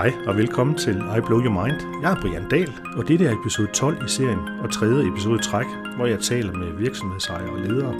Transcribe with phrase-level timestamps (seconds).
[0.00, 2.02] Hej og velkommen til I Blow Your Mind.
[2.02, 5.66] Jeg er Brian Dahl, og dette er episode 12 i serien og tredje episode træk,
[5.96, 7.94] hvor jeg taler med virksomhedsejere og ledere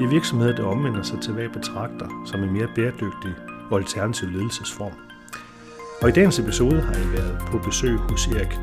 [0.00, 3.34] i virksomheder, der omvender sig til hvad jeg betragter som en mere bæredygtig
[3.70, 4.92] og alternativ ledelsesform.
[6.02, 8.58] Og i dagens episode har jeg været på besøg hos Erik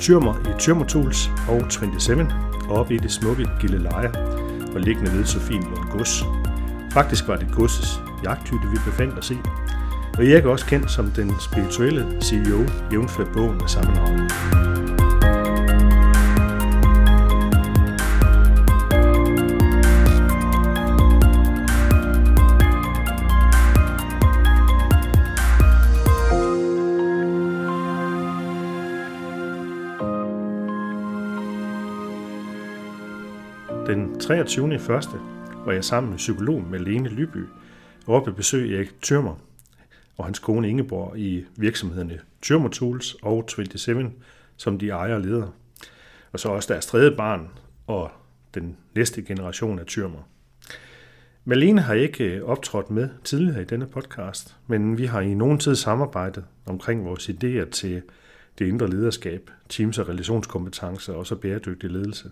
[0.00, 2.28] Tyrmer i Tyrmer Tools og 27
[2.70, 4.12] oppe i det smukke Gilleleje
[4.74, 6.24] og liggende ved Sofienlund Gods.
[6.92, 9.38] Faktisk var det godses jagthytte, vi befandt os i,
[10.18, 12.60] og Erik er også kendt som den spirituelle CEO,
[12.92, 14.18] jævnført bogen af samme navn.
[33.86, 34.74] Den 23.
[34.74, 34.80] 1.
[35.64, 37.46] var jeg sammen med psykolog Malene Lyby
[38.06, 39.34] oppe besøg i Erik Tyrmer,
[40.16, 44.12] og hans kone Ingeborg i virksomhederne Tyrmo Tools og 27,
[44.56, 45.48] som de ejer og leder.
[46.32, 47.48] Og så også deres tredje barn
[47.86, 48.10] og
[48.54, 50.28] den næste generation af Tyrmer.
[51.44, 55.58] Malene har ikke øh, optrådt med tidligere i denne podcast, men vi har i nogen
[55.58, 58.02] tid samarbejdet omkring vores idéer til
[58.58, 62.30] det indre lederskab, teams- og relationskompetencer og så bæredygtig ledelse.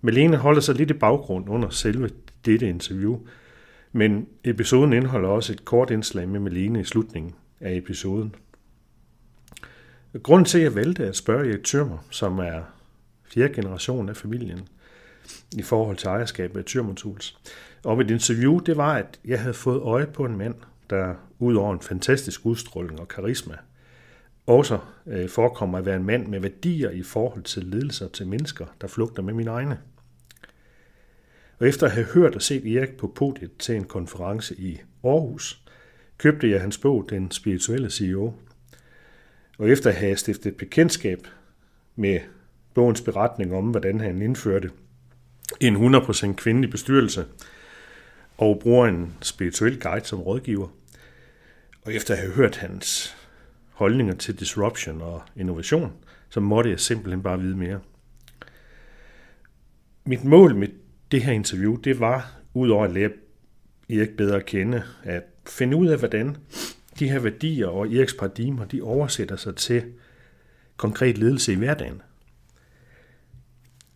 [0.00, 2.10] Malene holder sig lidt i baggrund under selve
[2.44, 3.18] dette interview,
[3.92, 8.34] men episoden indeholder også et kort indslag med Malene i slutningen af episoden.
[10.22, 12.62] Grunden til, at jeg valgte at spørge Erik Tyrmer, som er
[13.24, 14.68] fjerde generation af familien,
[15.56, 17.38] i forhold til ejerskabet af Tyrmer Tools,
[17.84, 20.54] om et interview, det var, at jeg havde fået øje på en mand,
[20.90, 23.54] der ud over en fantastisk udstråling og karisma,
[24.46, 28.66] også øh, forekommer at være en mand med værdier i forhold til ledelser til mennesker,
[28.80, 29.78] der flugter med mine egne.
[31.58, 35.62] Og efter at have hørt og set Erik på podiet til en konference i Aarhus,
[36.18, 38.34] købte jeg hans bog Den spirituelle CEO.
[39.58, 41.26] Og efter at have stiftet bekendtskab
[41.96, 42.20] med
[42.74, 44.70] bogens beretning om, hvordan han indførte
[45.60, 47.24] en 100% kvindelig bestyrelse
[48.36, 50.68] og bruger en spirituel guide som rådgiver,
[51.82, 53.16] og efter at have hørt hans
[53.72, 55.92] holdninger til disruption og innovation,
[56.28, 57.80] så måtte jeg simpelthen bare vide mere.
[60.04, 60.68] Mit mål med
[61.10, 63.10] det her interview, det var, udover at lære
[63.90, 66.36] Erik bedre at kende, at finde ud af, hvordan
[66.98, 69.84] de her værdier og Eriks paradigmer, de oversætter sig til
[70.76, 72.02] konkret ledelse i hverdagen.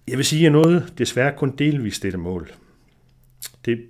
[0.09, 2.53] Jeg vil sige, at jeg nåede desværre kun delvist dette mål.
[3.65, 3.87] Det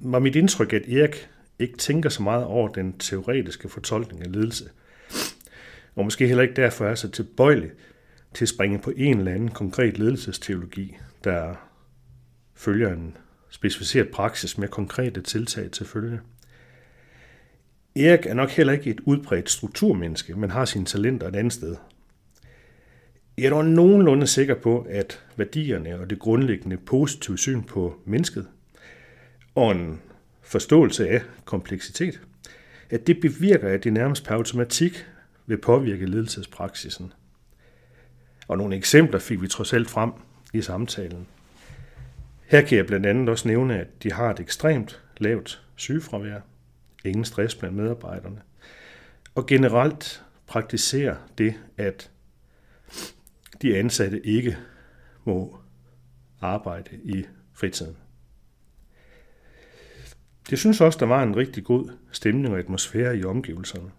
[0.00, 1.28] var mit indtryk, at Erik
[1.58, 4.64] ikke tænker så meget over den teoretiske fortolkning af ledelse.
[5.94, 7.70] Og måske heller ikke derfor er så tilbøjelig
[8.34, 11.67] til at springe på en eller anden konkret ledelsesteologi, der
[12.58, 13.16] følger en
[13.50, 16.20] specificeret praksis med konkrete tiltag til følge.
[17.96, 21.76] Erik er nok heller ikke et udbredt strukturmenneske, men har sine talenter et andet sted.
[23.38, 28.48] Jeg er dog nogenlunde sikker på, at værdierne og det grundlæggende positive syn på mennesket
[29.54, 30.00] og en
[30.42, 32.20] forståelse af kompleksitet,
[32.90, 35.06] at det bevirker, at det nærmest per automatik
[35.46, 37.12] vil påvirke ledelsespraksisen.
[38.48, 40.12] Og nogle eksempler fik vi trods alt frem
[40.52, 41.26] i samtalen–
[42.48, 46.40] her kan jeg blandt andet også nævne, at de har et ekstremt lavt sygefravær,
[47.04, 48.40] ingen stress blandt medarbejderne,
[49.34, 52.10] og generelt praktiserer det, at
[53.62, 54.58] de ansatte ikke
[55.24, 55.58] må
[56.40, 57.96] arbejde i fritiden.
[60.50, 63.90] Jeg synes også, der var en rigtig god stemning og atmosfære i omgivelserne.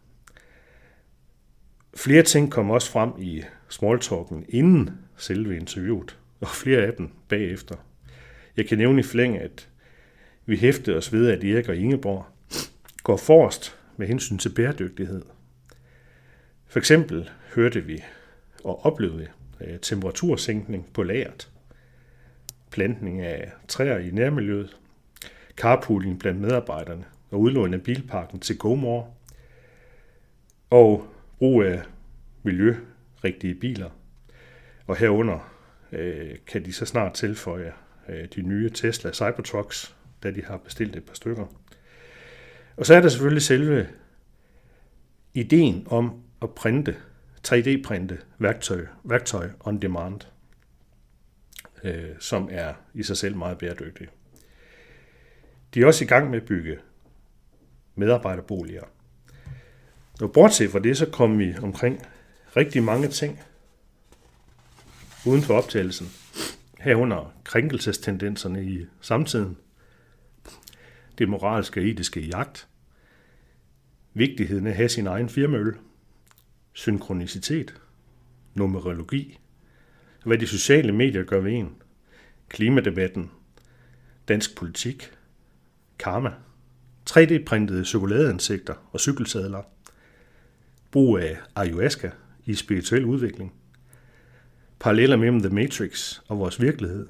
[1.95, 7.75] Flere ting kom også frem i smalltalken inden selve interviewet, og flere af dem bagefter.
[8.57, 9.69] Jeg kan nævne i flæng, at
[10.45, 12.25] vi hæftede os ved, at Erik og Ingeborg
[13.03, 15.21] går forrest med hensyn til bæredygtighed.
[16.67, 18.03] For eksempel hørte vi
[18.63, 19.27] og oplevede
[19.61, 21.51] øh, temperatursænkning på lageret,
[22.71, 24.77] plantning af træer i nærmiljøet,
[25.55, 29.05] carpooling blandt medarbejderne og udlån af bilparken til GoMore,
[30.69, 31.07] og
[31.37, 31.81] brug af
[32.43, 33.89] miljørigtige biler.
[34.87, 35.53] Og herunder
[35.91, 37.73] øh, kan de så snart tilføje
[38.09, 41.45] Øh, de nye Tesla Cybertrucks, da de har bestilt et par stykker.
[42.77, 43.89] Og så er der selvfølgelig selve
[45.33, 46.97] ideen om at printe,
[47.47, 50.21] 3D-printe værktøj, værktøj on demand,
[51.83, 54.07] øh, som er i sig selv meget bæredygtig.
[55.73, 56.79] De er også i gang med at bygge
[57.95, 58.83] medarbejderboliger.
[60.21, 62.07] Og bortset fra det, så kom vi omkring
[62.57, 63.39] rigtig mange ting
[65.25, 66.07] uden for optagelsen
[66.79, 69.57] herunder krænkelsestendenserne i samtiden,
[71.17, 72.67] det moralske og etiske jagt,
[74.13, 75.75] vigtigheden af at have sin egen firmaøl,
[76.73, 77.81] synkronicitet,
[78.53, 79.39] numerologi,
[80.25, 81.75] hvad de sociale medier gør ved en,
[82.49, 83.31] klimadebatten,
[84.27, 85.11] dansk politik,
[85.99, 86.33] karma,
[87.09, 89.63] 3D-printede chokoladeansigter og cykelsadler,
[90.91, 92.11] brug af ayahuasca
[92.45, 93.53] i spirituel udvikling,
[94.79, 97.07] paralleller mellem The Matrix og vores virkelighed,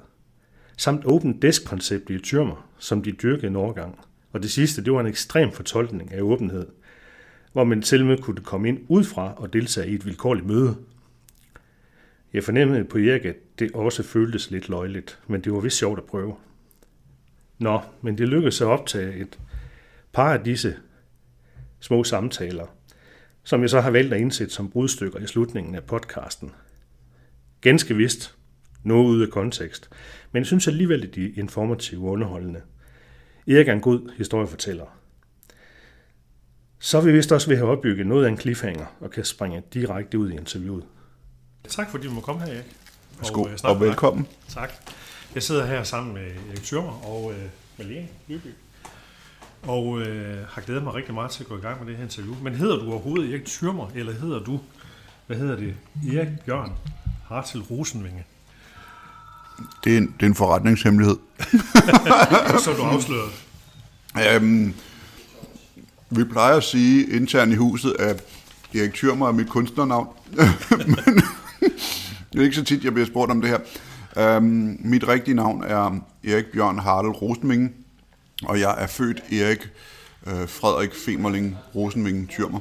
[0.76, 3.98] samt open desk-konceptet i tyrmer, som de dyrkede en overgang.
[4.32, 6.66] Og det sidste, det var en ekstrem fortolkning af åbenhed,
[7.52, 10.76] hvor man til med kunne komme ind udefra og deltage i et vilkårligt møde.
[12.32, 15.98] Jeg fornemmede på Erik, at det også føltes lidt løjligt, men det var vist sjovt
[15.98, 16.36] at prøve.
[17.58, 19.38] Nå, men det lykkedes at optage et
[20.12, 20.76] par af disse
[21.80, 22.66] små samtaler,
[23.42, 26.52] som jeg så har valgt at indsætte som brudstykker i slutningen af podcasten.
[27.60, 28.34] Ganske vist,
[28.84, 29.90] noget ude af kontekst,
[30.32, 32.60] men jeg synes alligevel, at de er informative og underholdende.
[33.46, 34.86] Erik er en god historiefortæller.
[36.78, 39.24] Så er vi vist også ved at have opbygget noget af en cliffhanger og kan
[39.24, 40.84] springe direkte ud i interviewet.
[41.68, 42.76] Tak fordi du må komme her, Erik.
[43.18, 44.26] Værsgo, og, og velkommen.
[44.48, 44.72] Tak.
[45.34, 47.48] Jeg sidder her sammen med Erik Thürmer og øh,
[47.78, 48.48] Malene Lyby.
[49.62, 52.04] Og øh, har glædet mig rigtig meget til at gå i gang med det her
[52.04, 52.34] interview.
[52.42, 54.60] Men hedder du overhovedet Erik Thürmer, eller hedder du,
[55.26, 55.74] hvad hedder det,
[56.14, 56.72] Erik Bjørn
[57.30, 58.24] Hartel Rosenvinge?
[59.84, 61.16] Det er en, det er en forretningshemmelighed.
[62.64, 63.30] Så du afsløret.
[64.34, 64.74] Øhm,
[66.10, 68.24] vi plejer at sige internt i huset, at
[68.74, 70.08] Erik Thürmer er mit kunstnernavn.
[70.70, 71.22] Men
[72.32, 73.58] det er ikke så tit, jeg bliver spurgt om det her.
[74.16, 77.70] Øhm, mit rigtige navn er Erik Bjørn Hartel Rosenvinge,
[78.44, 79.68] og jeg er født Erik
[80.26, 82.60] øh, Frederik Femerling Rosenvinge Thürmer.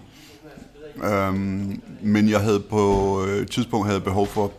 [1.04, 4.52] Øhm, men jeg havde på et øh, tidspunkt havde behov for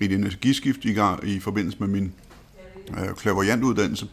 [0.00, 2.12] et energiskift i, gang, i forbindelse med min
[2.90, 4.06] øh, klaverjantuddannelse,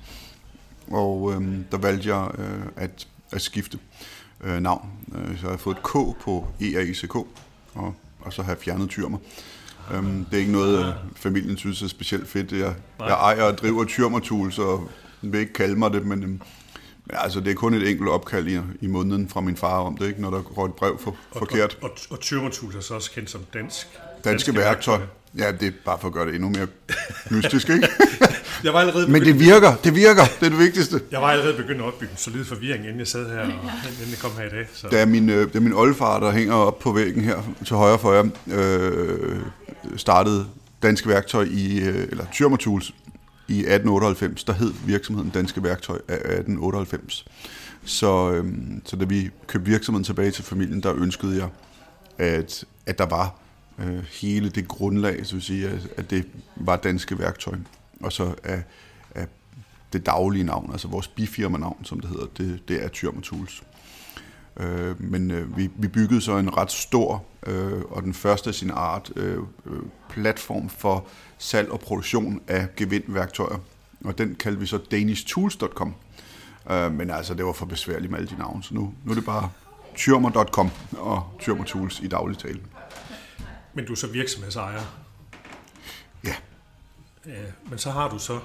[0.92, 3.80] og øh, der valgte jeg øh, at, at skifte
[4.44, 4.90] øh, navn.
[5.16, 5.92] Øh, så jeg har fået et K
[6.24, 9.18] på EAICK, og, og så har jeg fjernet Tyrmer.
[9.98, 12.52] Um, det er ikke noget, øh, familien synes er specielt fedt.
[12.52, 14.82] Jeg, jeg ejer og driver Tyrmer så
[15.22, 16.42] vil ikke kalde mig det, men,
[17.06, 19.98] men altså, det er kun et enkelt opkald i, i måneden fra min far om
[19.98, 21.78] det, ikke, når der går et brev for, forkert.
[21.82, 23.88] Og, og, og Tyrmer er så også kendt som dansk.
[23.94, 24.98] Danske, danske værktøj.
[24.98, 25.08] værktøj.
[25.38, 26.68] Ja, det er bare for at gøre det endnu mere
[27.32, 27.88] mystisk, ikke?
[28.64, 31.02] jeg var allerede Men det virker, det virker, det er det vigtigste.
[31.12, 34.10] Jeg var allerede begyndt at opbygge en solid forvirring, inden jeg sad her, og inden
[34.10, 34.68] jeg kom her i dag.
[34.74, 34.88] Så.
[34.88, 37.76] Det, er min, øh, det er min oldefar, der hænger op på væggen her til
[37.76, 39.40] højre for jer, øh,
[39.98, 40.46] startede
[40.84, 42.94] Danske Værktøj i, øh, eller Tyrmer Tools
[43.48, 44.44] i 1898.
[44.44, 47.26] Der hed virksomheden Danske Værktøj af 1898.
[47.86, 48.54] Så, øh,
[48.86, 51.50] så da vi købte virksomheden tilbage til familien, der ønskede jeg,
[52.18, 53.36] at, at der var
[53.80, 56.26] øh, hele det grundlag, så vil sige, at, at det
[56.56, 57.56] var danske værktøj.
[58.02, 58.62] Og så er,
[59.16, 59.28] af
[59.94, 63.64] det daglige navn, altså vores bifirma-navn, som det hedder, det, det er Tyrm Tools.
[64.60, 68.54] Øh, men øh, vi, vi byggede så en ret stor øh, og den første af
[68.54, 69.80] sin art øh, øh
[70.10, 71.08] platform for
[71.44, 73.58] salg og produktion af gevindværktøjer.
[74.06, 75.96] Og den kaldte vi så danishtools.com.
[76.72, 79.16] Øh, men altså, det var for besværligt med alle de navne, så nu, nu er
[79.16, 79.50] det bare
[79.96, 82.60] tyrmer.com og Tyrmer Tools i daglig tale.
[83.74, 84.82] Men du er så virksomhedsejer.
[86.24, 86.36] Ja.
[87.26, 87.32] ja.
[87.70, 88.40] Men så har du så,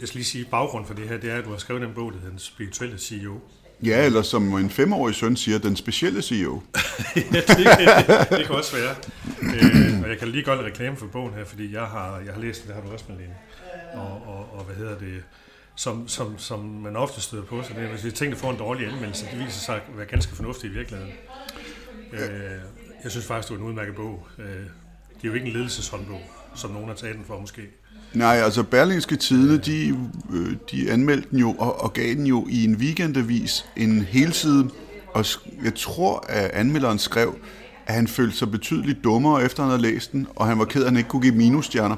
[0.00, 1.94] jeg skal lige sige, baggrund for det her, det er, at du har skrevet en
[1.94, 3.40] bog, der hedder Den Spirituelle CEO.
[3.82, 6.62] Ja, eller som en femårig søn siger, den specielle CEO.
[7.16, 8.94] ja, det, det, det kan også være.
[9.42, 12.40] Øh, og jeg kan lige godt reklame for bogen her, fordi jeg har, jeg har
[12.40, 13.34] læst den, det har du også, Malene.
[13.94, 15.22] Og, og, og hvad hedder det,
[15.76, 18.58] som, som, som man ofte støder på, så det er, hvis vi tænker får en
[18.58, 21.12] dårlig anmeldelse, det viser sig at være ganske fornuftigt i virkeligheden.
[22.12, 22.20] Øh,
[23.02, 24.26] jeg synes faktisk, det var en udmærket bog.
[24.38, 26.20] Øh, det er jo ikke en ledelseshåndbog,
[26.54, 27.62] som nogen har taget den for måske.
[28.14, 29.88] Nej, altså Berlingske Tidene, de,
[30.32, 34.70] øh, de anmeldte den jo og, og gav den jo i en weekendavis en helside.
[35.14, 35.24] Og
[35.64, 37.34] jeg tror, at anmelderen skrev,
[37.86, 40.80] at han følte sig betydeligt dummere, efter han havde læst den, og han var ked
[40.82, 41.96] af, at han ikke kunne give minusstjerner.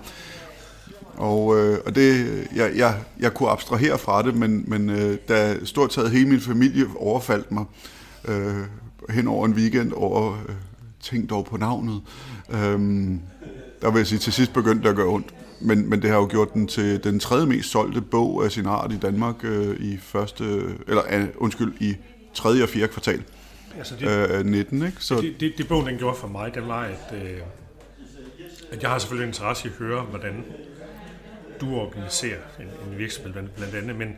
[1.16, 5.64] Og, øh, og det, jeg, jeg, jeg kunne abstrahere fra det, men, men øh, da
[5.64, 7.64] stort taget hele min familie overfaldt mig
[8.25, 8.54] øh,
[9.11, 10.54] hen over en weekend over øh,
[11.00, 12.00] tænk dog på navnet.
[12.50, 13.21] Øhm,
[13.83, 15.35] der vil jeg sige, til sidst begyndte det at gøre ondt.
[15.64, 18.66] Men, men det har jo gjort den til den tredje mest solgte bog af sin
[18.66, 20.44] art i Danmark øh, i første,
[20.88, 21.97] eller uh, undskyld, i
[22.35, 23.23] tredje og fjerde kvartal.
[23.78, 24.97] Altså det, øh, 19, ikke?
[25.00, 27.38] Så det, det, det bogen den gjorde for mig, det var, at, øh,
[28.73, 30.44] at jeg har selvfølgelig interesse i at høre, hvordan
[31.61, 34.09] du organiserer en, en virksomhed blandt, blandt andet, men,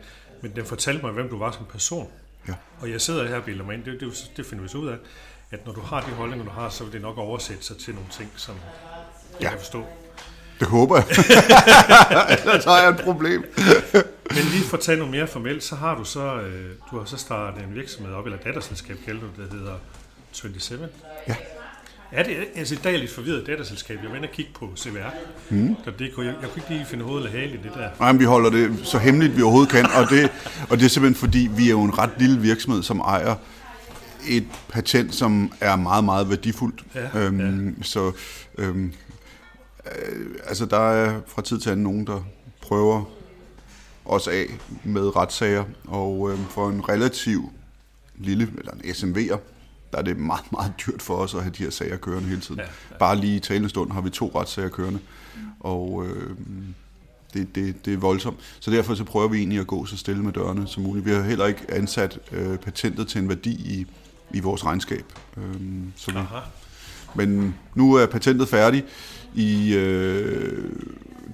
[0.41, 2.07] men den fortalte mig, hvem du var som person.
[2.47, 2.53] Ja.
[2.79, 4.87] Og jeg sidder her og bilder mig ind, det, det, det finder vi så ud
[4.87, 4.97] af,
[5.51, 7.93] at når du har de holdninger, du har, så vil det nok oversætte sig til
[7.93, 9.49] nogle ting, som jeg ja.
[9.49, 9.83] kan forstå.
[10.59, 11.05] Det håber jeg.
[12.39, 13.45] Ellers har jeg et problem.
[14.31, 17.05] Men lige for at tage noget mere formelt, så har du så, øh, du har
[17.05, 19.75] så startet en virksomhed op, eller datterselskab kalder du det, der hedder
[20.31, 20.79] 27.
[21.27, 21.35] Ja.
[22.13, 23.99] Ja, det er, altså i dag er lidt forvirret datterselskab.
[24.03, 25.09] Jeg var inde og kigge på CVR.
[25.49, 25.75] Mm.
[25.85, 27.89] Så det kunne, jeg, jeg kunne ikke lige finde hovedet eller hale i det der.
[27.99, 30.29] Nej, men vi holder det så hemmeligt, vi overhovedet kan, og det,
[30.69, 33.35] og det er simpelthen fordi, vi er jo en ret lille virksomhed, som ejer
[34.27, 36.83] et patent, som er meget, meget værdifuldt.
[36.95, 37.83] Ja, øhm, ja.
[37.83, 38.11] Så
[38.57, 38.91] øhm, øh,
[40.45, 42.21] altså, der er fra tid til anden nogen, der
[42.61, 43.03] prøver
[44.05, 44.45] os af
[44.83, 47.51] med retssager, og øhm, for en relativ
[48.15, 49.37] lille, eller en SMV'er,
[49.91, 52.41] der er det meget, meget dyrt for os at have de her sager kørende hele
[52.41, 52.59] tiden.
[52.59, 52.97] Ja, ja.
[52.97, 54.99] Bare lige i talende stund har vi to retssager kørende,
[55.59, 56.35] og øh,
[57.33, 58.37] det, det, det er voldsomt.
[58.59, 61.05] Så derfor så prøver vi egentlig at gå så stille med dørene som muligt.
[61.05, 63.85] Vi har heller ikke ansat øh, patentet til en værdi i,
[64.33, 65.05] i vores regnskab.
[65.37, 65.43] Øh,
[65.95, 66.17] så vi,
[67.15, 68.85] men nu er patentet færdigt
[69.37, 70.71] i, øh,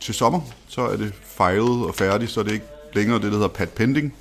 [0.02, 3.32] til sommer, så er det fejlet og færdigt, så er det ikke længere det, der
[3.32, 4.14] hedder pat pending,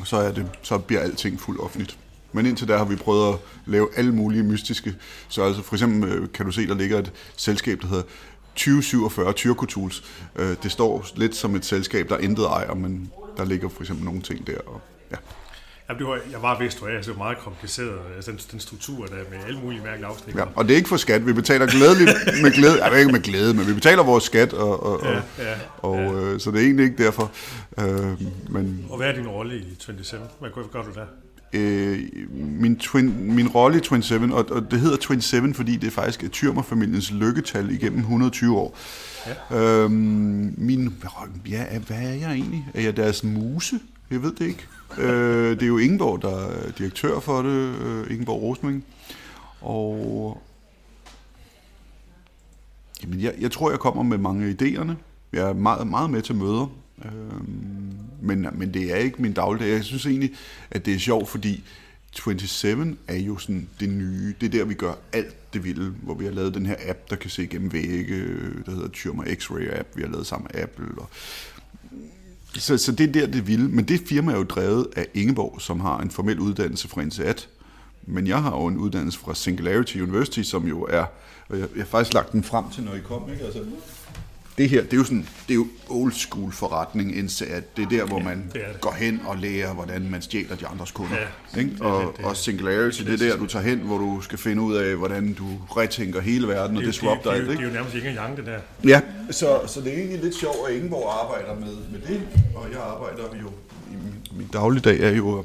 [0.00, 1.98] og så, er det, så bliver alting fuldt offentligt.
[2.32, 4.94] Men indtil der har vi prøvet at lave alle mulige mystiske.
[5.28, 8.04] Så altså for eksempel øh, kan du se, der ligger et selskab, der hedder
[8.54, 10.04] 2047 Tyrko Tools.
[10.62, 14.22] Det står lidt som et selskab, der intet ejer, men der ligger for eksempel nogle
[14.22, 14.58] ting der.
[14.66, 14.80] Og.
[15.88, 19.06] Jamen, det var, jeg var vist, at det var meget kompliceret, altså den, den struktur
[19.06, 20.36] der med alle mulige mærkelige afsnit.
[20.36, 22.10] Ja, og det er ikke for skat, vi betaler glædeligt
[22.42, 25.14] med glæde, jeg ikke med glæde, men vi betaler vores skat, og, og, ja,
[25.44, 26.12] ja, og ja.
[26.12, 27.32] Øh, så det er egentlig ikke derfor.
[27.78, 30.20] Øh, men, og hvad er din rolle i 27?
[30.40, 31.06] Hvad gør du der?
[31.52, 31.98] øh,
[32.32, 35.86] min, twin, min rolle i Twin 7, og, og det hedder Twin 7, fordi det
[35.86, 38.78] er faktisk Tyrmer-familiens lykketal igennem 120 år.
[39.50, 39.56] Ja.
[39.56, 40.94] Øhm, min,
[41.50, 42.68] ja, hvad er jeg egentlig?
[42.74, 43.80] Er jeg deres muse?
[44.10, 44.66] Jeg ved det ikke
[44.98, 48.84] øh, det er jo Ingeborg, der er direktør for det, øh, Ingeborg Rosming.
[49.60, 50.42] Og
[53.02, 54.92] jamen, jeg, jeg tror, jeg kommer med mange af idéerne.
[55.32, 56.66] Jeg er meget, meget med til møder.
[57.04, 57.10] Øh,
[58.20, 59.72] men, men det er ikke min dagligdag.
[59.72, 60.34] Jeg synes egentlig,
[60.70, 61.64] at det er sjovt, fordi
[62.10, 64.34] 27 er jo sådan det nye.
[64.40, 67.10] Det er der, vi gør alt det vilde, hvor vi har lavet den her app,
[67.10, 68.24] der kan se gennem vægge,
[68.66, 70.86] der hedder Tyrmer X-Ray app, vi har lavet sammen med Apple.
[70.98, 71.10] Og
[72.60, 73.68] så, så det er der, det vilde.
[73.68, 77.46] Men det firma er jo drevet af Ingeborg, som har en formel uddannelse fra INSEAD.
[78.06, 81.04] Men jeg har jo en uddannelse fra Singularity University, som jo er,
[81.48, 83.44] og jeg, jeg har faktisk lagt den frem til, når I kom, ikke?
[83.44, 83.60] Altså,
[84.58, 87.84] det her, det er jo sådan, det er jo old school forretning, indtil at det
[87.84, 88.80] er der, hvor man det det.
[88.80, 91.16] går hen og lærer, hvordan man stjæler de andres kunder.
[91.54, 91.76] Ja, ikke?
[91.80, 94.62] Og, det, det, og singularity, det er der, du tager hen, hvor du skal finde
[94.62, 95.46] ud af, hvordan du
[95.76, 97.48] retænker hele verden, og det, det swap alt.
[97.48, 98.58] Det er jo nærmest ikke engang det der.
[98.84, 102.22] Ja, så, så det er egentlig lidt sjovt, at Ingeborg arbejder med, med det,
[102.54, 103.48] og jeg arbejder jo,
[103.92, 105.44] i min, min dagligdag er jo at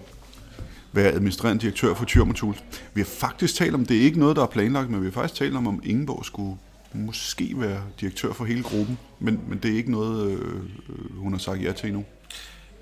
[0.91, 2.63] være administrerende direktør for Tyrma Tools.
[2.93, 5.11] Vi har faktisk talt om, det er ikke noget, der er planlagt, men vi har
[5.11, 6.57] faktisk talt om, om Ingeborg skulle
[6.93, 11.39] måske være direktør for hele gruppen, men, men det er ikke noget, øh, hun har
[11.39, 12.05] sagt ja til endnu.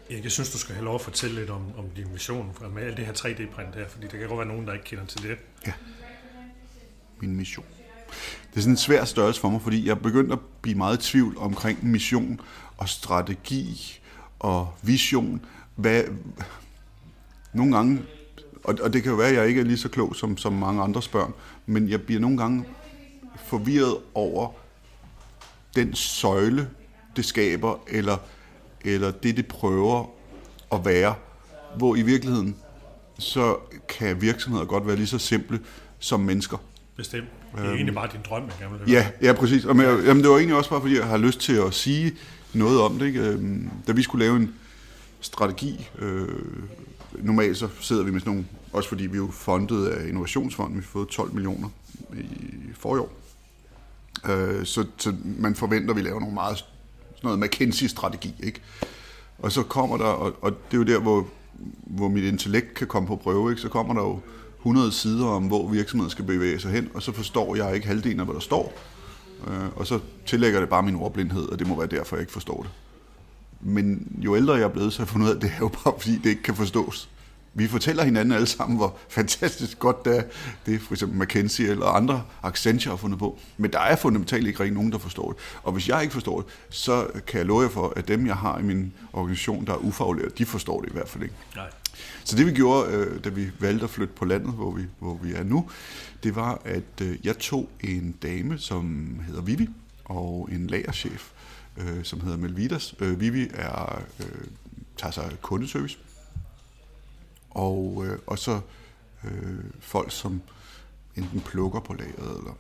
[0.10, 2.84] Erik, jeg synes, du skal have lov at fortælle lidt om, om din mission med
[2.84, 5.22] alt det her 3D-print her, fordi der kan godt være nogen, der ikke kender til
[5.22, 5.38] det.
[5.68, 5.72] Ja,
[7.20, 7.66] min mission.
[8.52, 10.98] Det er sådan en svær størrelse for mig, fordi jeg er begyndt at blive meget
[10.98, 12.42] i tvivl omkring mission
[12.78, 14.00] og strategi
[14.40, 15.46] og vision.
[15.76, 16.04] Hvad,
[17.54, 18.02] nogle gange,
[18.64, 20.54] og, og det kan jo være, at jeg ikke er lige så klog som, som
[20.54, 21.34] mange andre børn,
[21.66, 22.66] men jeg bliver nogle gange
[23.46, 24.52] forvirret over
[25.76, 26.70] den søjle,
[27.16, 28.18] det skaber, eller,
[28.82, 30.06] eller det, det prøver
[30.72, 31.16] at være.
[31.78, 32.56] Hvor i virkeligheden,
[33.20, 33.58] så
[33.90, 35.60] kan virksomheder godt være lige så simple
[36.00, 36.58] som mennesker.
[36.96, 37.28] Bestemt.
[37.56, 39.66] Det er øhm, egentlig bare din drøm, jeg gerne vil Ja, ja, præcis.
[39.66, 42.16] Og, men, jamen, det var egentlig også bare, fordi jeg har lyst til at sige
[42.54, 43.06] noget om det.
[43.06, 43.20] Ikke?
[43.20, 44.56] Øhm, da vi skulle lave en
[45.22, 46.28] strategi, øh,
[47.20, 50.76] normalt så sidder vi med sådan nogle, også fordi vi er jo fundet af Innovationsfonden,
[50.78, 51.70] vi har fået 12 millioner
[52.14, 52.24] i
[52.74, 53.19] forrige år.
[54.26, 56.68] Øh, så, så man forventer, at vi laver nogle meget sådan
[57.24, 58.62] noget McKinsey-strategi, ikke?
[59.40, 61.28] Og så kommer der, og, og det er jo der, hvor,
[61.84, 63.62] hvor mit intellekt kan komme på prøve, ikke?
[63.62, 64.20] Så kommer der jo
[64.58, 68.20] 100 sider om, hvor virksomheden skal bevæge sig hen, og så forstår jeg ikke halvdelen
[68.20, 68.74] af, hvad der står.
[69.48, 72.34] Øh, og så tillægger det bare min ordblindhed, og det må være derfor, jeg ikke
[72.34, 72.72] forstår det.
[73.62, 75.60] Men jo ældre jeg er blevet, så har jeg fundet ud af, at det er
[75.60, 77.10] jo bare, fordi det ikke kan forstås
[77.54, 80.24] vi fortæller hinanden alle sammen, hvor fantastisk godt det er,
[80.66, 83.40] det er for eksempel McKinsey eller andre Accenture har fundet på.
[83.58, 85.42] Men der er fundamentalt ikke rigtig nogen, der forstår det.
[85.64, 88.36] Og hvis jeg ikke forstår det, så kan jeg love jer for, at dem, jeg
[88.36, 91.36] har i min organisation, der er ufaglærte, de forstår det i hvert fald ikke.
[91.56, 91.70] Nej.
[92.24, 95.20] Så det vi gjorde, øh, da vi valgte at flytte på landet, hvor vi, hvor
[95.24, 95.70] vi er nu,
[96.24, 99.70] det var, at øh, jeg tog en dame, som hedder Vivi,
[100.06, 101.30] og en lagerchef,
[101.78, 102.96] øh, som hedder Melvidas.
[103.00, 104.02] Vivi er,
[104.98, 105.98] tager sig kundeservice
[107.50, 108.60] og, øh, og så
[109.26, 109.32] øh,
[109.80, 110.42] folk, som
[111.16, 112.54] enten plukker på lageret, eller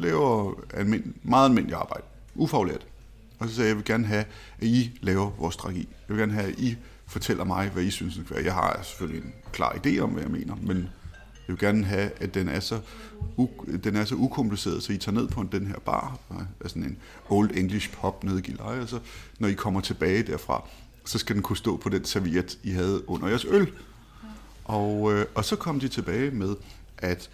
[0.00, 2.02] laver almind- meget almindeligt arbejde,
[2.34, 2.86] ufaglært.
[3.38, 4.24] Og så sagde jeg, jeg vil gerne have,
[4.58, 5.78] at I laver vores strategi.
[5.80, 6.76] Jeg vil gerne have, at I
[7.06, 8.14] fortæller mig, hvad I synes.
[8.14, 8.44] den skal være.
[8.44, 10.76] Jeg har selvfølgelig en klar idé om, hvad jeg mener, men
[11.48, 12.80] Jeg vil gerne have, at den er så,
[13.38, 16.18] u- den er så ukompliceret, så I tager ned på den her bar,
[16.60, 16.96] altså en
[17.28, 18.98] old English pub nede i Gilleleje, og så
[19.38, 20.64] når I kommer tilbage derfra,
[21.04, 23.72] så skal den kunne stå på den serviet, I havde under jeres øl.
[24.64, 26.56] Og, øh, og så kom de tilbage med,
[26.98, 27.30] at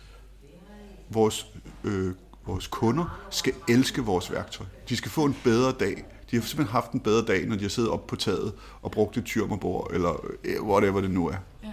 [1.09, 1.47] vores,
[1.85, 2.15] øh,
[2.47, 4.67] vores kunder skal elske vores værktøj.
[4.89, 6.05] De skal få en bedre dag.
[6.31, 8.91] De har simpelthen haft en bedre dag, når de har siddet op på taget og
[8.91, 11.37] brugt et tyrmerbord, eller øh, whatever det nu er.
[11.65, 11.73] Ja.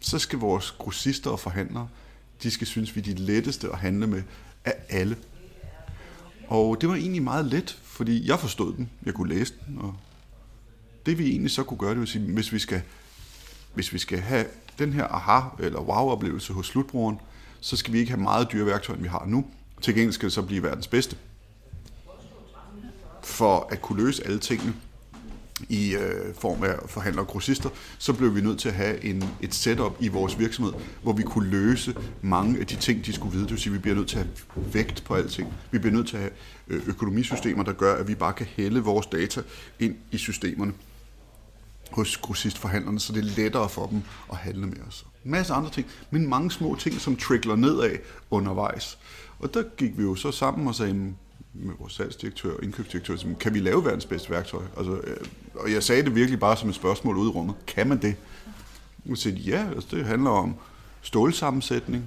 [0.00, 1.88] Så skal vores grossister og forhandlere,
[2.42, 4.22] de skal synes, vi er de letteste at handle med
[4.64, 5.16] af alle.
[6.48, 8.90] Og det var egentlig meget let, fordi jeg forstod den.
[9.06, 9.94] Jeg kunne læse den, og
[11.06, 12.82] det vi egentlig så kunne gøre, det vil sige, hvis vi skal,
[13.78, 14.44] hvis vi skal have
[14.78, 17.20] den her aha- eller wow-oplevelse hos slutbrugeren,
[17.60, 19.44] så skal vi ikke have meget dyre værktøjer, end vi har nu.
[19.82, 21.16] Til gengæld skal det så blive verdens bedste.
[23.22, 24.74] For at kunne løse alle tingene
[25.68, 29.24] i øh, form af forhandlere og grossister, så blev vi nødt til at have en,
[29.40, 33.32] et setup i vores virksomhed, hvor vi kunne løse mange af de ting, de skulle
[33.32, 33.42] vide.
[33.42, 35.52] Det vil sige, at vi bliver nødt til at have vægt på alting.
[35.70, 36.32] Vi bliver nødt til at have
[36.68, 39.42] øh, økonomisystemer, der gør, at vi bare kan hælde vores data
[39.78, 40.72] ind i systemerne
[41.90, 44.02] hos grossistforhandlerne, så det er lettere for dem
[44.32, 45.06] at handle med os.
[45.24, 47.96] En masse andre ting, men mange små ting, som trickler nedad
[48.30, 48.98] undervejs.
[49.38, 51.14] Og der gik vi jo så sammen og sagde, mm,
[51.52, 54.62] med vores salgsdirektør og indkøbsdirektør, som, mm, kan vi lave verdens bedste værktøj?
[54.76, 55.16] Altså, øh,
[55.54, 57.54] og jeg sagde det virkelig bare som et spørgsmål ude i rummet.
[57.66, 58.16] Kan man det?
[59.10, 60.54] Og sagde, ja, altså, det handler om
[61.02, 62.04] stålsammensætning,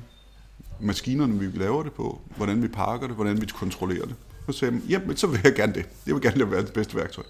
[0.79, 4.15] maskinerne, vi laver det på, hvordan vi pakker det, hvordan vi kontrollerer det.
[4.47, 5.85] Og så sagde jeg, mm, jamen, så vil jeg gerne det.
[6.07, 7.23] Jeg vil gerne lave verdens bedste værktøj.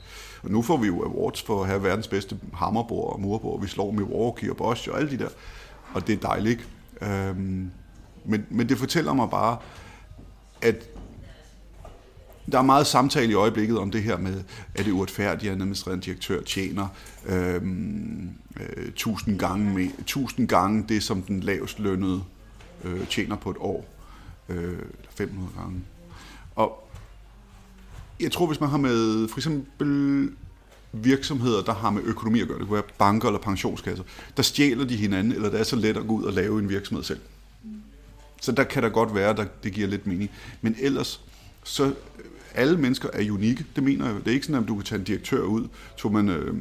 [0.43, 3.61] Og nu får vi jo awards for at have verdens bedste hammerbord og murbord.
[3.61, 5.29] Vi slår Milwaukee og Bosch og alle de der.
[5.93, 6.67] Og det er dejligt.
[7.01, 7.71] Øhm,
[8.25, 9.57] men, men det fortæller mig bare,
[10.61, 10.75] at
[12.51, 14.43] der er meget samtale i øjeblikket om det her med,
[14.75, 16.87] at det uretfærdigt, at en administrerende direktør tjener
[17.25, 18.29] øhm,
[18.59, 22.23] øh, tusind, gange med, tusind gange det, som den lavest lønnede
[22.83, 23.85] øh, tjener på et år.
[24.49, 24.79] Øh,
[25.09, 25.81] 500 gange.
[26.55, 26.90] Og
[28.21, 30.29] jeg tror, hvis man har med for eksempel
[30.93, 34.03] virksomheder, der har med økonomi at gøre, det kunne være banker eller pensionskasser,
[34.37, 36.69] der stjæler de hinanden, eller det er så let at gå ud og lave en
[36.69, 37.19] virksomhed selv.
[38.41, 40.31] Så der kan der godt være, at det giver lidt mening.
[40.61, 41.21] Men ellers,
[41.63, 41.93] så
[42.55, 44.15] alle mennesker er unikke, det mener jeg.
[44.15, 45.67] Det er ikke sådan, at du kan tage en direktør ud.
[45.97, 46.55] Tog man, øh,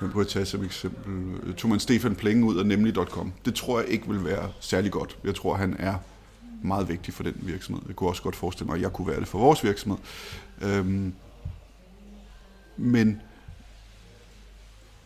[0.00, 3.32] man prøver at tage som eksempel, tog man Stefan Plenge ud af nemlig.com.
[3.44, 5.18] Det tror jeg ikke vil være særlig godt.
[5.24, 5.94] Jeg tror, han er
[6.62, 7.82] meget vigtig for den virksomhed.
[7.86, 9.98] Jeg kunne også godt forestille mig, at jeg kunne være det for vores virksomhed.
[10.62, 11.12] Øhm,
[12.76, 13.20] men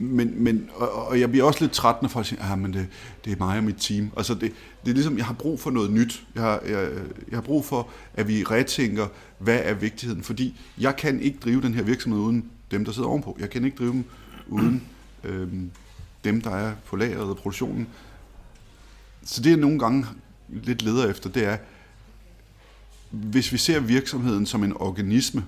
[0.02, 2.88] men, men og, og jeg bliver også lidt træt, når folk siger, at men det,
[3.24, 4.10] det er mig og mit team.
[4.16, 4.52] Altså det,
[4.84, 6.24] det er ligesom, jeg har brug for noget nyt.
[6.34, 6.90] Jeg har, jeg,
[7.28, 9.06] jeg har brug for, at vi retænker,
[9.38, 10.22] hvad er vigtigheden.
[10.22, 13.36] Fordi jeg kan ikke drive den her virksomhed uden dem, der sidder ovenpå.
[13.40, 14.04] Jeg kan ikke drive dem
[14.48, 14.82] uden
[15.24, 15.70] øhm,
[16.24, 17.88] dem, der er på lageret og produktionen.
[19.24, 20.06] Så det, jeg nogle gange
[20.52, 21.56] lidt leder efter, det er,
[23.10, 25.44] hvis vi ser virksomheden som en organisme,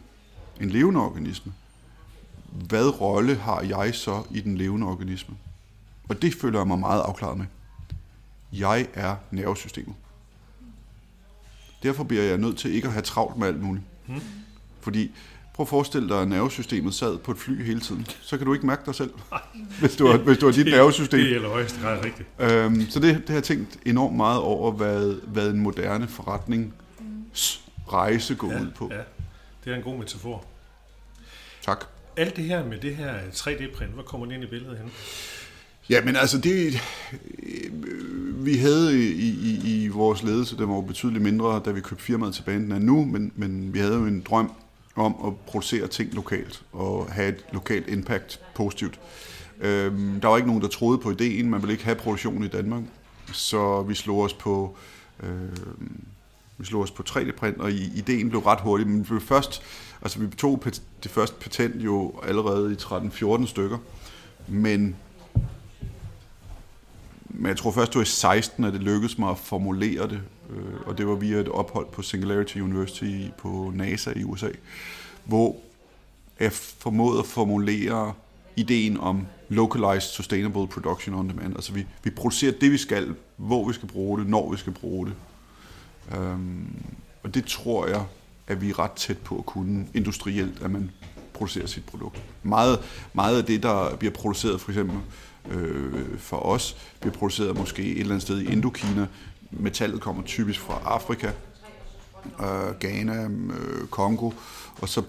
[0.61, 1.53] en levende organisme,
[2.53, 5.35] hvad rolle har jeg så i den levende organisme?
[6.09, 7.47] Og det føler jeg mig meget afklaret med.
[8.53, 9.95] Jeg er nervesystemet.
[11.83, 13.85] Derfor bliver jeg nødt til ikke at have travlt med alt muligt.
[14.07, 14.21] Hmm.
[14.81, 15.11] Fordi
[15.63, 18.07] prøv at forestille dig, at nervesystemet sad på et fly hele tiden.
[18.23, 19.11] Så kan du ikke mærke dig selv,
[19.81, 21.21] hvis du har, hvis du har dit nervesystem.
[21.21, 22.29] Det er i højeste grad rigtigt.
[22.39, 26.75] Øhm, så det, det har jeg tænkt enormt meget over, hvad, hvad en moderne forretning
[27.93, 28.89] rejse går ja, ud på.
[28.93, 29.01] Ja,
[29.65, 30.45] det er en god metafor.
[31.63, 31.85] Tak.
[32.17, 34.91] Alt det her med det her 3D-print, hvor kommer det ind i billedet hen?
[35.91, 36.83] Ja, men altså det,
[38.35, 42.05] vi havde i, i, i vores ledelse, der var jo betydeligt mindre, da vi købte
[42.05, 44.53] firmaet tilbage, end den er nu, men, men vi havde jo en drøm
[44.97, 49.01] om at producere ting lokalt og have et lokalt impact positivt.
[49.61, 52.49] Øhm, der var ikke nogen, der troede på ideen, man ville ikke have produktion i
[52.49, 52.83] Danmark,
[53.33, 54.77] så vi slog os på
[55.23, 55.57] øh,
[56.63, 59.63] vi slog os på 3D-print, og ideen blev ret hurtig, men vi blev først,
[60.03, 60.63] altså vi tog
[61.03, 63.79] det første patent jo allerede i 13-14 stykker,
[64.49, 64.97] men,
[67.29, 70.21] men jeg tror først det var i 16, at det lykkedes mig at formulere det,
[70.57, 74.49] øh, og det var via et ophold på Singularity University på NASA i USA,
[75.25, 75.57] hvor
[76.41, 78.15] jeg formåede at formulere
[78.57, 81.55] ideen om localized sustainable production on demand.
[81.55, 84.73] Altså vi, vi producerer det, vi skal, hvor vi skal bruge det, når vi skal
[84.73, 85.15] bruge det.
[86.17, 86.77] Øhm,
[87.23, 88.05] og det tror jeg,
[88.47, 90.91] at vi er ret tæt på at kunne industrielt, at man
[91.33, 92.23] producerer sit produkt.
[92.43, 92.79] Meget,
[93.13, 94.97] meget af det, der bliver produceret for eksempel
[95.51, 99.07] øh, for os, bliver produceret måske et eller andet sted i Indokina.
[99.53, 101.31] Metallet kommer typisk fra Afrika,
[102.41, 104.31] øh, Ghana, øh, Kongo,
[104.81, 105.03] og så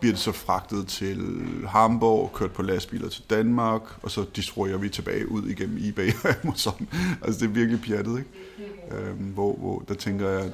[0.00, 4.88] bliver det så fragtet til Hamburg, kørt på lastbiler til Danmark, og så distribuerer vi
[4.88, 6.88] tilbage ud igennem eBay og Amazon.
[7.22, 8.96] altså det er virkelig pjattet, ikke?
[8.96, 10.52] Øh, hvor, hvor der tænker jeg, at,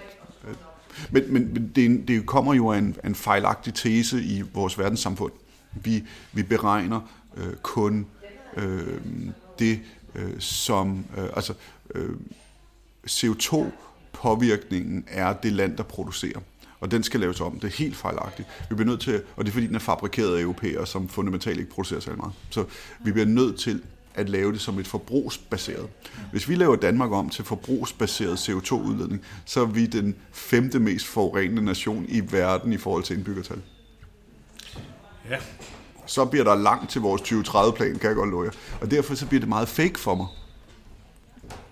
[0.48, 0.56] at
[1.10, 5.32] men, men, men det, det kommer jo af en, en fejlagtig tese i vores verdenssamfund.
[5.72, 7.00] Vi, vi beregner
[7.36, 8.06] øh, kun
[8.56, 9.00] øh,
[9.58, 9.80] det,
[10.14, 11.54] øh, som, øh, altså
[11.94, 12.10] øh,
[13.10, 16.40] CO2-påvirkningen er det land, der producerer
[16.80, 17.60] og den skal laves om.
[17.60, 18.48] Det er helt fejlagtigt.
[18.68, 21.58] Vi bliver nødt til, og det er fordi, den er fabrikeret af europæere, som fundamentalt
[21.58, 22.32] ikke producerer særlig meget.
[22.50, 22.64] Så
[23.00, 23.82] vi bliver nødt til
[24.14, 25.88] at lave det som et forbrugsbaseret.
[26.30, 31.64] Hvis vi laver Danmark om til forbrugsbaseret CO2-udledning, så er vi den femte mest forurenende
[31.64, 33.60] nation i verden i forhold til indbyggertal.
[35.30, 35.36] Ja.
[36.06, 38.50] Så bliver der langt til vores 2030-plan, kan jeg godt love jer.
[38.80, 40.26] Og derfor så bliver det meget fake for mig.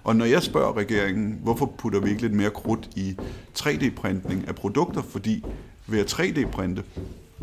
[0.05, 3.17] Og når jeg spørger regeringen, hvorfor putter vi ikke lidt mere krudt i
[3.59, 5.45] 3D-printning af produkter, fordi
[5.87, 6.83] ved at 3D-printe,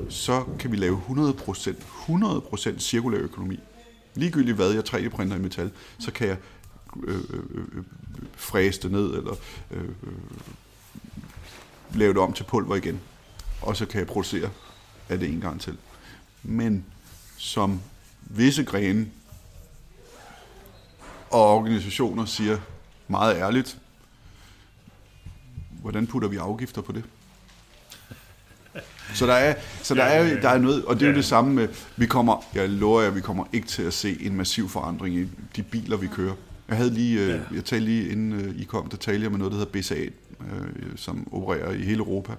[0.09, 1.69] så kan vi lave 100%,
[2.09, 3.59] 100% cirkulær økonomi.
[4.15, 6.37] Ligegyldigt hvad jeg 3D-printer i metal, så kan jeg
[7.03, 7.83] øh, øh, øh,
[8.35, 9.35] fræse det ned, eller
[9.71, 10.13] øh, øh,
[11.93, 12.99] lave det om til pulver igen.
[13.61, 14.49] Og så kan jeg producere
[15.09, 15.77] af det en gang til.
[16.43, 16.85] Men
[17.37, 17.81] som
[18.19, 19.07] visse grene
[21.31, 22.57] og organisationer siger
[23.07, 23.77] meget ærligt,
[25.81, 27.03] hvordan putter vi afgifter på det?
[29.13, 31.53] Så der er, så der er, der er noget, og det er jo det samme
[31.53, 31.67] med,
[31.97, 35.27] vi kommer, jeg lover jer, vi kommer ikke til at se en massiv forandring i
[35.55, 36.33] de biler, vi kører.
[36.67, 37.39] Jeg havde lige, ja.
[37.55, 40.05] jeg talte lige inden I kom, der talte jeg med noget, der hedder BSA,
[40.95, 42.33] som opererer i hele Europa.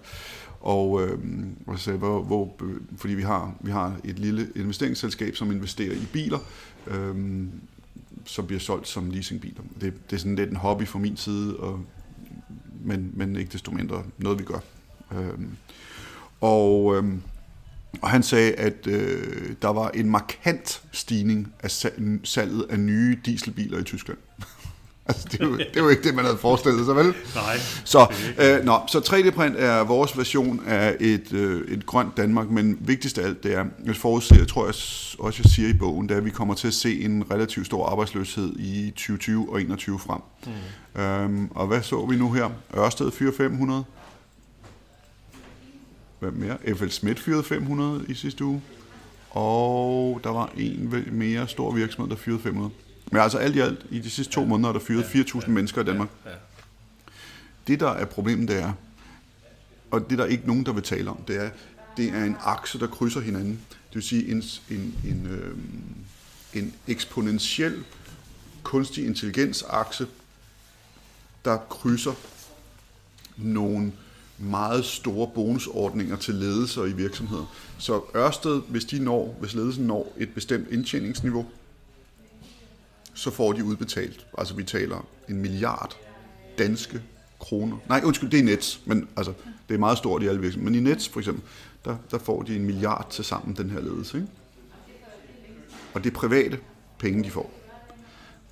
[0.60, 1.18] Og, øh,
[1.66, 2.56] og sagde, hvor, hvor,
[2.96, 6.38] fordi vi har, vi har et lille investeringsselskab, som investerer i biler,
[6.86, 7.44] øh,
[8.24, 9.62] som bliver solgt som leasingbiler.
[9.80, 11.84] Det, det er sådan lidt en hobby fra min side, og,
[12.84, 14.58] men, men ikke desto mindre noget, vi gør.
[15.12, 15.56] Øhm,
[16.40, 17.22] og, øhm,
[18.02, 21.70] og han sagde, at øh, der var en markant stigning af
[22.24, 24.18] salget af nye dieselbiler i Tyskland.
[25.06, 27.14] Altså, det, er jo, det er jo ikke det, man havde forestillet sig, vel?
[27.34, 27.56] Nej.
[27.84, 28.06] Så,
[28.38, 33.18] øh, nå, så 3D-print er vores version af et, øh, et grønt Danmark, men vigtigst
[33.18, 34.74] af alt, det er, jeg forudser, tror jeg
[35.18, 37.66] også, jeg siger i bogen, det er, at vi kommer til at se en relativt
[37.66, 40.20] stor arbejdsløshed i 2020 og 2021 frem.
[40.96, 41.02] Mm.
[41.02, 42.50] Øhm, og hvad så vi nu her?
[42.76, 43.84] Ørsted fyrer 500.
[46.18, 46.76] Hvad mere?
[46.76, 48.62] FL Schmidt fyrede 500 i sidste uge.
[49.30, 52.70] Og der var en mere stor virksomhed, der fyrede 500.
[53.12, 54.46] Men altså alt i alt, i de sidste to ja.
[54.46, 55.48] måneder er der fyret 4.000 ja.
[55.48, 56.08] mennesker i Danmark.
[56.24, 56.30] Ja.
[56.30, 56.36] Ja.
[57.66, 58.72] Det, der er problemet, det er,
[59.90, 61.50] og det der er ikke nogen, der vil tale om, det er,
[61.96, 63.60] det er en akse, der krydser hinanden.
[63.70, 65.56] Det vil sige en, en, en, øh,
[66.54, 67.84] en eksponentiel
[68.62, 70.06] kunstig intelligens-akse,
[71.44, 72.12] der krydser
[73.36, 73.92] nogle
[74.38, 77.54] meget store bonusordninger til ledelser i virksomheder.
[77.78, 81.46] Så Ørsted, hvis de når, hvis ledelsen når et bestemt indtjeningsniveau,
[83.14, 85.96] så får de udbetalt, altså vi taler en milliard
[86.58, 87.02] danske
[87.40, 87.76] kroner.
[87.88, 89.32] Nej, undskyld, det er Nets, men altså,
[89.68, 90.70] det er meget stort i alle virksomheder.
[90.70, 91.44] Men i Nets for eksempel,
[91.84, 94.16] der, der får de en milliard til sammen, den her ledelse.
[94.16, 94.28] Ikke?
[95.94, 96.58] Og det er private
[96.98, 97.52] penge, de får.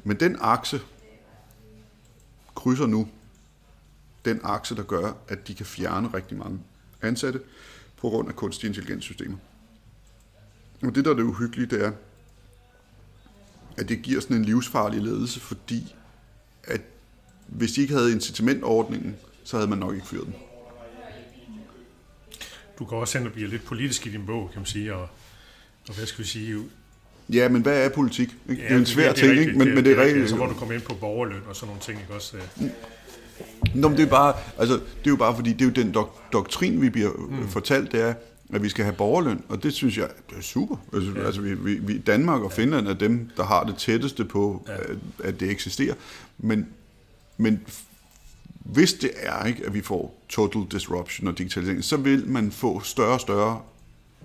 [0.04, 0.80] Men den akse
[2.54, 3.08] krydser nu
[4.24, 6.60] den akse, der gør, at de kan fjerne rigtig mange
[7.02, 7.40] ansatte
[7.96, 9.36] på grund af kunstig intelligenssystemer.
[10.82, 11.92] Og det, der er det uhyggelige, det er,
[13.80, 15.94] at det giver sådan en livsfarlig ledelse, fordi
[16.64, 16.80] at
[17.46, 20.34] hvis de ikke havde incitamentordningen, så havde man nok ikke fyret den.
[22.78, 25.08] Du går også hen og bliver lidt politisk i din bog, kan man sige, og,
[25.88, 26.58] og hvad skal vi sige?
[27.28, 28.28] Ja, men hvad er politik?
[28.48, 28.62] Ikke?
[28.62, 29.58] Ja, det er en svær det, det ting, ikke?
[29.58, 30.28] Men, det, men det er rigtigt.
[30.28, 32.36] Så hvor du kommer ind på borgerløn og sådan nogle ting, ikke også?
[33.74, 35.96] Nå, men det er, bare, altså, det er jo bare fordi, det er jo den
[35.96, 37.48] dok- doktrin, vi bliver mm.
[37.48, 38.14] fortalt, det er,
[38.52, 40.76] at vi skal have borgerløn, og det synes jeg det er super.
[40.94, 41.26] Altså, ja.
[41.26, 44.74] altså vi, vi, Danmark og Finland er dem, der har det tætteste på, ja.
[44.74, 45.94] at, at det eksisterer.
[46.38, 46.66] Men,
[47.36, 47.60] men
[48.64, 52.80] hvis det er, ikke, at vi får total disruption og digitalisering, så vil man få
[52.80, 53.60] større og større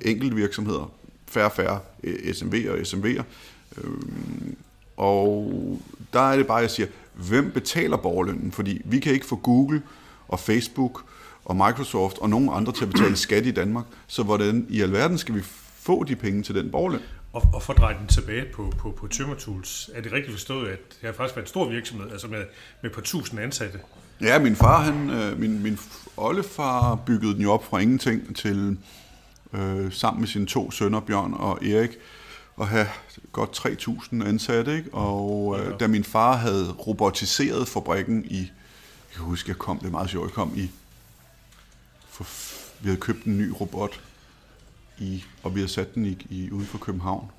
[0.02, 0.92] enkelte virksomheder,
[1.28, 3.24] færre og færre SMV'er og SMV'er.
[3.78, 4.56] Øhm,
[4.98, 5.82] og
[6.14, 8.52] der er det bare, jeg siger, hvem betaler borgerlønnen?
[8.52, 9.82] Fordi vi kan ikke få Google
[10.28, 11.04] og Facebook
[11.46, 13.86] og Microsoft og nogle andre til at betale skat i Danmark.
[14.08, 15.42] Så hvordan i alverden skal vi
[15.80, 17.02] få de penge til den borgerløn?
[17.34, 20.68] Og, og for at dreje den tilbage på, på, på Tømmertools, er det rigtigt forstået,
[20.68, 22.44] at det har faktisk været en stor virksomhed, altså med,
[22.84, 23.80] med på tusind ansatte?
[24.22, 25.80] Ja, min far, han, øh, min, min
[26.18, 28.78] oldefar byggede den jo op fra ingenting til
[29.54, 31.90] øh, sammen med sine to sønner, Bjørn og Erik,
[32.62, 32.88] at have
[33.32, 34.78] godt 3.000 ansatte.
[34.78, 34.94] Ikke?
[34.94, 39.88] Og øh, da min far havde robotiseret fabrikken i, jeg kan huske, jeg kom, det
[39.88, 40.72] er meget sjovt, jeg kom i
[42.16, 42.24] for,
[42.82, 44.02] vi havde købt en ny robot
[44.98, 47.32] i, og vi har sat den i, i ude for København.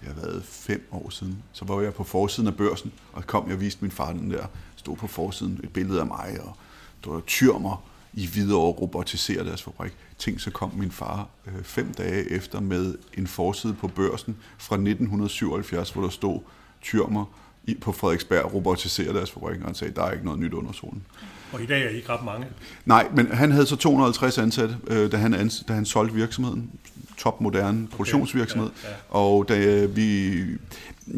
[0.00, 1.42] Det har været fem år siden.
[1.52, 4.30] Så var jeg på forsiden af børsen, og kom jeg og viste min far den
[4.30, 4.46] der.
[4.76, 6.56] Stod på forsiden et billede af mig, og
[7.04, 9.92] der var tyrmer i videre robotiserer deres fabrik.
[10.18, 14.74] Tænk, så kom min far øh, fem dage efter med en forside på børsen fra
[14.74, 16.40] 1977, hvor der stod
[16.82, 17.24] tyrmer
[17.64, 20.72] i, på Frederiksberg robotiserer deres fabrik, og han sagde, der er ikke noget nyt under
[20.72, 21.06] solen.
[21.52, 22.46] Og i dag er I ikke ret mange?
[22.84, 26.70] Nej, men han havde så 250 ansatte, øh, da, han ans, da han solgte virksomheden.
[27.18, 28.68] Topmoderne produktionsvirksomhed.
[28.68, 29.18] Okay, ja, ja.
[29.18, 30.40] Og da vi,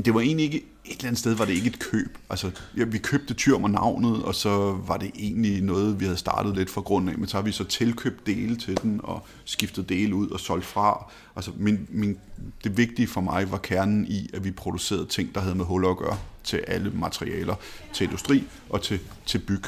[0.04, 2.18] det var egentlig ikke, et eller andet sted var det ikke et køb.
[2.30, 6.56] Altså, ja, vi købte Tyrmer navnet, og så var det egentlig noget, vi havde startet
[6.56, 9.88] lidt fra grunden af, men så har vi så tilkøbt dele til den, og skiftet
[9.88, 11.10] dele ud og solgt fra.
[11.36, 12.18] Altså, min, min,
[12.64, 15.88] det vigtige for mig var kernen i, at vi producerede ting, der havde med huller
[15.88, 17.54] at gøre til alle materialer,
[17.92, 19.64] til industri og til, til byg.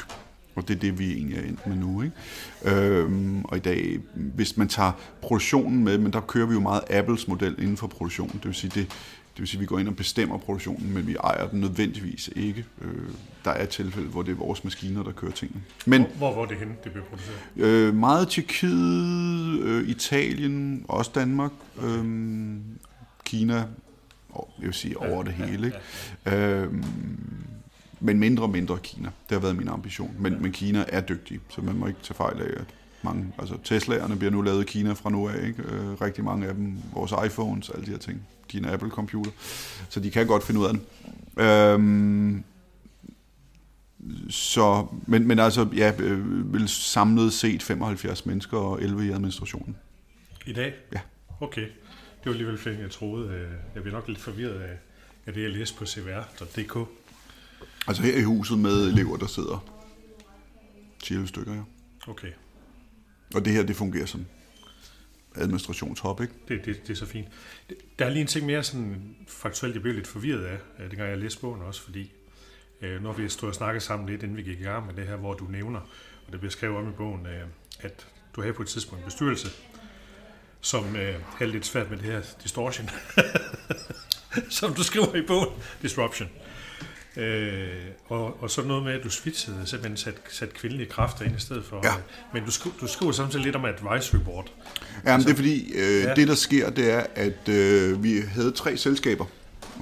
[0.55, 2.01] Og det er det, vi egentlig er endt med nu.
[2.01, 2.75] Ikke?
[2.77, 6.81] Øhm, og i dag, hvis man tager produktionen med, men der kører vi jo meget
[6.89, 8.33] Apples model inden for produktionen.
[8.33, 8.87] Det vil sige, det,
[9.33, 12.29] det vil sige, at vi går ind og bestemmer produktionen, men vi ejer den nødvendigvis
[12.35, 12.65] ikke.
[12.81, 13.09] Øh,
[13.45, 15.61] der er tilfælde, hvor det er vores maskiner, der kører tingene.
[15.85, 17.87] Men, hvor, hvor er det henne, det bliver produceret?
[17.87, 21.51] Øh, meget Tjekkiet, øh, Italien, også Danmark,
[21.83, 22.05] øh,
[23.25, 23.55] Kina,
[24.35, 25.67] jeg vil sige over det hele.
[25.67, 25.77] Ikke?
[26.25, 26.61] Ja, ja, ja.
[26.61, 26.73] Øh,
[28.01, 29.07] men mindre og mindre Kina.
[29.29, 30.15] Det har været min ambition.
[30.19, 30.39] Men, ja.
[30.39, 32.65] men Kina er dygtig, så man må ikke tage fejl af, at
[33.01, 35.63] mange, altså Teslaerne bliver nu lavet i Kina fra nu af, ikke?
[35.63, 39.31] Øh, rigtig mange af dem, vores iPhones, alle de her ting, en Apple-computer,
[39.89, 40.81] så de kan godt finde ud af den.
[41.45, 42.43] Øhm,
[44.29, 49.77] så, men, men altså, ja, øh, vil samlet set 75 mennesker og 11 i administrationen.
[50.45, 50.73] I dag?
[50.93, 50.99] Ja.
[51.39, 51.61] Okay.
[51.61, 53.29] Det var alligevel flere, jeg troede.
[53.29, 54.77] Øh, jeg blev nok lidt forvirret af,
[55.25, 56.87] af det, jeg læste på cvr.dk.
[57.87, 59.65] Altså her i huset med elever, der sidder
[61.03, 61.61] 10 stykker, ja.
[62.07, 62.31] Okay.
[63.35, 64.25] Og det her, det fungerer som
[65.35, 66.33] administrationshop, ikke?
[66.47, 67.27] Det, det, det er så fint.
[67.99, 71.17] Der er lige en ting mere sådan faktuelt, jeg blev lidt forvirret af, dengang jeg
[71.17, 72.11] læste bogen også, fordi
[72.81, 75.07] øh, når vi stod og snakkede sammen lidt, inden vi gik i gang med det
[75.07, 75.79] her, hvor du nævner,
[76.25, 77.47] og det bliver skrevet om i bogen, øh,
[77.79, 79.47] at du havde på et tidspunkt en bestyrelse,
[80.61, 82.89] som øh, havde lidt svært med det her distortion,
[84.59, 85.49] som du skriver i bogen,
[85.81, 86.29] disruption.
[87.17, 87.69] Øh,
[88.09, 91.39] og, og så noget med, at du switchede, simpelthen sat, sat kvindelige kræfter ind i
[91.39, 91.81] stedet for.
[91.83, 91.93] Ja.
[92.33, 94.51] Men du, du skriver samtidig lidt om advisory board.
[95.05, 96.13] Ja, men det er fordi, øh, ja.
[96.13, 99.25] det der sker, det er, at øh, vi havde tre selskaber.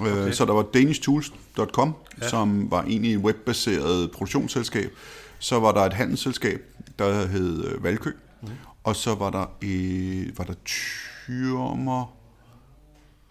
[0.00, 0.32] Øh, okay.
[0.32, 2.28] Så der var danishtools.com, ja.
[2.28, 4.90] som var egentlig et webbaseret produktionsselskab.
[5.38, 6.60] Så var der et handelsselskab,
[6.98, 8.10] der hed øh, Valkø.
[8.42, 8.48] Mm.
[8.84, 12.16] Og så var der, øh, var der Tyrmer,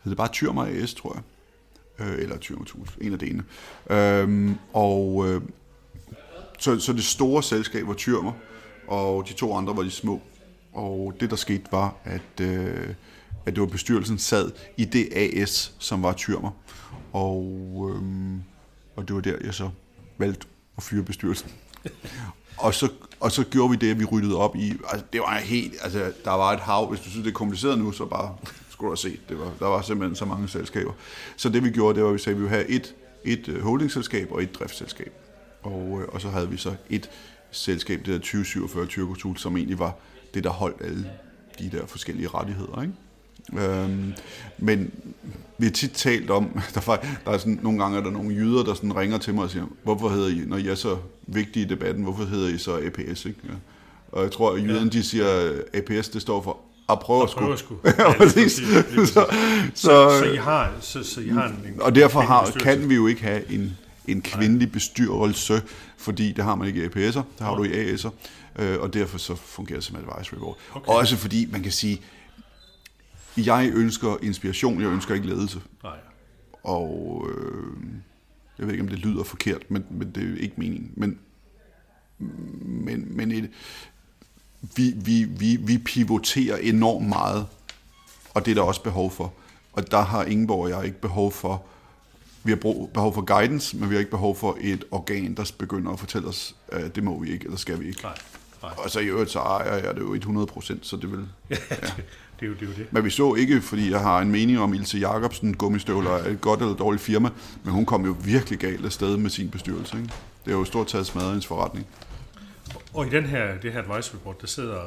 [0.03, 1.23] hed det bare Tyrmer AS, tror jeg
[2.01, 3.43] øh, eller 20.000, en af delene.
[3.89, 5.41] Øhm, og øh,
[6.59, 8.31] så, så det store selskab var Tyrmer,
[8.87, 10.21] og de to andre var de små.
[10.73, 12.93] Og det, der skete, var, at, øh,
[13.45, 16.51] at det var bestyrelsen sad i det AS, som var Tyrmer.
[17.13, 17.45] Og,
[17.89, 18.01] øh,
[18.95, 19.69] og det var der, jeg så
[20.17, 21.51] valgte at fyre bestyrelsen.
[22.57, 25.37] og så, og så gjorde vi det, at vi ryddede op i, altså det var
[25.37, 28.35] helt, altså der var et hav, hvis du synes, det er kompliceret nu, så bare
[28.79, 29.29] skulle du have set.
[29.29, 30.93] Det var, der var simpelthen så mange selskaber.
[31.37, 33.47] Så det vi gjorde, det var, at vi sagde, at vi ville have et, et
[33.47, 35.13] øh, holdingselskab og et driftsselskab.
[35.63, 37.09] Og, øh, og så havde vi så et
[37.51, 39.95] selskab, det der 2047 Tyrkotul, som egentlig var
[40.33, 41.11] det, der holdt alle
[41.59, 42.81] de der forskellige rettigheder.
[42.81, 42.93] Ikke?
[43.65, 44.13] Øhm,
[44.57, 44.91] men
[45.57, 48.35] vi har tit talt om, der, var, der er sådan, nogle gange er der nogle
[48.35, 50.97] jyder, der sådan ringer til mig og siger, hvorfor hedder I, når I er så
[51.27, 53.25] vigtige i debatten, hvorfor hedder I så APS?
[53.25, 53.39] Ikke?
[53.43, 53.53] Ja.
[54.11, 56.59] Og jeg tror, at jyderne de siger, APS det står for
[56.91, 57.79] at prøve at skulle.
[57.99, 58.51] ja, præcis.
[59.05, 59.25] Så,
[59.73, 63.07] så, I har, så, så I har en, en Og derfor har, kan vi jo
[63.07, 65.61] ikke have en, en kvindelig bestyrelse,
[65.97, 68.09] fordi det har man ikke i APS'er, det har du i AS'er,
[68.59, 70.57] øh, og derfor så fungerer det som advisory board.
[70.73, 70.91] Okay.
[70.91, 72.01] Også fordi man kan sige,
[73.37, 75.61] jeg ønsker inspiration, jeg ønsker ikke ledelse.
[75.83, 75.97] Nej.
[76.63, 77.73] Og øh,
[78.59, 80.91] jeg ved ikke, om det lyder forkert, men, men det er ikke meningen.
[80.95, 81.19] Men,
[82.61, 83.49] men, men et,
[84.61, 87.47] vi, vi, vi, vi pivoterer enormt meget,
[88.33, 89.33] og det er der også behov for.
[89.73, 91.63] Og der har Ingeborg og jeg ikke behov for,
[92.43, 95.91] vi har behov for guidance, men vi har ikke behov for et organ, der begynder
[95.91, 98.01] at fortælle os, at det må vi ikke, eller skal vi ikke.
[98.03, 98.17] Nej,
[98.61, 98.71] nej.
[98.77, 101.19] Og så i øvrigt, så ejer jeg det jo 100 procent, så det vil...
[102.39, 102.45] Ja.
[102.45, 102.93] det, er jo, det er jo det.
[102.93, 106.41] Men vi så ikke, fordi jeg har en mening om Ilse Jacobsen, gummistøvler er et
[106.41, 107.29] godt eller dårligt firma,
[107.63, 109.97] men hun kom jo virkelig galt af sted med sin bestyrelse.
[109.97, 110.09] Ikke?
[110.45, 111.87] Det er jo stort taget smadret hendes forretning.
[112.93, 114.81] Og i den her, det her advisory board, der sidder...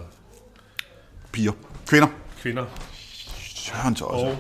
[1.32, 1.52] Piger.
[1.86, 2.08] Kvinder.
[2.38, 2.66] Kvinder.
[3.38, 4.26] Søren så også.
[4.26, 4.38] Og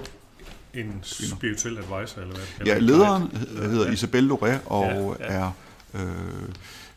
[0.74, 3.92] en spirituel advisor, eller hvad Ja, lederen hedder ja.
[3.92, 5.40] Isabelle Loré, og ja, ja.
[5.40, 5.52] er...
[5.94, 6.48] Øh,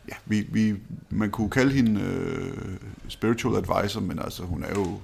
[0.10, 0.75] ja, vi, vi,
[1.10, 4.99] man kunne kalde hende øh, spiritual advisor, men altså hun er jo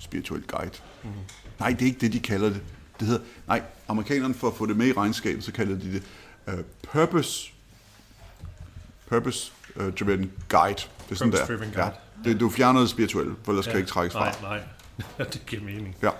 [0.00, 0.72] spirituel guide.
[1.04, 1.10] Mm.
[1.60, 2.60] Nej, det er ikke det, de kalder det.
[3.00, 6.02] Det hedder, nej, amerikanerne for at få det med i regnskabet, så kalder de det
[6.46, 7.52] uh, purpose,
[9.08, 10.82] purpose uh, driven guide.
[11.08, 11.84] Det er sådan der.
[11.84, 11.88] Ja,
[12.24, 13.70] det, du fjerner det spirituelle, for ellers ja.
[13.70, 14.24] kan det ikke trækkes fra.
[14.42, 14.60] Nej,
[15.18, 15.26] nej.
[15.32, 15.96] det giver mening.
[16.02, 16.10] Ja.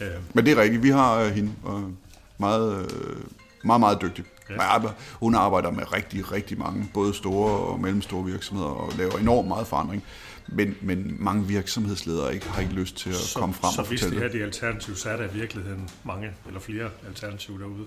[0.00, 1.92] Øh, Men det er rigtigt, vi har uh, hende, og
[2.38, 3.16] meget, uh,
[3.64, 4.24] meget, meget dygtig.
[4.50, 4.78] Ja.
[5.14, 9.66] Hun arbejder med rigtig, rigtig mange, både store og mellemstore virksomheder, og laver enormt meget
[9.66, 10.04] forandring.
[10.46, 13.88] Men, men mange virksomhedsledere ikke, har ikke lyst til at så, komme frem så og
[13.88, 17.58] hvis fortælle det her er alternativ, så er der i virkeligheden mange eller flere alternativer
[17.58, 17.86] derude.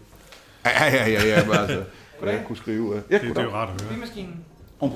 [0.65, 1.83] Ja, ja, ja, ja, men altså,
[2.17, 2.81] hvordan jeg kunne skrive...
[2.81, 3.93] Uh, ja, Det, det er jo rart at høre.
[3.93, 4.45] Bymaskinen.
[4.79, 4.91] Uh,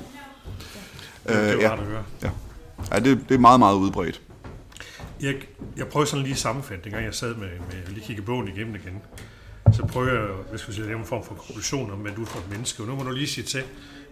[1.28, 2.04] Det, det er jo ja, at høre.
[2.24, 2.30] ja.
[2.92, 4.22] ja det, det er meget, meget udbredt.
[5.22, 5.36] Jeg,
[5.78, 8.76] jeg prøver sådan lige at sammenfatte, dengang jeg sad med, med lige kigge bogen igennem
[8.76, 9.02] igen.
[9.74, 12.12] Så prøver jeg, hvad skal jeg sige, at lave en form for konklusion om, hvad
[12.12, 12.84] du er for et menneske.
[12.84, 13.64] Og nu må du lige sige til,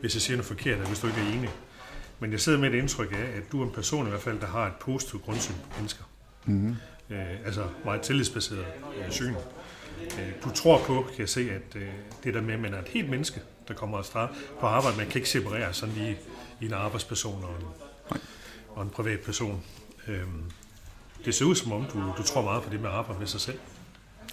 [0.02, 1.50] hvis jeg siger noget forkert, eller hvis du ikke er enig.
[2.20, 4.40] Men jeg sidder med et indtryk af, at du er en person i hvert fald,
[4.40, 6.04] der har et positivt grundsyn på mennesker.
[6.46, 6.76] Mm-hmm.
[7.10, 8.66] Øh, altså meget tillidsbaseret
[9.06, 9.34] øh, syn.
[10.02, 11.88] Øh, du tror på, kan jeg se, at øh,
[12.24, 14.28] det der med, at man er et helt menneske, der kommer afsted
[14.60, 16.18] på arbejde, man kan ikke separere sådan lige
[16.62, 17.68] en arbejdsperson og en,
[18.70, 19.64] og en privat person.
[20.08, 20.52] Øhm,
[21.26, 23.28] det ser ud som om, du, du tror meget på det med at arbejde med
[23.28, 23.60] sig selv.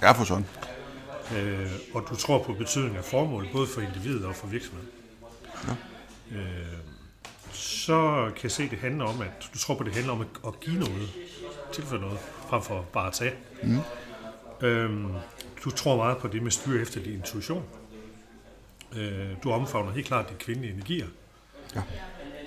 [0.02, 0.46] Ja, for sådan.
[1.37, 4.88] Øh, og du tror på betydningen af formål, både for individet og for virksomheden.
[5.68, 6.38] Ja.
[6.38, 6.78] Øh,
[7.52, 10.12] så kan jeg se, at det handler om, at du tror på, at det handler
[10.12, 11.11] om at, at give noget,
[11.72, 13.35] tilføre noget, frem for bare at tage.
[13.62, 13.80] Mm.
[14.61, 15.12] Øhm,
[15.64, 17.64] du tror meget på det med styre efter din intuition.
[18.96, 21.06] Øh, du omfavner helt klart de kvindelige energier.
[21.74, 21.82] Ja.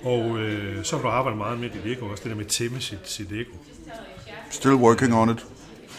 [0.02, 2.50] Og øh, så har du arbejdet meget med dit ego, også det der med at
[2.50, 3.50] tæmme sit, sit ego.
[4.50, 5.46] Still working on it.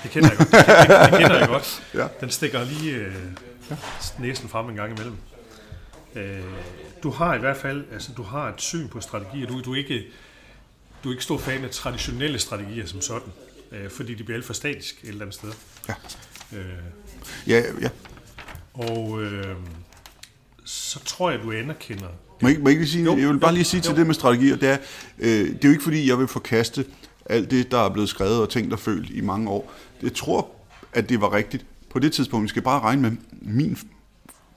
[0.03, 0.51] Det kender jeg godt.
[0.51, 1.83] Det, det, det kender jeg godt.
[1.93, 2.07] Ja.
[2.21, 3.15] Den stikker lige øh,
[4.19, 5.15] næsen frem en gang imellem.
[6.15, 6.43] Øh,
[7.03, 9.47] du har i hvert fald, altså du har et syn på strategier.
[9.47, 10.03] Du, du, er ikke,
[11.03, 13.31] du er ikke stor fan af traditionelle strategier som sådan,
[13.71, 15.51] øh, fordi de bliver alt for statisk et eller andet sted.
[15.89, 15.93] Ja.
[16.57, 16.65] Øh,
[17.47, 17.89] Ja, ja.
[18.73, 19.55] og øh,
[20.65, 22.07] så tror jeg, du anerkender.
[22.41, 23.91] Må jeg, må jeg, ikke lige sige, Jo, jeg vil bare jo, lige sige til
[23.91, 23.97] jo.
[23.97, 24.78] det med strategier, det er,
[25.19, 26.86] øh, det er jo ikke fordi, jeg vil forkaste
[27.26, 29.73] alt det, der er blevet skrevet og tænkt og følt i mange år.
[30.04, 30.47] Jeg tror,
[30.93, 31.65] at det var rigtigt.
[31.89, 33.78] På det tidspunkt, vi skal bare regne med, min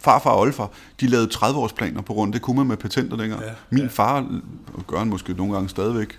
[0.01, 2.33] farfar og oldefar, de lavede 30-årsplaner på grund.
[2.33, 3.43] Det kunne man med patenter dengang.
[3.43, 3.89] Ja, min ja.
[3.89, 4.27] far,
[4.75, 6.19] og gør han måske nogle gange stadigvæk,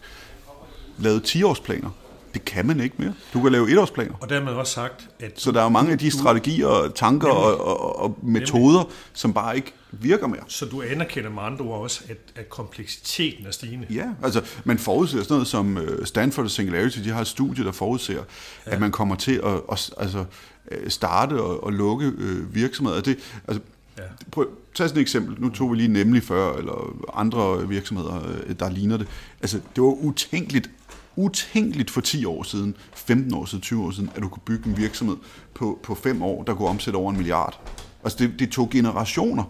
[0.98, 1.90] lavede 10-årsplaner.
[2.34, 3.14] Det kan man ikke mere.
[3.34, 4.14] Du kan lave 1-årsplaner.
[4.20, 7.28] Og dermed også sagt, at Så der er jo mange af de strategier, og tanker
[7.28, 10.42] og, og, og metoder, som bare ikke virker mere.
[10.48, 13.88] så du anerkender med andre ord også, at, at kompleksiteten er stigende.
[13.90, 17.64] Ja, altså man forudser sådan noget som øh, Stanford og Singularity, de har et studie,
[17.66, 18.22] der forudser, ja.
[18.66, 20.26] at man kommer til at, at altså,
[20.72, 23.02] øh, starte og, og lukke øh, virksomheder.
[23.02, 23.62] Det, altså,
[23.98, 24.04] Ja.
[24.32, 25.42] prøv, tag sådan et eksempel.
[25.42, 29.08] Nu tog vi lige nemlig før, eller andre virksomheder, øh, der ligner det.
[29.42, 30.70] Altså, det var utænkeligt,
[31.16, 34.70] utænkeligt for 10 år siden, 15 år siden, 20 år siden, at du kunne bygge
[34.70, 35.16] en virksomhed
[35.54, 37.60] på, på 5 år, der kunne omsætte over en milliard.
[38.04, 39.44] Altså, det, det tog generationer.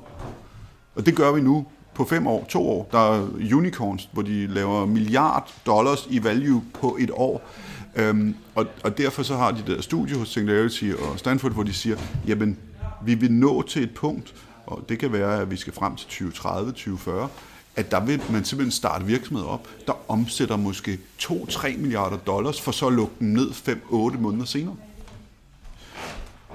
[0.95, 2.89] Og det gør vi nu på fem år, to år.
[2.91, 7.49] Der er unicorns, hvor de laver milliard dollars i value på et år.
[7.95, 11.73] Øhm, og, og derfor så har de der studie hos Singularity og Stanford, hvor de
[11.73, 12.57] siger, jamen,
[13.05, 14.33] vi vil nå til et punkt,
[14.65, 17.29] og det kan være, at vi skal frem til 2030, 2040,
[17.75, 22.71] at der vil man simpelthen starte virksomheder op, der omsætter måske 2-3 milliarder dollars, for
[22.71, 24.75] så at lukke dem ned 5-8 måneder senere.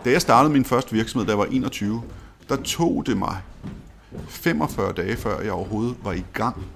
[0.07, 2.03] Da jeg startede min første virksomhed, da jeg var 21,
[2.49, 3.43] der tog det mig
[4.29, 6.67] 45 dage før jeg overhovedet var i gang.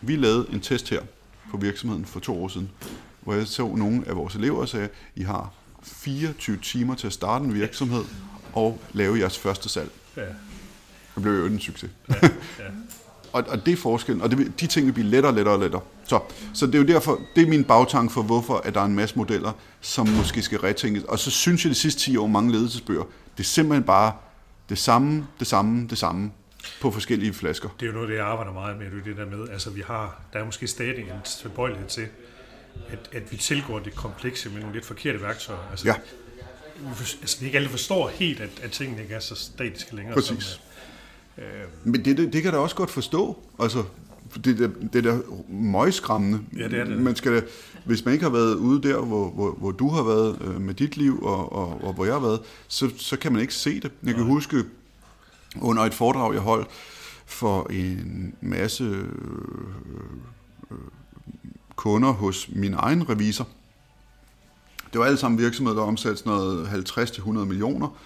[0.00, 1.00] Vi lavede en test her
[1.50, 2.70] på virksomheden for to år siden,
[3.20, 7.12] hvor jeg så nogle af vores elever og sagde, I har 24 timer til at
[7.12, 8.04] starte en virksomhed
[8.52, 9.90] og lave jeres første salg.
[10.16, 10.22] Ja.
[11.14, 11.90] Det blev jo en succes.
[12.22, 12.28] Ja.
[13.34, 15.60] Og, og det er forskellen, og det, de ting vil blive lettere og lettere og
[15.60, 15.82] lettere.
[16.04, 16.20] Så,
[16.54, 18.94] så det er jo derfor, det er min bagtanke for, hvorfor at der er en
[18.94, 21.02] masse modeller, som måske skal retænkes.
[21.04, 23.02] Og så synes jeg de sidste 10 år, mange ledelsesbøger,
[23.36, 24.12] det er simpelthen bare
[24.68, 26.30] det samme, det samme, det samme
[26.80, 27.68] på forskellige flasker.
[27.80, 29.82] Det er jo noget, det jeg arbejder meget med, det det der med, altså vi
[29.86, 31.06] har, der er måske stadig en
[31.42, 32.06] tilbøjelighed til,
[32.88, 35.58] at, at vi tilgår det komplekse med nogle lidt forkerte værktøjer.
[35.70, 35.94] Altså, Ja.
[36.80, 36.88] vi,
[37.20, 40.14] altså, vi ikke alle forstår helt, at, at tingene ikke er så statiske længere.
[40.14, 40.44] Præcis.
[40.44, 40.60] Som,
[41.38, 41.44] øh,
[41.84, 43.36] Men det, det, det kan da også godt forstå.
[43.58, 43.84] Altså,
[44.44, 45.18] det, der, det der
[45.48, 46.40] møgskræmmende.
[46.56, 46.98] Ja, det er det.
[47.02, 47.42] Man skal, da-
[47.84, 50.74] hvis man ikke har været ude der, hvor, hvor, hvor du har været øh, med
[50.74, 53.80] dit liv, og, og, og hvor jeg har været, så, så kan man ikke se
[53.80, 53.92] det.
[54.02, 54.56] Jeg kan huske,
[55.60, 56.68] under et foredrag, jeg holdt
[57.26, 59.04] for en masse øh,
[60.70, 60.76] øh,
[61.76, 63.48] kunder hos min egen revisor.
[64.92, 67.96] Det var alle sammen virksomheder, der omsatte sådan noget 50-100 millioner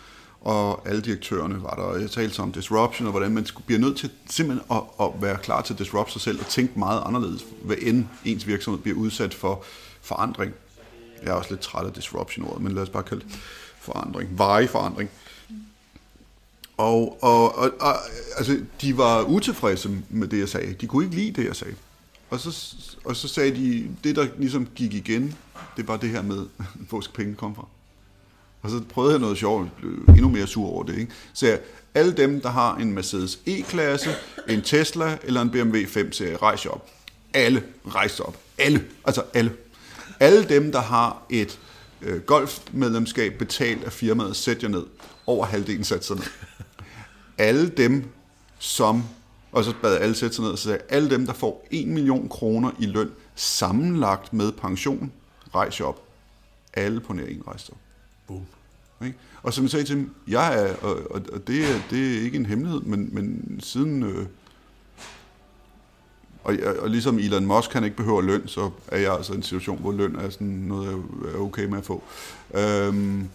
[0.40, 3.96] og alle direktørerne var der, og jeg talte om disruption, og hvordan man bliver nødt
[3.96, 7.46] til simpelthen at, at være klar til at disrupte sig selv, og tænke meget anderledes,
[7.62, 9.64] hvad end ens virksomhed bliver udsat for
[10.02, 10.54] forandring.
[11.22, 13.38] Jeg er også lidt træt af disruption-ordet, men lad os bare kalde det
[13.80, 15.10] forandring, varig forandring.
[16.76, 17.94] Og, og, og, og
[18.36, 20.72] altså, de var utilfredse med det, jeg sagde.
[20.72, 21.74] De kunne ikke lide det, jeg sagde.
[22.30, 25.36] Og så, og så sagde de, det der ligesom gik igen,
[25.76, 26.46] det var det her med,
[26.88, 27.66] hvor skal penge komme fra?
[28.62, 30.98] Og så prøvede jeg noget sjovt, blev endnu mere sur over det.
[30.98, 31.12] Ikke?
[31.32, 31.60] Så jeg,
[31.94, 34.10] alle dem, der har en Mercedes E-klasse,
[34.48, 36.90] en Tesla eller en BMW 5-serie, rejs op.
[37.34, 38.36] Alle rejser op.
[38.58, 38.84] Alle.
[39.04, 39.52] Altså alle.
[40.20, 41.58] Alle dem, der har et
[42.02, 44.84] øh, golfmedlemskab betalt af firmaet, sæt jer ned.
[45.26, 46.24] Over halvdelen sæt sig ned.
[47.38, 48.04] Alle dem,
[48.58, 49.04] som,
[49.52, 52.28] og så bad alle sætte sig ned og sagde, alle dem, der får 1 million
[52.28, 55.12] kroner i løn, sammenlagt med pension,
[55.54, 56.02] rejs op.
[56.74, 57.87] Alle på nær en rejste op.
[58.28, 58.46] Boom.
[59.04, 59.18] Ikke?
[59.42, 62.20] Og som jeg sagde til dem, jeg er, og, og, og det, er, det er
[62.20, 64.26] ikke en hemmelighed, men, men siden, øh,
[66.44, 69.42] og, og ligesom Elon Musk han ikke behøver løn, så er jeg altså i en
[69.42, 72.02] situation, hvor løn er sådan noget, jeg er okay med at få.
[72.54, 73.28] Øhm,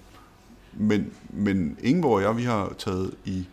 [0.73, 3.45] men, men Ingeborg og jeg, vi har taget i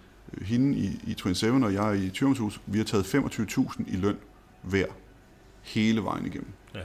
[0.43, 4.17] hende i, i 27, og jeg i Tyrumshus, vi har taget 25.000 i løn
[4.63, 4.87] hver
[5.63, 6.51] hele vejen igennem.
[6.75, 6.81] Ja.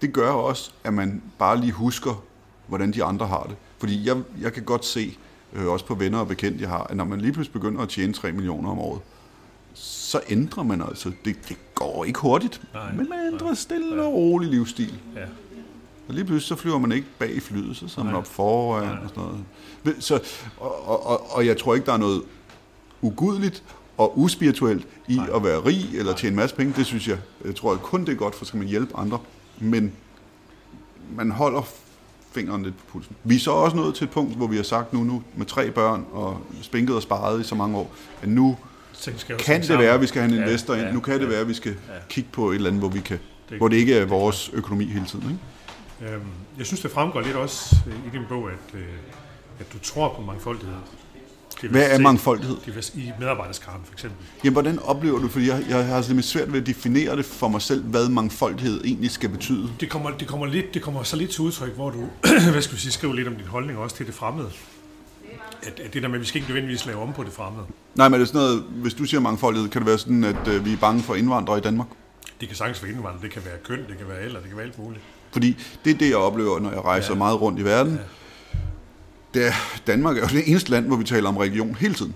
[0.00, 2.24] Det gør også, at man bare lige husker,
[2.66, 3.56] hvordan de andre har det.
[3.78, 5.16] Fordi jeg, jeg kan godt se,
[5.52, 7.88] øh, også på venner og bekendte, jeg har, at når man lige pludselig begynder at
[7.88, 9.00] tjene 3 millioner om året,
[9.74, 11.12] så ændrer man altså.
[11.24, 13.54] Det, det går ikke hurtigt, Nej, men man ændrer nej.
[13.54, 14.94] stille og rolig livsstil.
[15.16, 15.24] Ja.
[16.08, 18.18] Og lige pludselig så flyver man ikke bag i flyet, så sidder man Nej.
[18.18, 18.98] op foran Nej.
[19.02, 20.04] og sådan noget.
[20.04, 20.20] Så,
[20.60, 22.22] og, og, og, og jeg tror ikke, der er noget
[23.02, 23.62] ugudeligt
[23.96, 25.26] og uspirituelt i Nej.
[25.34, 26.72] at være rig eller tjene en masse penge.
[26.76, 28.96] Det synes jeg, jeg tror at kun det er godt, for så skal man hjælpe
[28.96, 29.18] andre.
[29.58, 29.92] Men
[31.16, 31.62] man holder
[32.34, 33.16] fingeren lidt på pulsen.
[33.24, 35.46] Vi er så også nået til et punkt, hvor vi har sagt nu, nu med
[35.46, 38.56] tre børn og spinket og sparet i så mange år, at nu
[38.92, 39.84] Så det skal kan det sammen.
[39.84, 40.82] være, at vi skal have en Ja, investor ind.
[40.84, 41.28] ja, Nu kan det ja.
[41.28, 41.76] være, at vi skal Ja.
[42.08, 43.18] kigge på et eller andet, hvor, vi kan,
[43.50, 45.38] Det- hvor det ikke er vores økonomi hele tiden.
[46.00, 46.14] Ikke?
[46.14, 46.22] Øhm,
[46.58, 48.84] jeg synes, det fremgår lidt også øh, i din bog, at, øh,
[49.60, 50.74] at du tror på mangfoldighed.
[51.70, 52.56] Hvad er Diversitet- mangfoldighed?
[52.94, 54.18] I medarbejderskaren for eksempel.
[54.44, 57.24] Jamen, hvordan oplever du, fordi jeg, jeg har altså lidt svært ved at definere det
[57.24, 59.70] for mig selv, hvad mangfoldighed egentlig skal betyde.
[59.80, 62.08] Det kommer, det kommer, lidt, det kommer så lidt til udtryk, hvor du
[62.52, 64.50] hvad skal vi sige, skriver lidt om din holdning også til det fremmede.
[65.62, 67.64] At, at det der med, at vi skal ikke nødvendigvis lave om på det fremmede.
[67.94, 70.48] Nej, men er det sådan noget, hvis du siger mangfoldighed, kan det være sådan, at
[70.48, 71.86] øh, vi er bange for indvandrere i Danmark?
[72.40, 74.56] Det kan sagtens være indvandrere, det kan være køn, det kan være alder, det kan
[74.56, 75.02] være alt muligt.
[75.32, 77.18] Fordi det er det, jeg oplever, når jeg rejser ja.
[77.18, 77.92] meget rundt i verden.
[77.94, 77.98] Ja.
[79.36, 79.52] Er,
[79.86, 82.14] Danmark er jo det eneste land, hvor vi taler om religion hele tiden.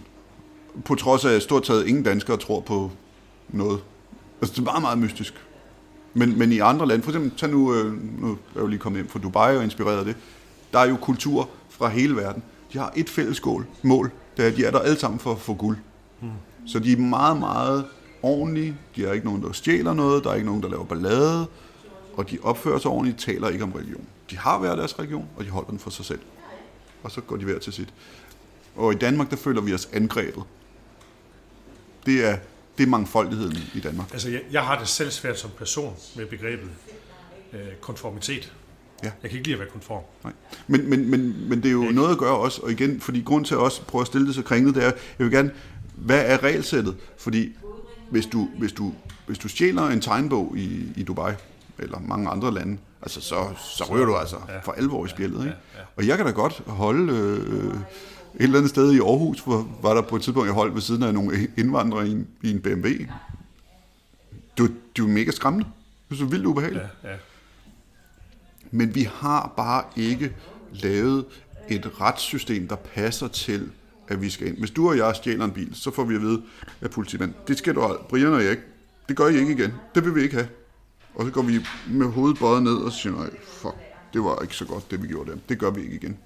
[0.85, 2.91] På trods af, at stort set ingen danskere tror på
[3.49, 3.81] noget.
[4.41, 5.35] Altså, det er meget, meget mystisk.
[6.15, 8.79] Men, men i andre lande, for eksempel, tag nu, øh, nu er jeg jo lige
[8.79, 10.17] kommet hjem fra Dubai og inspireret af det,
[10.73, 12.43] der er jo kultur fra hele verden.
[12.73, 13.43] De har et fælles
[13.83, 15.77] mål, det er, at de er der alle sammen for at få guld.
[16.21, 16.31] Hmm.
[16.67, 17.85] Så de er meget, meget
[18.23, 18.77] ordentlige.
[18.97, 20.25] De er ikke nogen, der stjæler noget.
[20.25, 21.47] Der er ikke nogen, der laver ballade.
[22.17, 24.05] Og de opfører sig ordentligt, taler ikke om religion.
[24.31, 26.21] De har hver deres religion, og de holder den for sig selv.
[27.03, 27.89] Og så går de hver til sit.
[28.77, 30.43] Og i Danmark, der føler vi os angrebet.
[32.07, 32.39] Det er,
[32.79, 34.13] det er mangfoldigheden i Danmark.
[34.13, 36.71] Altså, jeg, jeg har det selv svært som person med begrebet
[37.53, 38.53] øh, konformitet.
[39.03, 39.11] Ja.
[39.23, 40.03] Jeg kan ikke lide at være konform.
[40.25, 40.33] Nej.
[40.67, 41.95] Men, men, men, men det er jo Ikke?
[41.95, 44.35] noget at gøre også, og igen, fordi grund til at også prøve at stille det
[44.35, 45.51] så kringlet, det er, jeg vil gerne,
[45.95, 46.97] hvad er regelsættet?
[47.17, 47.57] Fordi
[48.11, 48.95] hvis du, hvis du,
[49.27, 51.33] hvis du stjæler en tegnbog i, i Dubai,
[51.79, 53.47] eller mange andre lande, altså så,
[53.77, 54.59] så ryger du altså Ja.
[54.59, 55.39] for alvor i spjældet.
[55.45, 55.57] Ikke?
[55.77, 55.81] ja.
[55.97, 57.79] Og jeg kan da godt holde øh, et
[58.39, 61.03] eller andet sted i Aarhus, hvor var der på et tidspunkt, jeg holdt ved siden
[61.03, 62.89] af nogle indvandrere i en, i en BMW.
[62.89, 63.09] Det
[64.59, 65.65] var, det var mega skræmmende.
[66.09, 66.85] Det var så vildt ubehageligt.
[67.05, 67.17] Ja, ja.
[68.71, 70.33] Men vi har bare ikke
[70.73, 71.25] lavet
[71.69, 73.71] et retssystem, der passer til,
[74.09, 74.59] at vi skal ind.
[74.59, 76.43] Hvis du og jeg stjæler en bil, så får vi at vide
[76.81, 78.63] af politimanden, det skal du aldrig, Brian og jeg ikke,
[79.09, 79.73] det gør I ikke igen.
[79.95, 80.49] Det vil vi ikke have.
[81.19, 81.59] Og så går vi
[81.89, 83.75] med hovedet bøjet ned og siger, nej, fuck,
[84.13, 85.37] det var ikke så godt, det vi gjorde der.
[85.49, 86.17] Det gør vi ikke igen.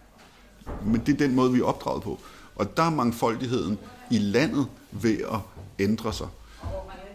[0.86, 2.20] Men det er den måde, vi er opdraget på.
[2.56, 3.78] Og der er mangfoldigheden
[4.10, 5.38] i landet ved at
[5.78, 6.26] ændre sig.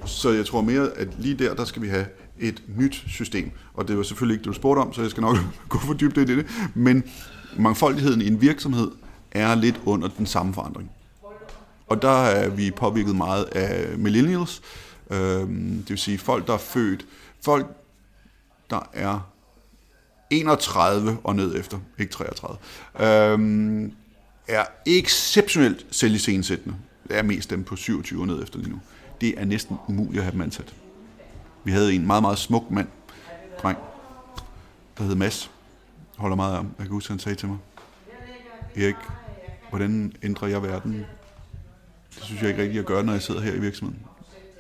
[0.06, 2.06] Så jeg tror mere, at lige der, der skal vi have
[2.40, 3.52] et nyt system.
[3.74, 5.38] Og det var selvfølgelig ikke det, du spurgte om, så jeg skal nok
[5.70, 6.46] gå for dybt ind i det.
[6.74, 7.04] Men
[7.58, 8.92] mangfoldigheden i en virksomhed
[9.32, 10.92] er lidt under den samme forandring.
[11.88, 14.62] Og der er vi påvirket meget af millennials.
[15.12, 17.06] øh, det vil sige folk, der er født.
[17.42, 17.68] Folk,
[18.70, 19.20] der er
[20.30, 22.58] 31 og ned efter, ikke 33,
[23.00, 23.94] øhm,
[24.48, 26.78] er exceptionelt selvisensættende.
[27.08, 28.80] Det er mest dem på 27 og ned efter lige nu.
[29.22, 30.76] Det er næsten umuligt at have dem ansat.
[31.64, 32.88] Vi havde en meget, meget smuk mand,
[33.62, 33.78] dreng,
[34.98, 35.52] der hed Mads.
[36.18, 36.66] Holder meget af ham.
[36.78, 37.58] Jeg kan huske, han sagde til mig,
[38.76, 38.96] Erik,
[39.70, 41.06] hvordan ændrer jeg verden?
[42.16, 44.06] Det synes jeg ikke rigtigt, at gøre, når jeg sidder her i virksomheden.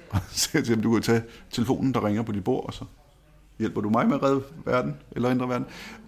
[0.10, 2.74] Og så siger jeg til du kan tage telefonen, der ringer på dit bord, og
[2.74, 2.86] så
[3.60, 5.66] hjælper du mig med at redde verden, eller ændre verden.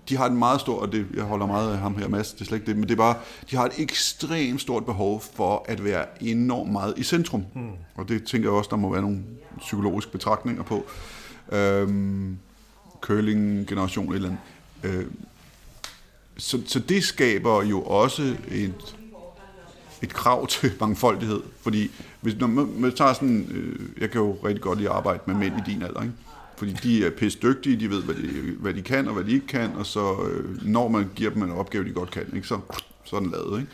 [0.10, 2.42] De har et meget stort, og det, jeg holder meget af ham her, Mads, det
[2.42, 3.16] er slet ikke det, men det er bare,
[3.52, 7.46] de har et ekstremt stort behov for at være enormt meget i centrum.
[7.56, 7.70] Mm.
[7.96, 9.24] Og det tænker jeg også, der må være nogle
[9.58, 10.86] psykologiske betragtninger på.
[11.52, 12.38] Øhm,
[13.02, 14.40] curling-generation eller andet.
[14.84, 15.16] Øhm,
[16.38, 18.98] så, så det skaber jo også et,
[20.02, 21.42] et krav til mangfoldighed.
[21.62, 21.92] Fordi
[22.22, 25.20] hvis, når man, man tager sådan, øh, jeg kan jo rigtig godt lide at arbejde
[25.26, 26.14] med mænd i din alder, ikke?
[26.58, 29.32] fordi de er pisse dygtige, de ved, hvad de, hvad de kan og hvad de
[29.32, 32.48] ikke kan, og så øh, når man giver dem en opgave, de godt kan, ikke?
[32.48, 32.60] Så,
[33.06, 33.60] så er den lavet.
[33.60, 33.72] Ikke?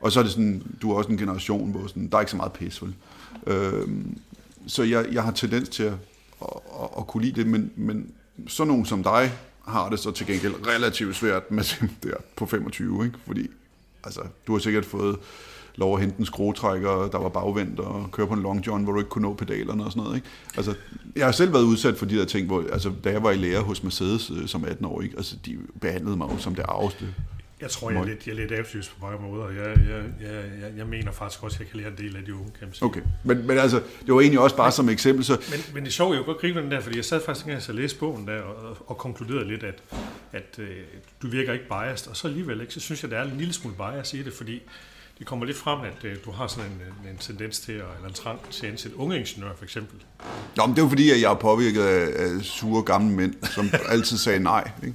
[0.00, 2.30] Og så er det sådan, du er også en generation, hvor sådan, der er ikke
[2.30, 2.94] så meget pis, vel?
[3.46, 3.88] Øh,
[4.66, 5.92] så jeg, jeg har tendens til at,
[6.42, 6.48] at,
[6.82, 8.10] at, at kunne lide det, men, men
[8.46, 9.32] sådan nogen som dig
[9.66, 13.18] har det så til gengæld relativt svært med dem der på 25, ikke?
[13.26, 13.50] fordi
[14.04, 15.16] altså, du har sikkert fået
[15.76, 18.92] lov at hente en skruetrækker, der var bagvendt, og køre på en long john, hvor
[18.92, 20.16] du ikke kunne nå pedalerne og sådan noget.
[20.16, 20.28] Ikke?
[20.56, 20.74] Altså,
[21.16, 23.36] jeg har selv været udsat for de der ting, hvor, altså, da jeg var i
[23.36, 25.16] lære hos Mercedes øh, som 18 år, ikke?
[25.16, 27.14] Altså, de behandlede mig jo som det arveste.
[27.60, 29.48] Jeg tror, jeg er lidt, jeg er lidt afsys på mange måder.
[29.50, 32.34] Jeg, jeg, jeg, jeg, mener faktisk også, at jeg kan lære en del af de
[32.34, 32.86] unge, kan man sige.
[32.86, 35.24] Okay, men, men altså, det var egentlig også bare men, som eksempel.
[35.24, 35.32] Så...
[35.50, 37.46] Men, men det er sjovt, jeg kunne godt gribe den der, fordi jeg sad faktisk
[37.46, 39.82] ikke og læste bogen der, og, og konkluderede lidt, at,
[40.32, 40.76] at øh,
[41.22, 43.52] du virker ikke biased, og så alligevel ikke, så synes jeg, der er en lille
[43.52, 44.62] smule bias i det, fordi
[45.18, 48.08] det kommer lidt frem, at øh, du har sådan en, en tendens til, at, eller
[48.08, 49.96] en trang til at ansætte unge ingeniører, for eksempel.
[50.56, 53.34] Nå, men det er jo fordi, at jeg er påvirket af, af sure gamle mænd,
[53.54, 54.70] som altid sagde nej.
[54.82, 54.94] Ikke?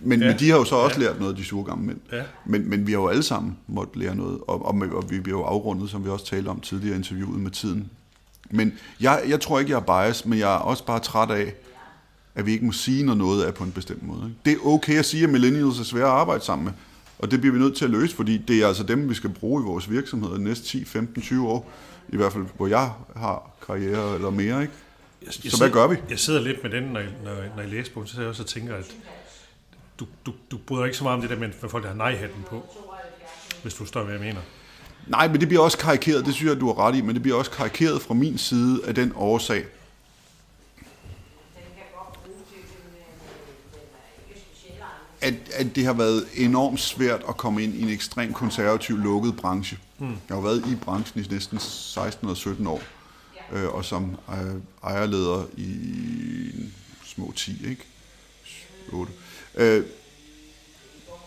[0.00, 0.28] Men, ja.
[0.28, 1.06] men de har jo så også ja.
[1.06, 2.00] lært noget, de sure gamle mænd.
[2.12, 2.22] Ja.
[2.44, 5.38] Men, men vi har jo alle sammen måttet lære noget, og, og, og vi bliver
[5.38, 7.90] jo afrundet, som vi også talte om tidligere i interviewet med tiden.
[8.50, 11.54] Men jeg, jeg tror ikke, jeg er bias, men jeg er også bare træt af,
[12.34, 14.22] at vi ikke må sige, når noget er på en bestemt måde.
[14.24, 14.36] Ikke?
[14.44, 16.72] Det er okay at sige, at millennials er svære at arbejde sammen med.
[17.18, 19.30] Og det bliver vi nødt til at løse, fordi det er altså dem, vi skal
[19.30, 21.70] bruge i vores virksomheder de næste 10, 15, 20 år.
[22.08, 24.62] I hvert fald, hvor jeg har karriere eller mere.
[24.62, 24.74] Ikke?
[25.22, 25.96] Jeg, jeg så hvad gør vi?
[26.10, 28.44] Jeg sidder lidt med den, når jeg, når, når jeg læser på så jeg også
[28.44, 28.94] tænker, at
[30.00, 31.96] du, du, du bryder ikke så meget om det der med, at folk der har
[31.96, 32.62] nej-hatten på,
[33.62, 34.40] hvis du forstår, hvad jeg mener.
[35.06, 37.22] Nej, men det bliver også karikeret, det synes jeg, du har ret i, men det
[37.22, 39.64] bliver også karikeret fra min side af den årsag,
[45.24, 49.36] at, at det har været enormt svært at komme ind i en ekstrem konservativ lukket
[49.36, 49.78] branche.
[49.98, 50.06] Mm.
[50.06, 52.82] Jeg har været i branchen i næsten 16 eller 17 år,
[53.52, 54.54] øh, og som øh,
[54.84, 55.70] ejerleder i
[57.04, 57.84] små 10, ikke?
[58.92, 59.12] 8.
[59.54, 59.84] Øh,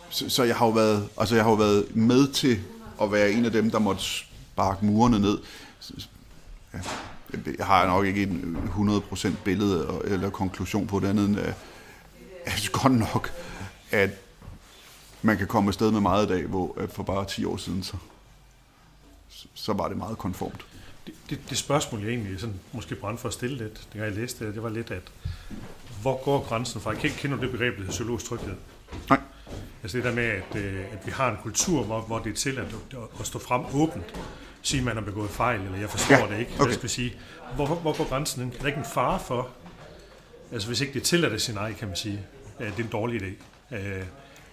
[0.09, 2.59] så, så jeg har jo været, altså jeg har jo været med til
[3.01, 5.37] at være en af dem, der måtte sparke murene ned.
[6.73, 6.79] Ja,
[7.57, 8.57] jeg har nok ikke en
[9.13, 11.53] 100% billede eller konklusion på det andet end, at
[12.45, 13.31] jeg synes godt nok,
[13.91, 14.09] at
[15.21, 17.83] man kan komme afsted med meget i dag, hvor at for bare 10 år siden,
[17.83, 17.97] så,
[19.53, 20.65] så var det meget konformt.
[21.05, 24.11] Det, det, det spørgsmål, jeg egentlig sådan, måske brændte for at stille lidt, det jeg
[24.11, 25.11] læste det, det var lidt, at
[26.01, 26.91] hvor går grænsen fra?
[27.03, 28.55] Jeg kender det begreb, der hedder psykologisk tryghed.
[29.09, 29.19] Nej.
[29.83, 32.35] Altså det der med, at, øh, at vi har en kultur, hvor, hvor det er
[32.35, 32.65] til at,
[33.19, 34.05] at stå frem åbent,
[34.61, 36.51] sige, at man har begået fejl, eller jeg forstår ja, det ikke.
[36.55, 36.65] Okay.
[36.65, 37.13] Jeg skal sige,
[37.55, 38.41] hvor, hvor går grænsen?
[38.41, 39.49] Er der ikke en fare for,
[40.51, 42.25] altså hvis ikke det tillader det sin nej, kan man sige,
[42.59, 43.43] at det er en dårlig idé?
[43.71, 44.03] Øh,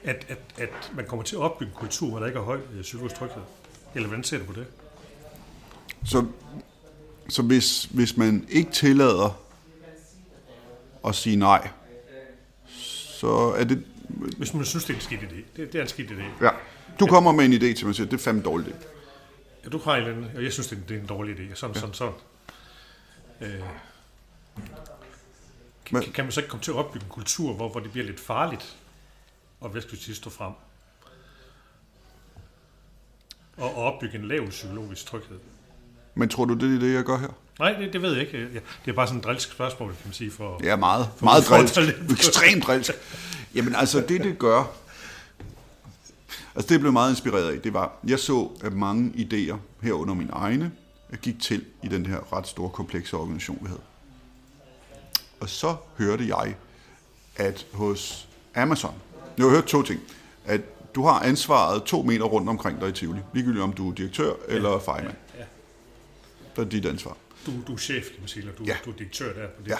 [0.04, 2.60] at, at, at man kommer til at opbygge en kultur, hvor der ikke er høj
[2.72, 3.42] øh, psykisk tryghed.
[3.94, 4.66] Eller hvordan ser du på det?
[6.04, 6.26] Så,
[7.28, 9.40] så hvis, hvis man ikke tillader
[11.06, 11.68] at sige nej,
[13.20, 13.84] så er det...
[14.38, 15.36] Hvis man synes, det er en skidt idé.
[15.56, 16.44] Det, det er en skidt idé.
[16.44, 16.50] Ja.
[17.00, 18.88] Du kommer med en idé til mig, siger, det er fandme dårligt.
[19.64, 21.54] Ja, du har en og jeg synes, det er, det er en dårlig idé.
[21.54, 21.80] Sådan, ja.
[21.80, 22.14] sådan, sådan.
[23.40, 23.60] Øh,
[25.84, 28.06] kan, kan man så ikke komme til at opbygge en kultur, hvor, hvor det bliver
[28.06, 28.76] lidt farligt
[29.64, 29.82] og
[30.14, 30.52] stå frem?
[33.56, 35.38] Og opbygge en lav psykologisk tryghed.
[36.14, 37.28] Men tror du, det er det, jeg gør her?
[37.58, 38.48] Nej, det, det ved jeg ikke.
[38.84, 40.30] Det er bare sådan et drilsk spørgsmål, kan man sige.
[40.30, 41.08] For, ja, meget.
[41.16, 41.78] For meget drilsk.
[42.10, 42.90] Ekstremt drilsk.
[43.54, 44.64] Jamen altså, det det gør...
[46.54, 50.14] Altså det, jeg blev meget inspireret af, det var, jeg så, at mange idéer herunder
[50.14, 50.72] mine egne,
[51.22, 53.80] gik til i den her ret store, komplekse organisation, vi havde.
[55.40, 56.54] Og så hørte jeg,
[57.36, 58.94] at hos Amazon,
[59.38, 60.00] jeg har hørt to ting.
[60.44, 60.60] At
[60.94, 63.20] du har ansvaret to meter rundt omkring dig i Tivoli.
[63.34, 64.54] Ligegyldigt om du er direktør ja.
[64.54, 65.16] eller fejlmand.
[65.34, 65.40] Ja.
[65.40, 65.44] ja.
[66.56, 67.16] Det er dit ansvar.
[67.46, 68.76] Du, du er chef, kan man sige, eller du, ja.
[68.84, 69.46] du er direktør der.
[69.46, 69.70] På det.
[69.70, 69.76] Ja.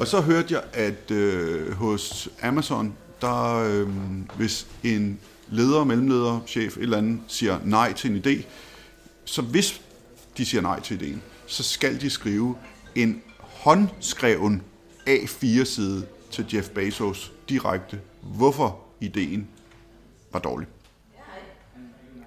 [0.00, 3.88] Og så hørte jeg, at øh, hos Amazon, der øh,
[4.36, 8.44] hvis en leder, mellemleder, chef, et eller andet, siger nej til en idé,
[9.24, 9.80] så hvis
[10.38, 12.56] de siger nej til ideen, så skal de skrive
[12.94, 14.62] en håndskreven
[15.08, 19.48] A4-side til Jeff Bezos direkte hvorfor ideen
[20.32, 20.68] var dårlig.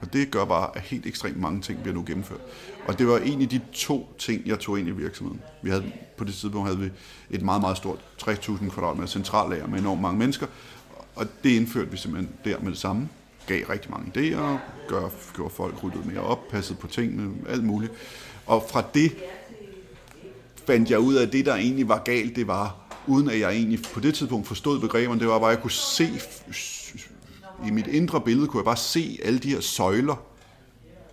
[0.01, 2.39] Og det gør bare, at helt ekstremt mange ting bliver nu gennemført.
[2.87, 5.41] Og det var egentlig de to ting, jeg tog ind i virksomheden.
[5.61, 6.89] Vi havde, på det tidspunkt havde vi
[7.29, 10.47] et meget, meget stort 60.000 kvadratmeter centrallager med enormt mange mennesker.
[11.15, 13.09] Og det indførte vi simpelthen der med det samme.
[13.47, 17.91] Gav rigtig mange idéer, gør, gjorde folk ryddet mere op, passede på tingene, alt muligt.
[18.45, 19.15] Og fra det
[20.67, 23.51] fandt jeg ud af, at det, der egentlig var galt, det var, uden at jeg
[23.51, 26.09] egentlig på det tidspunkt forstod begreberne, det var bare, at jeg kunne se,
[27.67, 30.15] i mit indre billede kunne jeg bare se alle de her søjler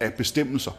[0.01, 0.73] af bestemmelser.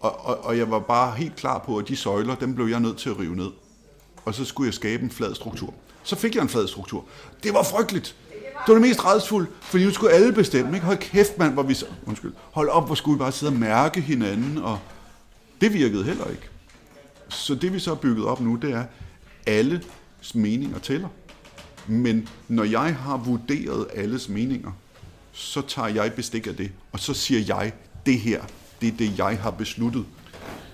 [0.00, 2.80] Og, og, og jeg var bare helt klar på, at de søjler, dem blev jeg
[2.80, 3.50] nødt til at rive ned.
[4.24, 5.74] Og så skulle jeg skabe en flad struktur.
[6.02, 7.04] Så fik jeg en flad struktur.
[7.42, 8.16] Det var frygteligt.
[8.66, 10.76] Det var det mest redsfulde, fordi nu skulle alle bestemme.
[10.76, 10.86] Ikke?
[10.86, 11.76] Hold kæft, mand, hvor vi...
[12.06, 12.32] Undskyld.
[12.52, 14.78] Hold op, hvor skulle vi bare sidde og mærke hinanden, og
[15.60, 16.48] det virkede heller ikke.
[17.28, 18.84] Så det vi så har bygget op nu, det er,
[19.46, 19.82] alle
[20.34, 21.08] meninger tæller.
[21.86, 24.72] Men når jeg har vurderet alles meninger,
[25.32, 27.72] så tager jeg bestik af det, og så siger jeg,
[28.06, 28.42] det her,
[28.80, 30.04] det er det, jeg har besluttet.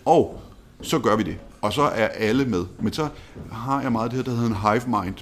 [0.05, 0.43] Og
[0.83, 1.37] så gør vi det.
[1.61, 2.65] Og så er alle med.
[2.79, 3.09] Men så
[3.53, 5.15] har jeg meget det her, der hedder en hive mind.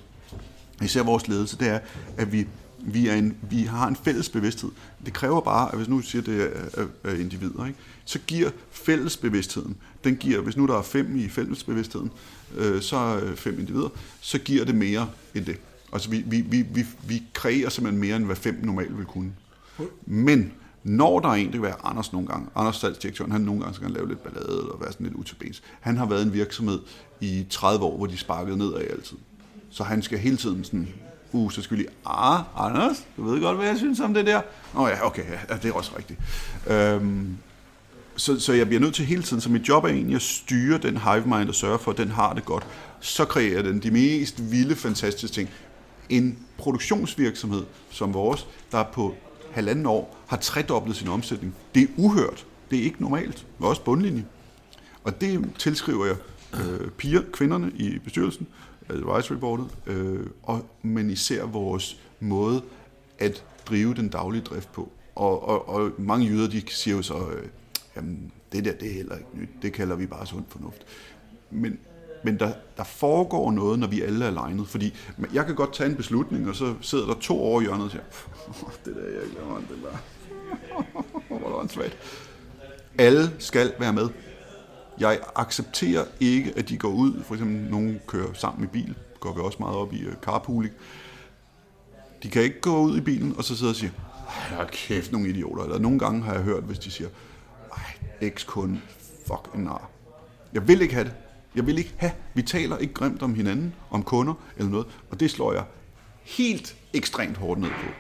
[0.83, 1.79] Især vores ledelse, det er,
[2.17, 2.47] at vi,
[2.79, 4.71] vi, er en, vi har en fælles bevidsthed.
[5.07, 7.79] Det kræver bare, at hvis nu siger det er, er individer, ikke?
[8.05, 9.77] så giver fællesbevidstheden,
[10.09, 12.11] den giver, hvis nu der er fem i fællesbevidstheden,
[12.57, 13.89] øh, så øh, fem individer,
[14.21, 15.57] så giver det mere end det.
[15.93, 19.33] Altså vi, vi, vi, vi, vi kreerer simpelthen mere, end hvad fem normalt vil kunne.
[20.07, 20.53] Men
[20.85, 23.75] når der er en, det kan være Anders nogle gange, Anders salgsdirektøren, han nogle gange
[23.75, 25.63] skal lave lidt ballade og være sådan lidt utilbens.
[25.81, 26.81] Han har været en virksomhed
[27.21, 29.17] i 30 år, hvor de sparkede nedad altid.
[29.71, 30.89] Så han skal hele tiden sådan,
[31.33, 34.27] uh, så skal vi lige, ah, Anders, du ved godt, hvad jeg synes om det
[34.27, 34.43] der.
[34.75, 36.21] Nå oh, ja, okay, ja, det er også rigtigt.
[36.67, 37.39] Øhm,
[38.19, 40.79] så, så jeg bliver nødt til hele tiden, så mit job er egentlig at styre
[40.79, 42.67] den hive mind og sørge for, at den har det godt.
[43.01, 45.51] Så kreerer den de mest vilde, fantastiske ting.
[46.09, 49.15] En produktionsvirksomhed som vores, der på
[49.51, 51.55] halvanden år har tredoblet sin omsætning.
[51.75, 52.47] Det er uhørt.
[52.71, 53.47] Det er ikke normalt.
[53.59, 54.25] Det er også bundlinje.
[55.05, 56.17] Og det tilskriver jeg
[56.55, 58.47] øh, piger, kvinderne i bestyrelsen,
[58.89, 62.63] advisory boardet, øh, og, men især vores måde
[63.19, 64.93] at drive den daglige drift på.
[65.15, 67.49] Og, og, og mange jyder, de siger jo så, øh,
[67.99, 70.87] jamen det der, det er heller ikke nyt, det kalder vi bare sund fornuft.
[71.51, 71.79] Men,
[72.25, 74.95] men der, der foregår noget, når vi alle er legnet, fordi
[75.33, 77.91] jeg kan godt tage en beslutning, og så sidder der to år i hjørnet og
[77.91, 78.03] siger,
[78.85, 80.03] det der, jeg glemmer, det var,
[81.39, 81.85] hvor det var
[82.99, 84.09] Alle skal være med.
[85.01, 89.35] Jeg accepterer ikke, at de går ud, for eksempel nogen kører sammen i bil, går
[89.35, 90.75] vi også meget op i øh, carpooling.
[92.23, 93.93] De kan ikke gå ud i bilen og så sidde og sige,
[94.51, 95.65] jeg kæft, nogle idioter.
[95.65, 97.09] Eller nogle gange har jeg hørt, hvis de siger,
[98.21, 98.81] ekskunde,
[99.27, 99.91] fuck en nar.
[100.53, 101.15] Jeg vil ikke have det.
[101.55, 102.13] Jeg vil ikke have.
[102.35, 105.65] Vi taler ikke grimt om hinanden, om kunder eller noget, og det slår jeg
[106.23, 107.91] helt ekstremt hårdt ned på.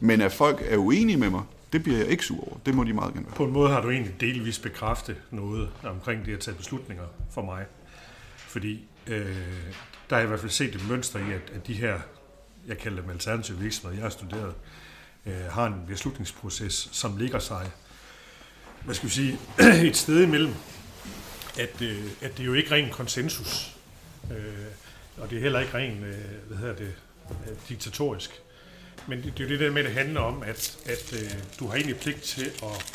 [0.00, 2.58] Men at folk er uenige med mig, det bliver jeg ikke sur over.
[2.66, 3.34] Det må de meget gerne være.
[3.34, 7.42] På en måde har du egentlig delvis bekræftet noget omkring det at tage beslutninger for
[7.42, 7.64] mig.
[8.36, 9.36] Fordi øh,
[10.10, 11.98] der er i hvert fald set et mønster i, at, at de her,
[12.66, 14.54] jeg kalder dem alternative virksomheder, jeg har studeret,
[15.26, 17.70] øh, har en beslutningsproces, som ligger sig
[18.86, 19.38] hvad skal vi sige,
[19.88, 20.54] et sted imellem,
[21.58, 23.76] at, øh, at det er jo ikke ren konsensus,
[24.30, 24.36] øh,
[25.16, 26.14] og det er heller ikke ren, øh,
[26.46, 26.92] hvad hedder det,
[27.30, 28.30] øh, diktatorisk.
[29.06, 31.30] Men det, det er jo det der med, at det handler om, at, at øh,
[31.58, 32.92] du har egentlig pligt til at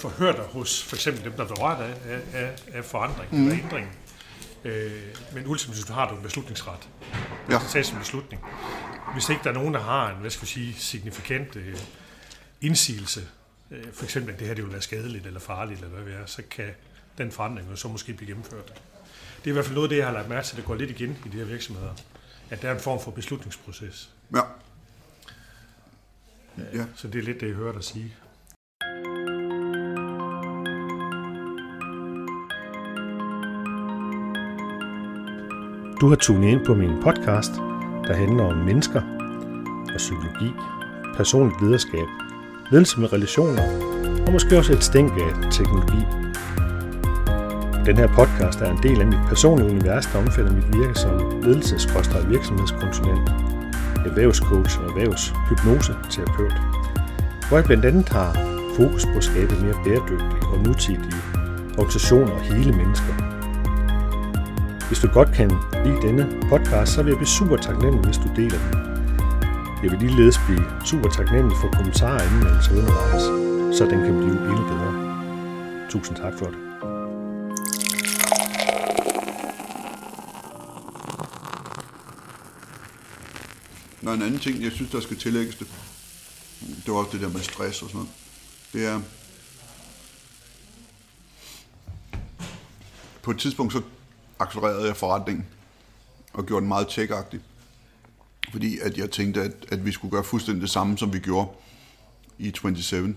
[0.00, 3.46] forhøre dig hos for eksempel dem, der er berørt af, af, af forandring mm.
[3.46, 3.98] eller ændring.
[4.64, 5.02] Øh,
[5.34, 6.88] men ultimativt har du en beslutningsret.
[7.50, 7.54] Ja.
[7.54, 8.42] Det tages en beslutning.
[9.12, 11.76] Hvis ikke der er nogen, der har en, hvad skal vi sige, signifikant øh,
[12.60, 13.22] indsigelse
[13.70, 16.20] øh, for eksempel, at det her det vil være skadeligt eller farligt, eller hvad det
[16.20, 16.70] er, så kan
[17.18, 18.82] den forandring jo så måske blive gennemført.
[19.38, 20.64] Det er i hvert fald noget af det, jeg har lagt mærke til, at det
[20.64, 21.94] går lidt igen i de her virksomheder.
[22.50, 24.10] At der er en form for beslutningsproces.
[24.34, 24.40] Ja.
[26.74, 26.84] ja.
[26.96, 28.14] Så det er lidt det, jeg hører dig sige.
[36.00, 37.52] Du har tunet ind på min podcast,
[38.06, 39.02] der handler om mennesker
[39.94, 40.52] og psykologi,
[41.16, 42.25] personligt lederskab
[42.70, 43.62] ledelse med relationer
[44.26, 46.02] og måske også et stænk af teknologi.
[47.86, 51.42] Den her podcast er en del af mit personlige univers, der omfatter mit virke som
[51.42, 53.28] ledelses- og virksomhedskonsulent,
[54.06, 56.54] erhvervscoach og erhvervshypnoseterapeut,
[57.48, 58.32] hvor jeg blandt andet har
[58.76, 61.20] fokus på at skabe mere bæredygtige og nutidige
[61.78, 63.14] organisationer og hele mennesker.
[64.88, 65.50] Hvis du godt kan
[65.84, 68.95] lide denne podcast, så vil jeg blive super taknemmelig, hvis du deler den
[69.86, 73.22] jeg vil ligeledes blive super taknemmelig for kommentarer og anmeldelser undervejs,
[73.78, 74.92] så den kan blive endnu bedre.
[75.90, 76.58] Tusind tak for det.
[84.02, 85.66] Nå, en anden ting, jeg synes, der skal tillægges det,
[86.60, 88.10] det var også det der med stress og sådan noget.
[88.72, 89.00] Det er...
[93.22, 93.82] På et tidspunkt så
[94.38, 95.46] accelererede jeg forretningen
[96.32, 97.12] og gjorde den meget tech
[98.56, 101.48] fordi at jeg tænkte, at, at vi skulle gøre fuldstændig det samme, som vi gjorde
[102.38, 103.16] i 27.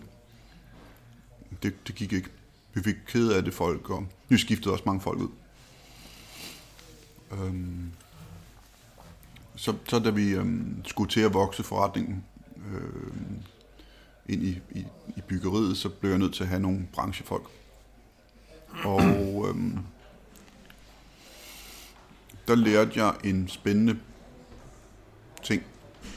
[1.63, 2.29] Det, det gik ikke.
[2.73, 5.29] Vi fik ked af det folk, og vi skiftede også mange folk ud.
[7.31, 7.91] Øhm,
[9.55, 12.23] så, så da vi øhm, skulle til at vokse forretningen
[12.73, 13.39] øhm,
[14.29, 14.85] ind i, i,
[15.17, 17.49] i byggeriet, så blev jeg nødt til at have nogle branchefolk.
[18.83, 19.01] Og
[19.49, 19.79] øhm,
[22.47, 23.99] der lærte jeg en spændende
[25.43, 25.63] ting,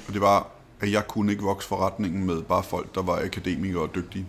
[0.08, 0.48] og det var,
[0.80, 4.26] at jeg kunne ikke vokse forretningen med bare folk, der var akademikere og dygtige.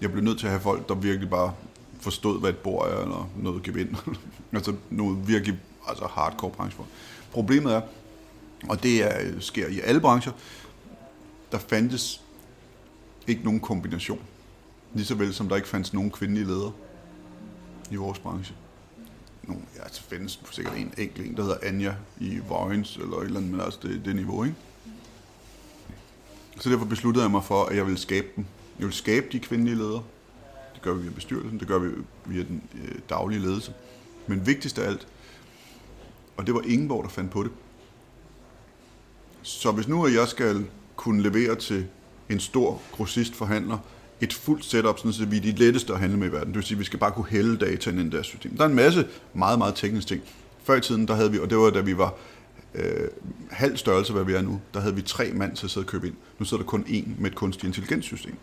[0.00, 1.54] Jeg blev nødt til at have folk, der virkelig bare
[2.00, 3.96] forstod, hvad et bord er, eller noget gevind.
[4.52, 6.84] altså noget virkelig altså hardcore branche.
[7.32, 7.80] Problemet er,
[8.68, 10.32] og det er, sker i alle brancher,
[11.52, 12.20] der fandtes
[13.26, 14.20] ikke nogen kombination.
[14.94, 16.72] Ligeså vel som der ikke fandtes nogen kvindelige ledere
[17.90, 18.54] i vores branche.
[19.48, 23.24] Nogle, ja, så findes sikkert en enkelt en, der hedder Anja i Vojens, eller et
[23.24, 24.56] eller andet, men altså det, det niveau, ikke?
[26.60, 28.44] Så derfor besluttede jeg mig for, at jeg ville skabe dem.
[28.78, 30.02] Jeg vil skabe de kvindelige ledere.
[30.74, 31.88] Det gør vi via bestyrelsen, det gør vi
[32.26, 33.72] via den øh, daglige ledelse.
[34.26, 35.08] Men vigtigst af alt,
[36.36, 37.50] og det var Ingeborg, der fandt på det.
[39.42, 41.86] Så hvis nu jeg skal kunne levere til
[42.28, 43.78] en stor grossistforhandler
[44.20, 46.48] et fuldt setup, sådan så vi er de letteste at handle med i verden.
[46.48, 48.56] Det vil sige, at vi skal bare kunne hælde data ind i deres system.
[48.56, 50.22] Der er en masse meget, meget tekniske ting.
[50.64, 52.14] Før i tiden, der havde vi, og det var da vi var
[52.74, 53.08] øh,
[53.50, 55.88] halv størrelse, hvad vi er nu, der havde vi tre mand til at sidde og
[55.88, 56.14] købe ind.
[56.38, 58.34] Nu sidder der kun en med et kunstig intelligenssystem.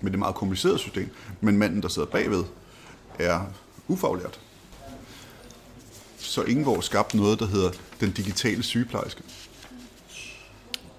[0.00, 1.08] Med det meget komplicerede system.
[1.40, 2.44] Men manden, der sidder bagved,
[3.18, 3.40] er
[3.88, 4.40] ufaglært.
[6.18, 7.70] Så Ingeborg skabte noget, der hedder
[8.00, 9.22] den digitale sygeplejerske.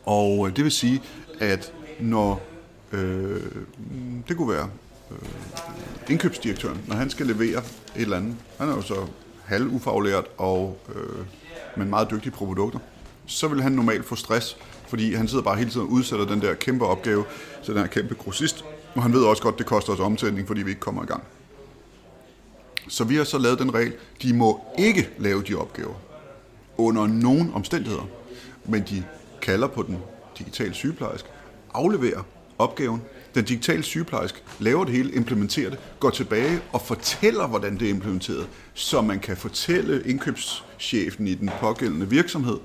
[0.06, 1.02] Og øh, det vil sige,
[1.40, 2.51] at når
[2.94, 3.42] øh,
[4.28, 4.70] det kunne være
[5.12, 5.18] øh,
[6.10, 9.08] indkøbsdirektøren, når han skal levere et eller andet, han er jo så
[9.46, 11.26] halv ufaglært og øh,
[11.78, 12.80] men meget dygtig på produkter,
[13.26, 16.42] så vil han normalt få stress, fordi han sidder bare hele tiden og udsætter den
[16.42, 17.26] der kæmpe opgave
[17.64, 18.66] til den her kæmpe grossist,
[18.96, 21.06] og han ved også godt, at det koster os omsætning, fordi vi ikke kommer i
[21.06, 21.24] gang.
[22.88, 25.94] Så vi har så lavet den regel, de må ikke lave de opgaver
[26.78, 28.08] under nogen omstændigheder,
[28.66, 29.04] men de
[29.42, 29.98] kalder på den
[30.38, 31.30] digitale sygeplejerske,
[31.74, 32.24] afleverer
[32.62, 33.02] opgaven.
[33.36, 37.90] Den digitale sygeplejerske laver det hele, implementerer det, går tilbage og fortæller, hvordan det er
[37.90, 42.58] implementeret, så man kan fortælle indkøbschefen i den pågældende virksomhed,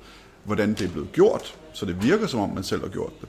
[0.45, 3.29] hvordan det er blevet gjort, så det virker som om, man selv har gjort det.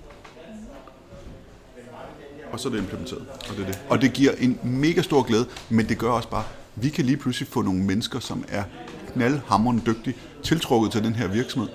[2.52, 3.26] Og så er det implementeret.
[3.50, 3.80] Og det, er det.
[3.90, 6.44] og det giver en mega stor glæde, men det gør også bare,
[6.76, 8.64] at vi kan lige pludselig få nogle mennesker, som er
[9.14, 11.70] knaldhammerende dygtige, tiltrukket til den her virksomhed,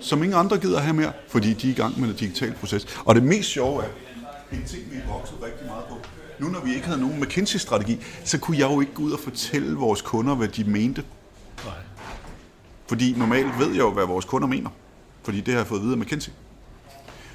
[0.00, 2.98] som ingen andre gider have mere, fordi de er i gang med en digital proces.
[3.04, 3.88] Og det mest sjove er,
[4.52, 5.96] en ting, vi er vokset rigtig meget på,
[6.38, 9.20] nu når vi ikke havde nogen McKinsey-strategi, så kunne jeg jo ikke gå ud og
[9.20, 11.04] fortælle vores kunder, hvad de mente.
[11.64, 11.74] Nej.
[12.86, 14.70] Fordi normalt ved jeg jo, hvad vores kunder mener.
[15.22, 16.32] Fordi det har jeg fået at vide af McKinsey.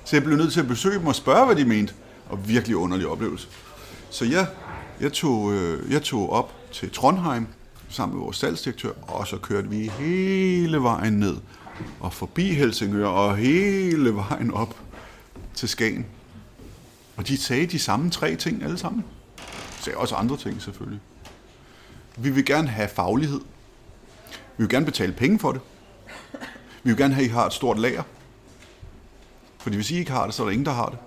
[0.06, 1.94] Så jeg blev nødt til at besøge dem og spørge, hvad de mente.
[2.30, 3.48] Og virkelig underlig oplevelse.
[4.10, 4.48] Så jeg,
[5.02, 7.48] jeg, tog, øh, jeg tog op til Trondheim
[7.90, 11.38] sammen med vores salgsdirektør, og så kørte vi hele vejen ned
[12.00, 14.76] og forbi Helsingør og hele vejen op
[15.54, 16.06] til Skagen.
[17.22, 19.06] Og de sagde de samme tre ting alle sammen.
[19.38, 21.00] De sagde også andre ting selvfølgelig.
[22.18, 23.42] Vi vil gerne have faglighed.
[24.32, 25.62] Vi vil gerne betale penge for det.
[26.84, 28.04] Vi vil gerne have, at I har et stort lager.
[29.58, 30.98] Fordi hvis I ikke har det, så er der ingen, der har det.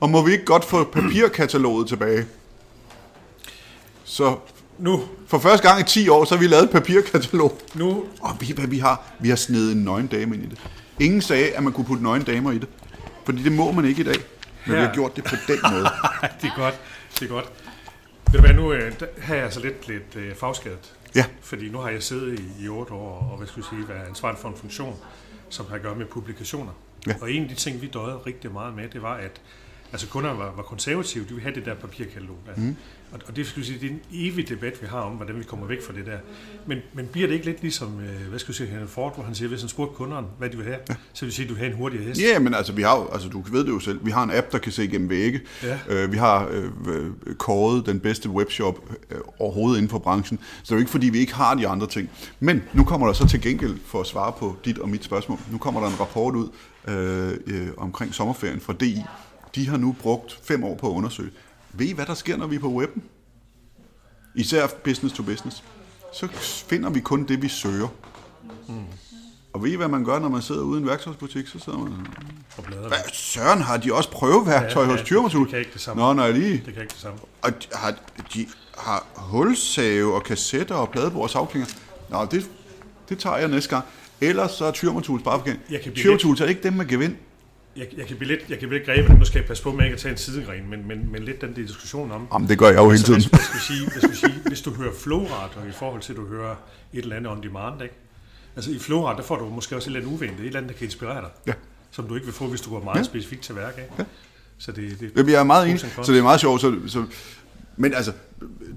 [0.00, 2.26] Og må vi ikke godt få papirkataloget tilbage?
[4.04, 4.36] Så
[4.78, 5.02] nu.
[5.26, 7.58] For første gang i 10 år, så har vi lavet et papirkatalog.
[7.74, 8.04] Nu.
[8.20, 10.58] Og vi, hvad vi har, vi har snedet en nøgen dame ind i det.
[11.00, 12.68] Ingen sagde, at man kunne putte nøgen damer i det.
[13.24, 14.16] Fordi det må man ikke i dag,
[14.66, 14.80] når ja.
[14.80, 15.84] vi har gjort det på den måde.
[16.40, 16.80] det er godt,
[17.14, 17.52] det er godt.
[18.32, 18.92] Ved du hvad, nu øh,
[19.28, 20.94] er jeg så lidt, lidt øh, fagskadet.
[21.14, 21.24] Ja.
[21.40, 24.08] Fordi nu har jeg siddet i, i 8 år, og hvad skulle jeg sige, været
[24.08, 24.96] ansvarlig for en funktion,
[25.48, 26.72] som har at gøre med publikationer.
[27.06, 27.14] Ja.
[27.20, 29.40] Og en af de ting, vi døjede rigtig meget med, det var, at
[29.92, 32.36] altså kunderne var, var konservative, de ville have det der papirkatalog.
[32.46, 32.52] Der.
[32.56, 32.76] Mm.
[33.12, 35.44] Og, og det, skal sige, det er en evig debat, vi har om, hvordan vi
[35.44, 36.18] kommer væk fra det der.
[36.66, 39.24] Men, men bliver det ikke lidt ligesom, øh, hvad skal jeg sige, Henry Ford, hvor
[39.24, 40.94] han siger, hvis han spurgte kunderne, hvad de vil have, ja.
[41.12, 42.20] så vil sige, at du vil have en hurtigere hest?
[42.20, 44.52] Ja, men altså, vi har, altså, du ved det jo selv, vi har en app,
[44.52, 45.40] der kan se igennem vægge.
[45.62, 45.78] Ja.
[45.88, 48.78] Øh, vi har øh, kåret den bedste webshop
[49.10, 50.38] øh, overhovedet inden for branchen.
[50.38, 52.10] Så det er jo ikke, fordi vi ikke har de andre ting.
[52.40, 55.38] Men nu kommer der så til gengæld, for at svare på dit og mit spørgsmål,
[55.50, 56.48] nu kommer der en rapport ud
[56.88, 59.04] øh, øh, omkring sommerferien fra DI,
[59.54, 61.30] de har nu brugt fem år på at undersøge.
[61.72, 63.02] Ved I, hvad der sker, når vi er på webben?
[64.34, 65.62] Især business to business.
[66.12, 66.28] Så
[66.68, 67.88] finder vi kun det, vi søger.
[68.68, 68.74] Mm.
[69.52, 71.46] Og ved I, hvad man gør, når man sidder ude i en værktøjsbutik?
[71.46, 71.92] Så sidder man...
[72.56, 72.64] Og.
[72.88, 75.42] Hvad søren, har de også prøveværktøj Ja, hos Tyrmatul?
[75.42, 76.02] det kan ikke det samme.
[76.02, 76.62] Nå, nej, lige.
[76.66, 77.18] Det kan ikke det samme.
[77.42, 77.94] Og de har,
[78.34, 78.46] de
[78.78, 81.68] har hulsave og kassetter og pladebord og savklinger.
[82.10, 82.50] Nå, det,
[83.08, 83.84] det tager jeg næste gang.
[84.20, 85.56] Ellers så er Tyrmatools bare forkert.
[85.70, 87.16] Jeg kan blive Tyrmatools er ikke dem med gevind.
[87.80, 89.72] Jeg, jeg kan blive lidt, jeg kan blive lidt grebet, nu skal jeg passe på
[89.72, 92.48] med ikke at tage en sidegren, men, men, men lidt den der diskussion om, Jamen,
[92.48, 93.20] det gør jeg jo hele Altså, tiden.
[93.20, 96.54] hvis, vi sige, vi sige, hvis du hører flowradio i forhold til, at du hører
[96.92, 97.94] et eller andet on demand, ikke?
[98.56, 100.72] Altså i flowradio, der får du måske også et eller andet uventet, et eller andet,
[100.72, 101.52] der kan inspirere dig, Ja.
[101.90, 103.02] som du ikke vil få, hvis du går meget Ja.
[103.02, 103.90] specifikt til værk, ikke?
[103.98, 104.04] Ja.
[104.58, 106.60] Så det, det, Jamen, Jeg er meget enig, så det er meget sjovt.
[106.60, 107.04] Så, så,
[107.76, 108.12] men altså,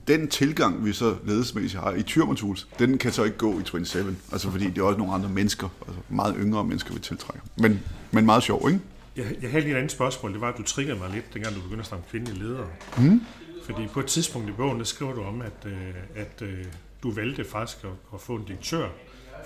[0.07, 4.15] den tilgang, vi så ledelsesmæssigt har i Tyrmatools, den kan så ikke gå i 27.
[4.31, 7.41] Altså, fordi det er også nogle andre mennesker, altså meget yngre mennesker, vi tiltrækker.
[7.55, 7.79] Men,
[8.11, 8.79] men meget sjov, ikke?
[9.15, 10.33] Jeg, jeg havde lige et andet spørgsmål.
[10.33, 12.67] Det var, at du triggede mig lidt, dengang du begyndte at snakke kvindelige ledere.
[12.97, 13.21] Mm.
[13.65, 16.65] Fordi på et tidspunkt i bogen, der skriver du om, at, øh, at øh,
[17.03, 18.89] du valgte faktisk at, at få en direktør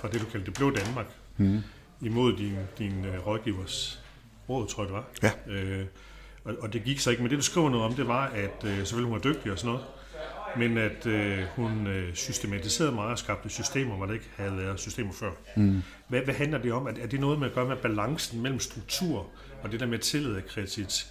[0.02, 1.06] fra det, du kaldte det blå Danmark,
[1.38, 1.60] mm.
[2.02, 4.04] imod din, din øh, rådgivers
[4.50, 5.34] råd, tror jeg det var.
[5.48, 5.54] Ja.
[5.54, 5.86] Øh,
[6.44, 7.24] og, og det gik så ikke.
[7.24, 9.60] Men det, du skriver noget om, det var, at øh, selvfølgelig hun var dygtig og
[9.60, 9.86] sådan noget,
[10.58, 14.80] men at øh, hun øh, systematiserede meget og skabte systemer, hvor der ikke havde været
[14.80, 15.32] systemer før.
[15.56, 15.82] Mm.
[16.08, 16.88] Hvad, hvad handler det om?
[16.88, 19.30] Er, er det noget med at gøre med balancen mellem struktur
[19.68, 20.46] og det der med tillid af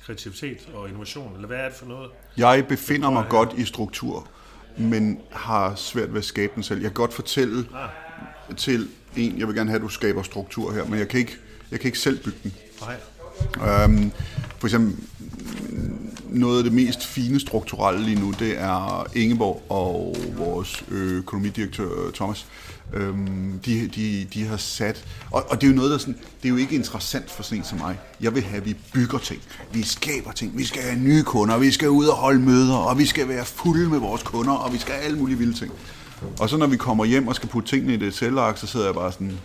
[0.07, 1.35] kreativitet, og innovation?
[1.35, 2.11] Eller hvad er det for noget?
[2.37, 4.29] Jeg befinder mig godt i struktur,
[4.77, 6.81] men har svært ved at skabe den selv.
[6.81, 7.67] Jeg kan godt fortælle
[8.57, 11.37] til en, jeg vil gerne have, at du skaber struktur her, men jeg kan ikke,
[11.71, 12.55] jeg kan ikke selv bygge den.
[12.81, 13.85] Nej.
[13.85, 14.13] Øhm,
[14.59, 14.97] for eksempel
[16.25, 22.47] noget af det mest fine strukturelle lige nu, det er Ingeborg og vores økonomidirektør Thomas.
[22.93, 26.49] Øhm, de, de, de har sat, og, og det er jo noget, der sådan, det
[26.49, 27.99] er jo ikke interessant for sådan en som mig.
[28.21, 31.59] Jeg vil have, at vi bygger ting, vi skaber ting, vi skal have nye kunder,
[31.59, 34.73] vi skal ud og holde møder, og vi skal være fulde med vores kunder, og
[34.73, 35.73] vi skal have alle mulige vilde ting.
[36.41, 38.87] Og så når vi kommer hjem og skal putte tingene i det cellark, så sidder
[38.87, 39.39] jeg bare sådan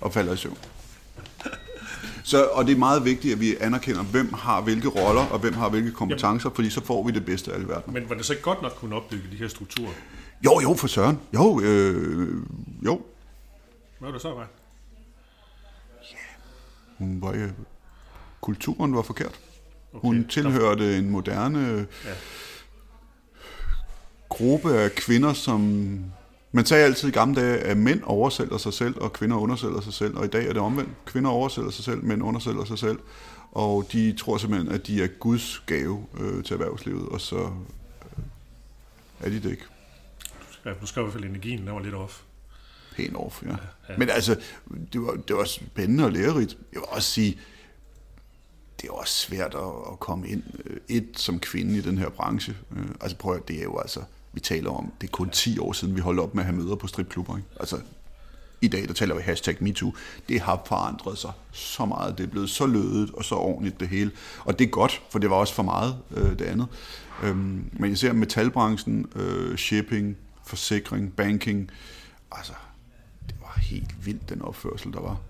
[0.00, 0.58] og falder i søvn.
[2.24, 5.54] Så, og det er meget vigtigt, at vi anerkender, hvem har hvilke roller, og hvem
[5.54, 7.94] har hvilke kompetencer, fordi så får vi det bedste af alle verden.
[7.94, 9.90] Men var det så ikke godt nok at kunne opbygge de her strukturer?
[10.44, 11.18] Jo, jo, for søren.
[11.34, 12.42] Jo, øh,
[12.84, 13.02] jo.
[13.98, 14.48] Hvad var det så, var?
[16.98, 17.50] Hun var, øh,
[18.40, 19.40] kulturen var forkert.
[19.92, 20.06] Okay.
[20.08, 22.10] Hun tilhørte en moderne Ja.
[24.28, 25.60] gruppe af kvinder, som...
[26.52, 29.92] Man sagde altid i gamle dage, at mænd oversælger sig selv, og kvinder undersælger sig
[29.92, 30.16] selv.
[30.16, 30.90] Og i dag er det omvendt.
[31.04, 32.98] Kvinder oversælger sig selv, mænd undersælger sig selv.
[33.52, 38.24] Og de tror simpelthen, at de er Guds gave øh, til erhvervslivet, og så øh,
[39.20, 39.64] er de det ikke.
[40.64, 42.20] Ja, du skrev i hvert fald energien, der var lidt off.
[42.96, 43.56] Pæn off, ja.
[43.88, 43.96] ja.
[43.98, 44.40] Men altså,
[44.92, 46.58] det var, det var spændende og lærerigt.
[46.72, 47.38] Jeg vil også sige,
[48.80, 52.08] det er også svært at, at komme ind, øh, et som kvinde i den her
[52.08, 52.56] branche.
[52.76, 54.00] Øh, Altså prøv at det er jo altså,
[54.32, 56.62] vi taler om, det er kun 10 år siden, vi holdt op med at have
[56.62, 57.36] møder på stripklubber.
[57.36, 57.48] Ikke?
[57.60, 57.80] Altså,
[58.60, 59.92] i dag, der taler vi hashtag MeToo.
[60.28, 62.18] Det har forandret sig så meget.
[62.18, 64.10] Det er blevet så lødet og så ordentligt det hele.
[64.38, 66.66] Og det er godt, for det var også for meget øh, det andet.
[67.22, 70.16] Øhm, men jeg ser metalbranchen, øh, shipping,
[70.46, 71.70] forsikring, banking.
[72.32, 72.52] Altså,
[73.28, 75.20] det var helt vildt, den opførsel, der var.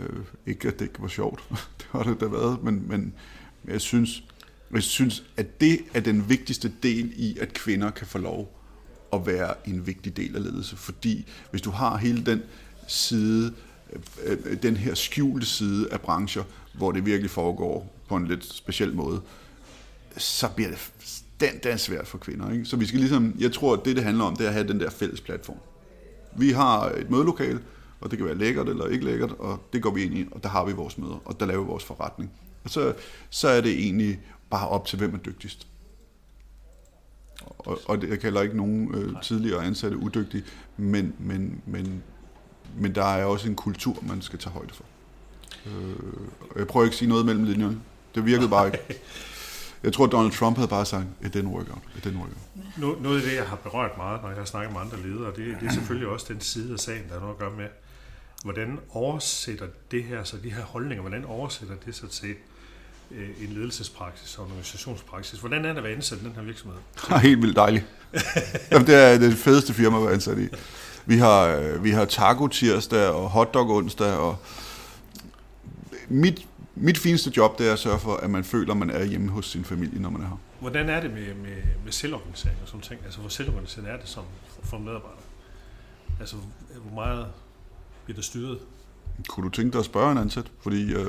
[0.00, 1.44] Øh, ikke, at det ikke var sjovt.
[1.78, 3.14] det har det da været, men, men
[3.64, 4.24] jeg synes,
[4.72, 8.58] jeg synes, at det er den vigtigste del i, at kvinder kan få lov
[9.12, 10.76] at være en vigtig del af ledelse.
[10.76, 12.42] Fordi hvis du har hele den
[12.88, 13.54] side,
[14.24, 16.44] øh, øh, den her skjulte side af brancher,
[16.74, 19.22] hvor det virkelig foregår på en lidt speciel måde,
[20.16, 20.92] så bliver det
[21.42, 22.52] den, den er svært for kvinder.
[22.52, 22.64] Ikke?
[22.64, 24.68] Så vi skal ligesom, jeg tror, at det, det handler om, det er at have
[24.68, 25.58] den der fælles platform.
[26.36, 27.60] Vi har et mødelokale,
[28.00, 30.42] og det kan være lækkert eller ikke lækkert, og det går vi ind i, og
[30.42, 32.30] der har vi vores møder, og der laver vi vores forretning.
[32.64, 32.94] Og så,
[33.30, 34.20] så er det egentlig
[34.50, 35.66] bare op til, hvem er dygtigst.
[37.58, 40.44] Og, og det, jeg kalder ikke nogen øh, tidligere ansatte udygtige,
[40.76, 42.02] men, men, men,
[42.76, 44.84] men der er også en kultur, man skal tage højde for.
[45.66, 45.96] Øh,
[46.56, 47.80] jeg prøver ikke at sige noget mellem linjerne.
[48.14, 48.78] Det virkede bare ikke.
[49.84, 51.82] Jeg tror, Donald Trump havde bare sagt, it didn't work out.
[51.96, 52.64] It didn't work out.
[52.76, 55.26] No, noget af det, jeg har berørt meget, når jeg har snakket med andre ledere,
[55.36, 57.66] det, det er selvfølgelig også den side af sagen, der har noget at gøre med,
[58.44, 62.34] hvordan oversætter det her, så de her holdninger, hvordan oversætter det sig til
[63.10, 65.40] øh, en ledelsespraksis og en organisationspraksis?
[65.40, 66.78] Hvordan er det at være ansat i den her virksomhed?
[67.28, 67.84] Helt vildt dejligt.
[68.70, 70.48] Jamen, det er det fedeste firma, jeg er ansat i.
[71.06, 74.36] Vi har, øh, vi har taco tirsdag og hotdog onsdag, og
[76.08, 79.04] mit, mit fineste job, det er at sørge for, at man føler, at man er
[79.04, 80.36] hjemme hos sin familie, når man er her.
[80.60, 83.00] Hvordan er det med, med, med selvorganisering og sådan ting?
[83.04, 84.24] Altså, hvor selvorganiseret er det som
[84.62, 85.22] for en medarbejder?
[86.20, 86.36] Altså,
[86.84, 87.26] hvor meget
[88.04, 88.58] bliver det styret?
[89.28, 90.50] Kunne du tænke dig at spørge en ansat?
[90.60, 91.06] Fordi øh,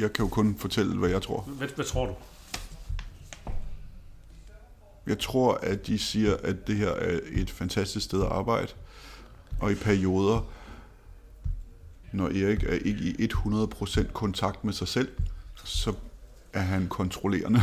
[0.00, 1.40] jeg kan jo kun fortælle, hvad jeg tror.
[1.40, 2.14] Hvad, hvad tror du?
[5.06, 8.68] Jeg tror, at de siger, at det her er et fantastisk sted at arbejde,
[9.60, 10.40] og i perioder
[12.12, 15.08] når Erik er ikke i 100% kontakt med sig selv,
[15.64, 15.92] så
[16.52, 17.62] er han kontrollerende.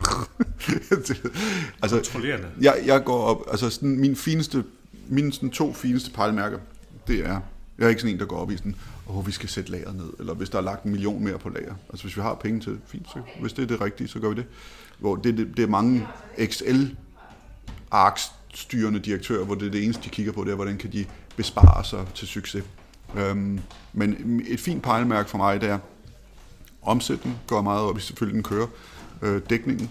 [1.82, 2.48] altså, Kontrollerende.
[2.60, 4.64] jeg, jeg går op, altså sådan min fineste,
[5.08, 6.58] mine sådan to fineste pejlemærker,
[7.06, 7.40] det er,
[7.78, 8.76] jeg er ikke sådan en, der går op i sådan,
[9.08, 11.48] åh, vi skal sætte lager ned, eller hvis der er lagt en million mere på
[11.48, 11.74] lager.
[11.90, 14.18] Altså hvis vi har penge til det, fint, så hvis det er det rigtige, så
[14.18, 14.46] gør vi det.
[14.98, 16.06] Hvor det, det, det er mange
[16.46, 16.84] XL
[17.90, 20.92] arks styrende direktører, hvor det er det eneste, de kigger på, det er, hvordan kan
[20.92, 21.06] de
[21.36, 22.64] bespare sig til succes.
[23.16, 23.60] Øhm,
[23.92, 25.78] men et fint pejlemærke for mig, det er,
[26.82, 28.66] omsætning går meget op i, selvfølgelig den kører,
[29.22, 29.90] øh, dækningen,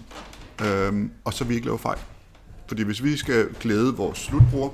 [0.64, 1.98] øhm, og så vi ikke laver fejl.
[2.68, 4.72] Fordi hvis vi skal glæde vores slutbrugere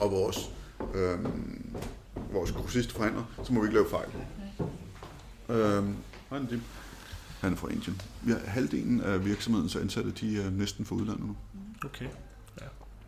[0.00, 0.50] og vores,
[0.94, 1.76] øhm,
[2.32, 4.08] vores grossiste forhandler, så må vi ikke lave fejl.
[6.50, 6.60] Det?
[7.40, 8.00] Han er fra Indien.
[8.28, 11.36] Ja, halvdelen af virksomhedens ansatte, de er næsten fra udlandet nu.
[11.84, 12.06] Okay.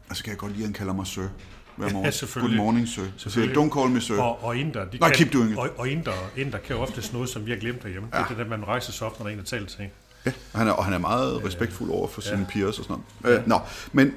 [0.09, 1.29] Altså kan jeg godt lide, at han kalder mig sir.
[1.77, 2.05] Hver morgen.
[2.05, 2.59] Ja, selvfølgelig.
[2.59, 3.03] Good morning, sir.
[3.03, 3.57] Siger, Selvfølgelig.
[3.57, 4.21] don't call me sir.
[4.21, 5.59] Og, og inder, de Nej, kan, keep doing it.
[5.59, 8.09] Og, og inder, inder kan jo oftest noget, som vi har glemt derhjemme.
[8.13, 8.19] Ja.
[8.19, 9.81] Det er det, der man rejser sig op, når der er en, der taler til
[9.81, 9.91] en.
[10.27, 13.03] Ja, og han er, og han er meget respektfuld over for sine peers og sådan
[13.23, 13.39] noget.
[13.39, 13.61] Øh, nå,
[13.93, 14.15] men,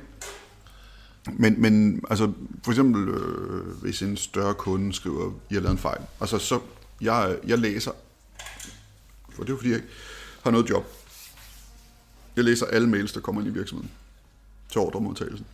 [1.33, 2.31] men, men altså,
[2.63, 6.59] for eksempel, øh, hvis en større kunde skriver, I har lavet en fejl, altså så,
[7.01, 7.91] jeg, jeg læser,
[9.35, 9.89] for det er jo fordi, jeg ikke
[10.43, 10.85] har noget job.
[12.35, 13.91] Jeg læser alle mails, der kommer ind i virksomheden
[14.71, 15.45] til ordremodtagelsen.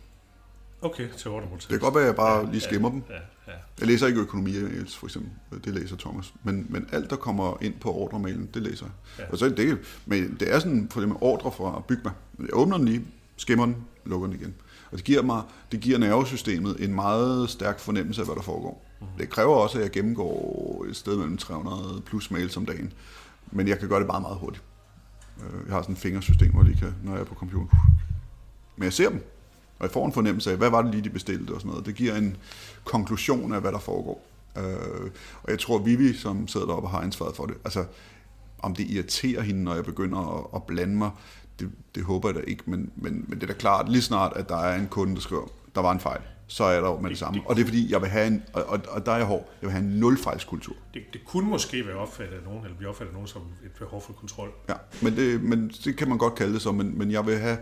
[0.84, 1.68] Okay, til ordremodtagelse.
[1.68, 3.02] Det kan godt være, at jeg bare lige skimmer dem.
[3.10, 3.14] Ja,
[3.52, 3.58] ja.
[3.80, 5.30] Jeg læser ikke økonomi-mails, for eksempel.
[5.64, 6.34] Det læser Thomas.
[6.42, 8.92] Men, men alt, der kommer ind på ordremailen, det læser jeg.
[9.18, 9.32] Ja.
[9.32, 12.10] Og så er det, men det er sådan, for eksempel ordre fra Bygma.
[12.38, 13.04] Jeg åbner den lige,
[13.36, 14.54] skimmer den, lukker den igen.
[14.90, 18.84] Og det giver mig, det giver nervesystemet en meget stærk fornemmelse af, hvad der foregår.
[19.00, 19.06] Mm.
[19.18, 22.92] Det kræver også, at jeg gennemgår et sted mellem 300 plus mails om dagen.
[23.52, 24.62] Men jeg kan gøre det meget, meget hurtigt.
[25.40, 27.76] Øh, Jeg har sådan et fingersystem, hvor jeg lige kan, når jeg er på computer.
[28.76, 29.24] Men jeg ser dem,
[29.84, 31.86] og jeg får en fornemmelse af, hvad var det lige, de bestilte og sådan noget.
[31.86, 32.36] Det giver en
[32.84, 34.26] konklusion af, hvad der foregår.
[34.58, 35.10] Øh,
[35.42, 37.84] og jeg tror, Vivi, som sidder deroppe og har ansvaret for det, altså
[38.58, 41.10] om det irriterer hende, når jeg begynder at, at blande mig,
[41.58, 44.32] det, det håber jeg da ikke, men, men, men det er da klart, lige snart,
[44.36, 47.00] at der er en kunde, der skriver, der var en fejl, så er der jo
[47.00, 47.40] med det samme.
[47.46, 49.48] Og det er fordi, jeg vil have en, og, og, og der er jeg hård,
[49.62, 50.74] jeg vil have en nulfejlskultur.
[50.94, 53.70] Det, det kunne måske være opfattet af nogen, eller blive opfattet af nogen som et
[53.78, 54.48] behov for kontrol.
[54.68, 57.38] Ja, men det, men det kan man godt kalde det så, men, men jeg vil
[57.38, 57.58] have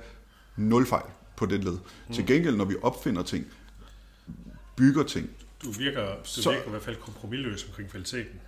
[0.56, 1.04] nul fejl
[1.37, 1.72] på det led.
[2.09, 2.14] Mm.
[2.14, 3.47] Til gengæld, når vi opfinder ting,
[4.76, 5.30] bygger ting,
[5.64, 8.41] Du virker, du Så- virker i hvert fald kompromilløs omkring kvaliteten.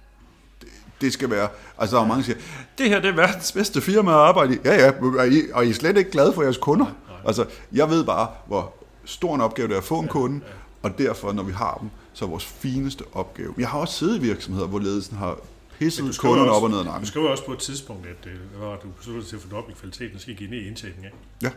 [1.01, 2.39] det skal være, altså der er mange, der siger,
[2.79, 4.59] det her det er verdens bedste firma at arbejde i.
[4.65, 6.87] Ja, ja, og I, og I er slet ikke glade for jeres kunder.
[7.27, 8.75] Altså, jeg ved bare, hvor
[9.05, 10.41] stor en opgave det er at få en kunde,
[10.83, 13.55] og derfor, når vi har dem, så er vores fineste opgave.
[13.59, 15.39] Jeg har også siddet i virksomheder, hvor ledelsen har
[15.79, 17.07] pisset kunderne også- op og ned ad Du nakken.
[17.07, 19.75] skriver også på et tidspunkt, at øh, hvad var det, du besluttede til at fordoble
[19.75, 21.05] kvaliteten, og så gik I ned i indtægningen.
[21.05, 21.17] Ikke?
[21.43, 21.51] Ja.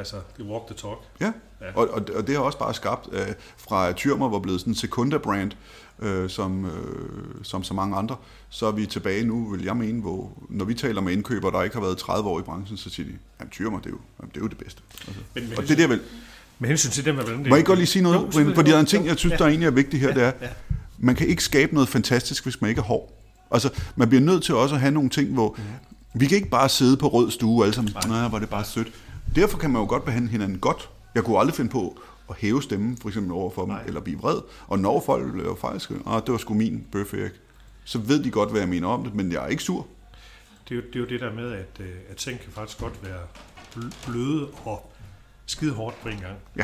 [0.00, 0.98] Altså, det walk the talk.
[1.20, 1.66] Ja, Ja.
[1.74, 3.26] og, og, og det har også bare skabt, øh,
[3.58, 5.52] fra Tyrmer var blevet sådan en sekunda-brand,
[5.98, 6.70] øh, som, øh,
[7.42, 8.16] som så mange andre,
[8.50, 11.62] så er vi tilbage nu, vil jeg mene, hvor når vi taler med indkøbere, der
[11.62, 13.98] ikke har været 30 år i branchen, så siger de, at Tyrmer, det er jo,
[14.20, 14.82] jamen, det er jo det bedste.
[15.06, 16.00] Altså, Men, men og det er vil.
[16.58, 17.40] Med hensyn til det hvordan det...
[17.48, 18.20] Må jeg ikke godt lige sige Jo, noget?
[18.26, 18.56] Selvfølgelig.
[18.56, 19.08] Fordi der er en Jo, ting, jo.
[19.08, 19.36] jeg synes, Ja.
[19.36, 20.48] der egentlig er vigtigt her, det er, ja.
[20.98, 23.12] man kan ikke skabe noget fantastisk, hvis man ikke er hård.
[23.50, 25.56] Altså, man bliver nødt til også at have nogle ting, hvor
[26.14, 28.88] vi kan ikke bare sidde på rød stue alle sammen, nej, var det bare sødt.
[29.34, 30.90] Derfor kan man jo godt behandle hinanden godt.
[31.14, 31.98] Jeg kunne aldrig finde på
[32.30, 33.84] at hæve stemmen, for eksempel over for dem, Nej.
[33.86, 34.40] eller blive vred.
[34.66, 37.32] Og når folk bliver faktisk, ah, det var sgu min bøf, Erik,
[37.84, 39.86] så ved de godt, hvad jeg mener om det, men jeg er ikke sur.
[40.68, 42.78] Det er, jo, det er jo det der med, at, øh, at ting kan faktisk
[42.80, 43.20] godt være
[43.76, 44.92] bl- bløde og
[45.46, 46.34] skide hårdt på en gang.
[46.56, 46.62] Ja.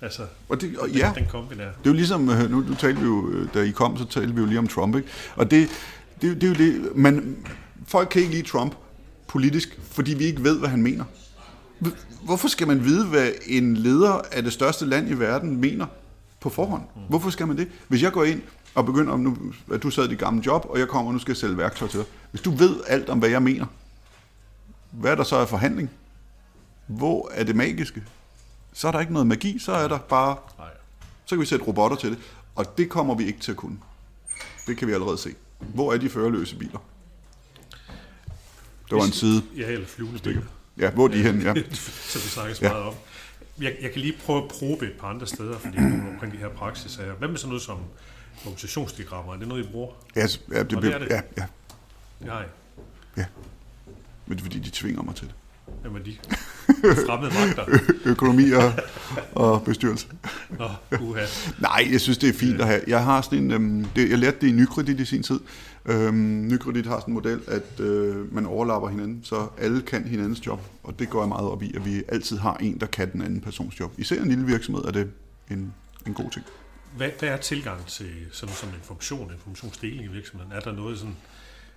[0.00, 1.60] Altså, Og, det, og den, ja, den kombi der.
[1.60, 4.04] Det er jo ligesom, øh, nu, nu talte vi jo, øh, da I kom, så
[4.04, 5.08] talte vi jo lige om Trump, ikke?
[5.36, 5.68] Og det,
[6.22, 7.36] det, det er jo det, man,
[7.86, 8.74] folk kan ikke lide Trump
[9.28, 11.04] politisk, fordi vi ikke ved, hvad han mener.
[12.22, 15.86] Hvorfor skal man vide, hvad en leder af det største land i verden mener
[16.40, 16.82] på forhånd?
[17.08, 17.68] Hvorfor skal man det?
[17.88, 18.42] Hvis jeg går ind
[18.74, 19.36] og begynder, om nu,
[19.72, 21.58] at du sad i dit gamle job, og jeg kommer og nu skal jeg sælge
[21.58, 22.06] værktøj til dig.
[22.30, 23.66] Hvis du ved alt om, hvad jeg mener,
[24.90, 25.90] hvad er der så af forhandling?
[26.86, 28.02] Hvor er det magiske?
[28.72, 30.36] Så er der ikke noget magi, så er der bare
[31.28, 32.18] så kan vi sætte robotter til det,
[32.54, 33.78] og det kommer vi ikke til at kunne.
[34.66, 35.34] Det kan vi allerede se.
[35.58, 36.78] Hvor er de førerløse biler?
[38.90, 39.42] Det var en side.
[39.56, 40.42] Ja, eller flyvende biler.
[40.78, 41.42] Ja, hvor er de hen?
[41.42, 41.54] Ja.
[42.12, 42.68] som vi snakker så Ja.
[42.72, 42.94] meget om.
[43.60, 45.76] Jeg, jeg kan lige prøve at probe et par andre steder, fordi
[46.12, 47.12] omkring de her praksisager.
[47.14, 47.76] Hvad med sådan noget som
[48.44, 49.32] organisationsdiagrammer?
[49.34, 49.92] Er det noget, I bruger?
[50.16, 51.08] Ja, s- ja, det bliver, det er det.
[51.10, 51.44] ja, ja,
[52.22, 52.44] Det har I.
[53.16, 53.24] ja.
[54.26, 55.34] Men det er fordi, de tvinger mig til det.
[55.84, 56.16] Er de?
[57.06, 57.78] Fremmede magter.
[58.04, 58.72] Økonomi og,
[59.32, 60.06] og bestyrelse.
[60.58, 60.68] Nå,
[61.00, 61.24] uha.
[61.58, 62.80] Nej, jeg synes, det er fint at have.
[62.86, 65.40] Jeg har sådan en, øhm, det, jeg lærte det i Nykredit i sin tid.
[65.88, 70.46] Øhm, Nykredit har sådan en model, at øh, man overlapper hinanden, så alle kan hinandens
[70.46, 70.60] job.
[70.82, 73.22] Og det går jeg meget op i, at vi altid har en, der kan den
[73.22, 73.92] anden persons job.
[73.98, 75.10] Især en lille virksomhed er det
[75.50, 75.74] en,
[76.06, 76.44] en god ting.
[76.96, 80.52] hvad, hvad er tilgang til sådan som information, informationsdeling i virksomheden?
[80.52, 81.16] Er der noget sådan,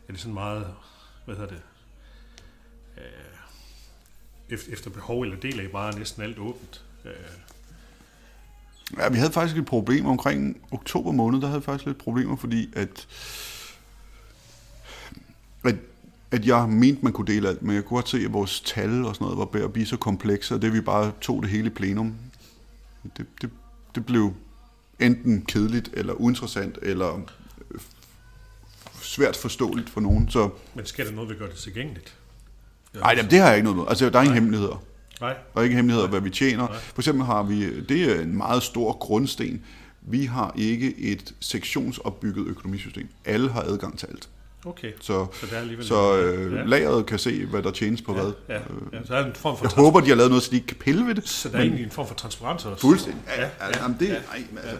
[0.07, 0.67] er det sådan meget,
[1.25, 1.61] hvad hedder det,
[2.97, 6.83] øh, efter, behov, eller deler I bare næsten alt åbent?
[7.05, 7.11] Øh,
[8.97, 12.35] Ja, vi havde faktisk et problem omkring oktober måned, der havde vi faktisk lidt problemer,
[12.35, 13.07] fordi at,
[15.63, 15.75] at,
[16.31, 19.05] at jeg mente, man kunne dele alt, men jeg kunne godt se, at vores tal
[19.05, 21.51] og sådan noget var ved at blive så komplekse, og det vi bare tog det
[21.51, 22.15] hele plenum.
[23.17, 23.49] Det, det,
[23.95, 24.33] det blev
[24.99, 27.21] enten kedeligt, eller uinteressant, eller
[29.01, 30.29] svært forståeligt for nogen.
[30.29, 32.17] Så, men sker der noget, vi gør det tilgængeligt?
[32.93, 33.85] nej, det har jeg ikke noget med.
[33.89, 34.83] Altså, der er ingen hemmeligheder.
[35.21, 35.33] Nej.
[35.53, 36.67] Der er ikke hemmeligheder, hvad vi tjener.
[36.67, 39.65] For eksempel har vi, det er en meget stor grundsten,
[40.01, 43.07] vi har ikke et sektionsopbygget økonomisystem.
[43.25, 44.29] Alle har adgang til alt.
[44.65, 44.91] Okay.
[44.99, 46.63] Så, Så er alligevel så øh, ja.
[46.63, 48.31] lageret kan se, hvad der tjenes på ja, hvad.
[48.49, 48.53] Ja,
[48.93, 49.05] ja.
[49.05, 50.77] Så er en form for, Jeg håber, de har lavet noget, så de ikke kan
[50.77, 51.29] pille ved det.
[51.29, 52.81] så der er egentlig en form for transparens også.
[52.81, 53.21] Fuldstændig.
[53.27, 54.15] Ja, Ja, ja, ja, jamen det, ja.
[54.15, 54.77] altså,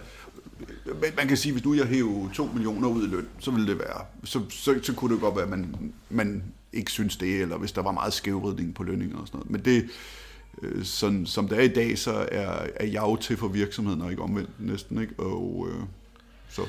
[1.16, 3.78] man kan sige, hvis nu jeg hæver 2 millioner ud i løn, så ville det
[3.78, 7.58] være, så, så, så kunne det godt være, at man, man ikke synes det, eller
[7.58, 9.50] hvis der var meget skævvridning på lønninger og sådan noget.
[9.50, 9.88] Men det,
[10.62, 14.02] øh, sådan, som det er i dag, så er, er jeg jo til for virksomheden,
[14.02, 15.14] og ikke omvendt næsten, ikke?
[15.18, 15.80] Og øh,
[16.48, 16.62] så,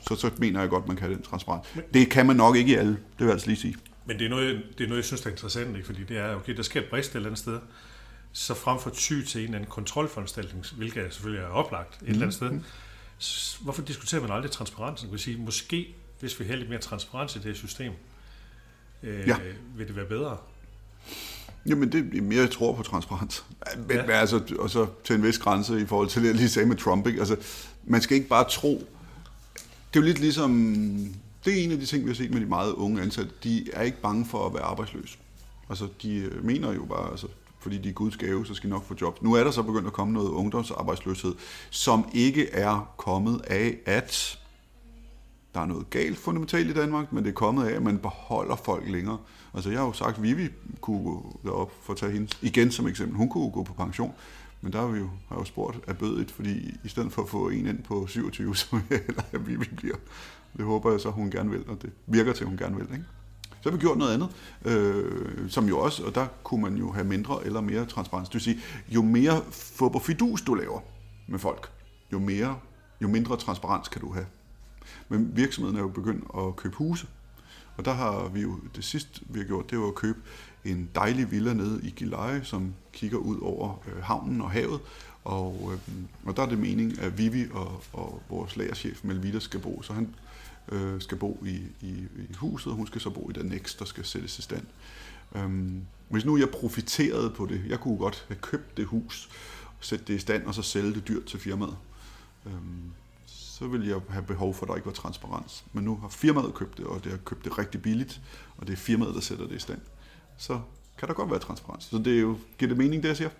[0.00, 1.66] så, så mener jeg godt, man kan have den transparens.
[1.94, 3.76] Det kan man nok ikke i alle, det vil jeg altså lige sige.
[4.06, 5.86] Men det er, noget, det er noget, jeg synes, der er interessant, ikke?
[5.86, 7.58] fordi det er, okay, der sker et brist et eller andet sted,
[8.32, 12.22] så frem for ty til en eller anden kontrolforanstaltning, hvilket selvfølgelig er oplagt et eller
[12.22, 12.60] andet sted,
[13.22, 15.10] s- hvorfor diskuterer man aldrig transparensen?
[15.10, 17.92] Vil sige, måske, hvis vi har lidt mere transparens i det her system,
[19.02, 19.36] øh, Ja.
[19.76, 20.36] vil det være bedre.
[21.66, 23.44] Jamen, det er mere, jeg tror på transparens.
[23.76, 24.02] Men, Ja.
[24.12, 26.76] altså, og så til en vis grænse i forhold til det, jeg lige sagde med
[26.76, 27.06] Trump.
[27.06, 27.18] Ikke?
[27.18, 27.36] Altså,
[27.84, 28.88] man skal ikke bare tro.
[29.88, 30.50] Det er jo lidt ligesom...
[31.44, 33.30] Det er en af de ting, vi har set med de meget unge ansatte.
[33.44, 35.18] De er ikke bange for at være arbejdsløse.
[35.68, 37.26] Altså, de øh, mener jo bare, altså,
[37.60, 39.22] fordi de er Guds gave, så skal de nok få job.
[39.22, 41.34] Nu er der så begyndt at komme noget ungdomsarbejdsløshed,
[41.70, 44.38] som ikke er kommet af, at
[45.54, 48.56] der er noget galt fundamentalt i Danmark, men det er kommet af, at man beholder
[48.56, 49.18] folk længere.
[49.54, 50.48] Altså jeg har jo sagt, at Vivi
[50.80, 53.16] kunne gå derop for at tage hende igen som eksempel.
[53.16, 54.14] Hun kunne gå på pension,
[54.60, 57.28] men der har vi jo, har jo spurgt af bødet, fordi i stedet for at
[57.28, 59.00] få en ind på 27, så vil jeg
[59.32, 59.96] hellere bliver.
[60.56, 62.86] Det håber jeg så, hun gerne vil, og det virker til, at hun gerne vil.
[62.92, 63.04] Ikke?
[63.60, 64.30] Så har vi gjort noget andet,
[64.64, 68.28] øh, som jo også, og der kunne man jo have mindre eller mere transparens.
[68.28, 70.80] Det vil sige, jo mere fup og fidus du laver
[71.26, 71.70] med folk,
[72.12, 72.58] jo, mere,
[73.02, 74.26] jo mindre transparens kan du have.
[75.08, 77.06] Men virksomheden er jo begyndt at købe huse.
[77.76, 80.18] Og der har vi jo, det sidste vi har gjort, det var at købe
[80.64, 84.80] en dejlig villa nede i Gilleleje, som kigger ud over øh, havnen og havet.
[85.24, 85.94] Og, øh,
[86.24, 89.82] og der er det meningen, at Vivi og, og vores lagerchef Melvita skal bo.
[89.82, 90.14] Så han
[90.72, 91.92] øh, skal bo i, i,
[92.30, 94.66] i huset, og hun skal så bo i den next, der skal sættes i stand.
[95.34, 99.28] Øhm, hvis nu jeg profiterede på det, jeg kunne godt have købt det hus,
[99.80, 101.76] sætte det i stand, og så sælge det dyrt til firmaet.
[102.46, 102.92] Øhm,
[103.26, 105.64] så ville jeg have behov for, at der ikke var transparens.
[105.72, 108.20] Men nu har firmaet købt det, og det har købt det rigtig billigt,
[108.56, 109.80] og det er firmaet, der sætter det i stand.
[110.38, 110.60] Så
[110.98, 111.84] kan der godt være transparens.
[111.84, 113.30] Så det er jo, giver det mening, det jeg siger?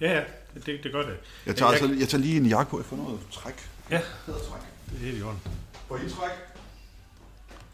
[0.00, 0.22] Ja, ja,
[0.54, 1.16] det, det gør det.
[1.46, 3.68] Jeg tager, jeg, altså, jeg tager lige en jakke på, jeg får noget træk.
[3.90, 4.60] Ja, Træk.
[4.90, 5.40] det er helt i orden.
[5.88, 6.30] Får I træk?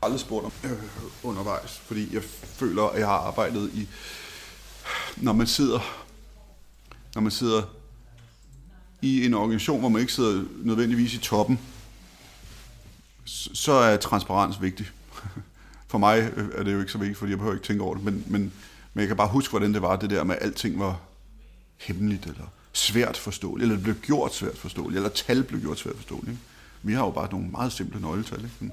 [0.03, 0.71] aldrig spurgt om øh,
[1.23, 3.89] undervejs, fordi jeg føler, at jeg har arbejdet i,
[5.17, 5.81] når man sidder,
[7.15, 7.63] når man sidder
[9.03, 11.61] i en organisation, hvor man ikke sidder nødvendigvis i toppen,
[13.25, 14.91] så er transparens vigtig.
[15.93, 17.95] For mig øh, er det jo ikke så vigtigt, fordi jeg behøver ikke tænke over
[17.95, 18.53] det, men, men,
[18.95, 21.01] men jeg kan bare huske, hvordan det var, det der med, at alting var
[21.77, 25.97] hemmeligt, eller svært forståeligt, eller det blev gjort svært forståeligt, eller tal blev gjort svært
[25.97, 26.31] forståeligt.
[26.31, 26.43] Ikke?
[26.83, 28.39] Vi har jo bare nogle meget simple nøgletal.
[28.39, 28.51] Ikke?
[28.55, 28.73] Sådan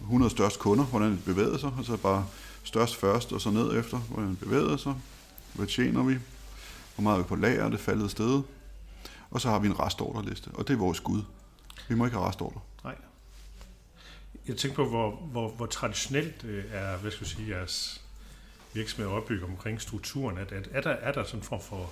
[0.00, 2.26] 100 største kunder, hvordan det bevæger sig, og så bare
[2.64, 4.94] størst først, og så ned efter, hvordan det bevæger sig.
[5.54, 6.18] Hvad tjener vi?
[6.94, 7.68] Hvor meget er vi på lager?
[7.68, 8.42] Det faldet sted?
[9.30, 11.22] Og så har vi en restorderliste, og det er vores Gud.
[11.88, 12.60] Vi må ikke have restorder.
[12.84, 12.94] Nej.
[14.48, 18.00] Jeg tænker på, hvor, hvor, hvor traditionelt øh, er, hvad skal jeg sige, jeres
[18.74, 20.38] virksomhed opbygget omkring strukturen.
[20.38, 21.90] Er, er, er, der, er der sådan en form for,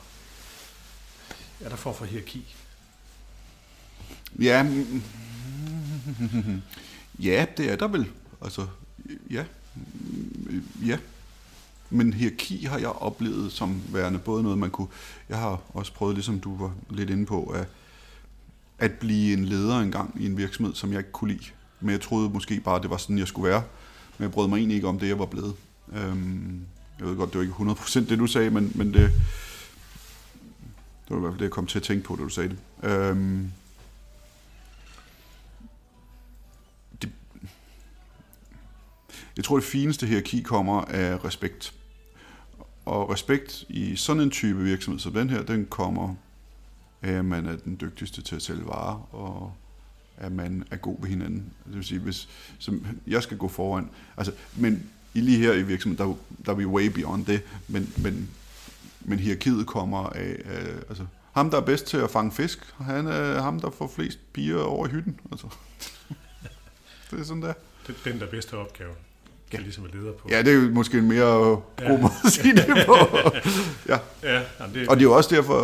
[1.61, 2.57] er der form for hierarki?
[4.39, 4.67] Ja,
[7.19, 8.11] ja, det er der vel.
[8.43, 8.67] Altså,
[9.31, 9.45] ja,
[10.87, 10.99] ja.
[11.91, 14.89] Men hierarki har jeg oplevet som værende både noget, man kunne...
[15.29, 17.67] Jeg har også prøvet, ligesom du var lidt inde på, at,
[18.79, 21.45] at blive en leder engang i en virksomhed, som jeg ikke kunne lide.
[21.81, 23.63] Men jeg troede måske bare, at det var sådan, jeg skulle være.
[24.19, 25.55] Men jeg brød mig egentlig ikke om det, jeg var blevet.
[25.93, 26.61] Øhm,
[26.99, 29.13] jeg ved godt, det var ikke 100% det, du sagde, men, men det,
[31.09, 32.49] det var i hvert fald det, jeg kom til at tænke på, da du sagde
[32.49, 32.91] det.
[32.91, 33.53] Øhm,
[37.03, 37.13] det.
[39.37, 41.75] Jeg tror, det fineste hierarki kommer af respekt.
[42.85, 46.15] Og respekt i sådan en type virksomhed som den her, den kommer
[47.03, 49.53] af, at man er den dygtigste til at sælge varer, og
[50.21, 51.53] at man er god ved hinanden.
[51.67, 52.29] Det vil sige, hvis
[52.59, 56.17] som jeg skal gå foran, altså, men i lige her i virksomheden, der,
[56.47, 58.31] der er vi way beyond det, men, men,
[59.01, 63.07] men hierarkiet kommer af, af altså, ham, der er bedst til at fange fisk, han
[63.07, 65.21] er ham, der får flest piger over i hytten.
[65.33, 65.47] Altså.
[67.11, 67.53] det er sådan der.
[67.87, 68.91] Det den, der er bedste opgave
[69.51, 70.29] kan ligesom være leder på.
[70.31, 72.01] Ja, det er jo måske en mere god ja.
[72.01, 72.97] måde at sige det på.
[73.93, 73.99] ja.
[74.23, 74.43] ja
[74.75, 74.89] det...
[74.89, 75.55] Og det er jo også derfor,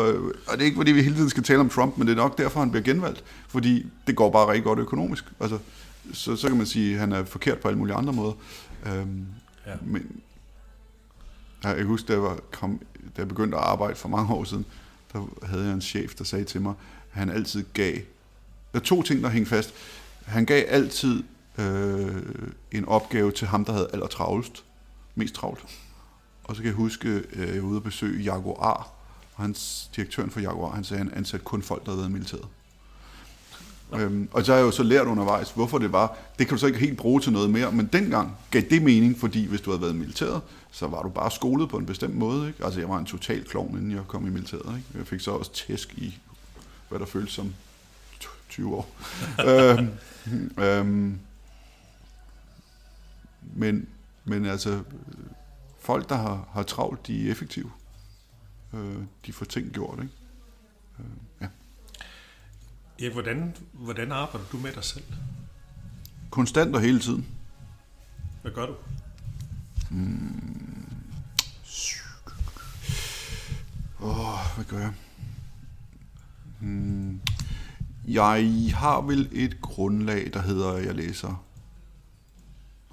[0.46, 2.16] og det er ikke fordi vi hele tiden skal tale om Trump, men det er
[2.16, 3.24] nok derfor, han bliver genvalgt.
[3.48, 5.24] Fordi det går bare rigtig godt økonomisk.
[5.40, 5.58] Altså,
[6.12, 8.32] så, så kan man sige, at han er forkert på alle mulige andre måder.
[8.86, 9.26] Øhm,
[9.66, 9.72] ja.
[9.82, 10.20] Men
[11.64, 12.80] jeg kan huske, da jeg, var, kom,
[13.16, 14.64] da jeg begyndte at arbejde for mange år siden,
[15.12, 16.74] der havde jeg en chef, der sagde til mig,
[17.12, 17.94] at han altid gav...
[18.72, 19.74] Der er to ting, der hænger fast.
[20.24, 21.22] Han gav altid
[21.58, 22.22] øh,
[22.72, 24.64] en opgave til ham, der havde aller travlest,
[25.14, 25.64] mest travlt.
[26.44, 28.92] Og så kan jeg huske, øh, jeg var ude at besøge Jaguar,
[29.34, 32.10] og hans direktøren for Jaguar, han sagde, at han ansatte kun folk, der havde været
[32.10, 32.46] i militæret.
[33.92, 36.16] Øhm, og så har jeg jo så lært undervejs, hvorfor det var.
[36.38, 39.18] Det kan du så ikke helt bruge til noget mere, men dengang gav det mening,
[39.20, 40.40] fordi hvis du havde været i militæret,
[40.70, 42.48] så var du bare skolet på en bestemt måde.
[42.48, 42.64] Ikke?
[42.64, 44.76] Altså jeg var en total klovn, inden jeg kom i militæret.
[44.76, 44.88] Ikke?
[44.98, 46.18] Jeg fik så også tæsk i,
[46.88, 47.54] hvad der føltes som
[48.48, 48.88] 20 år.
[49.48, 49.88] øhm,
[50.58, 51.18] øhm,
[53.52, 53.88] men,
[54.24, 54.82] men altså,
[55.80, 57.70] folk, der har, har travlt, de er effektive.
[58.72, 60.14] Øh, de får ting gjort, ikke?
[60.98, 61.04] Øh,
[61.40, 61.48] ja.
[63.00, 65.04] Ja, hvordan, hvordan arbejder du med dig selv?
[66.30, 67.26] Konstant og hele tiden.
[68.42, 68.74] Hvad gør du?
[69.90, 70.44] Mm.
[74.00, 74.92] Åh, hvad gør jeg?
[76.60, 77.20] Mm.
[78.08, 81.43] Jeg har vel et grundlag, der hedder, at jeg læser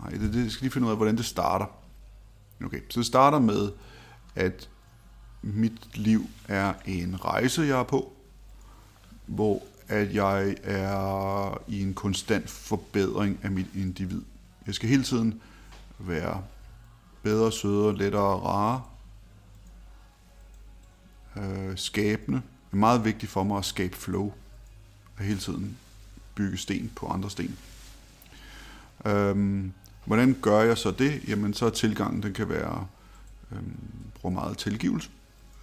[0.02, 1.66] Nej, det, det skal lige finde ud af, hvordan det starter.
[2.66, 3.72] Okay, så det starter med,
[4.36, 4.70] at
[5.42, 8.14] mit liv er en rejse, jeg er på,
[9.26, 14.22] hvor at jeg er i en konstant forbedring af mit individ.
[14.68, 15.42] Jeg skal hele tiden
[16.00, 16.44] være
[17.24, 18.82] bedre, sødere, lettere og rare.
[21.36, 22.38] Øh, skabende.
[22.38, 24.34] Det er meget vigtigt for mig at skabe flow.
[25.18, 25.78] Og hele tiden
[26.36, 27.58] bygge sten på andre sten.
[29.06, 29.74] Øhm,
[30.06, 31.22] Hvordan gør jeg så det?
[31.28, 32.88] Jamen så er tilgangen, den kan være,
[33.52, 33.58] øh,
[34.14, 35.10] bruger meget tilgivelse,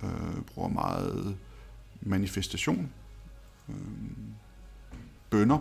[0.02, 1.36] øh, bruger meget
[2.00, 2.90] manifestation,
[3.68, 3.74] øh,
[5.30, 5.58] bønder.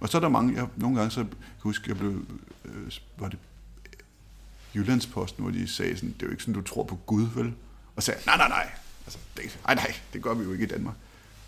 [0.00, 2.26] Og så er der mange, jeg, nogle gange så kan huske, jeg blev,
[2.64, 3.38] øh, var det
[4.74, 7.54] Jyllandsposten, hvor de sagde sådan, det er jo ikke sådan, du tror på Gud, vel?
[7.96, 8.70] Og sagde, nej, nej, nej,
[9.06, 10.94] altså, det, nej, nej, det gør vi jo ikke i Danmark.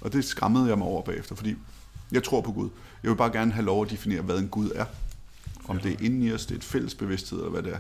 [0.01, 1.57] Og det skræmmede jeg mig over bagefter, fordi
[2.13, 2.71] jeg tror på Gud.
[3.03, 4.85] Jeg vil bare gerne have lov at definere, hvad en Gud er.
[5.71, 7.79] Om det er inde i os, det er et fælles bevidsthed, eller hvad det er.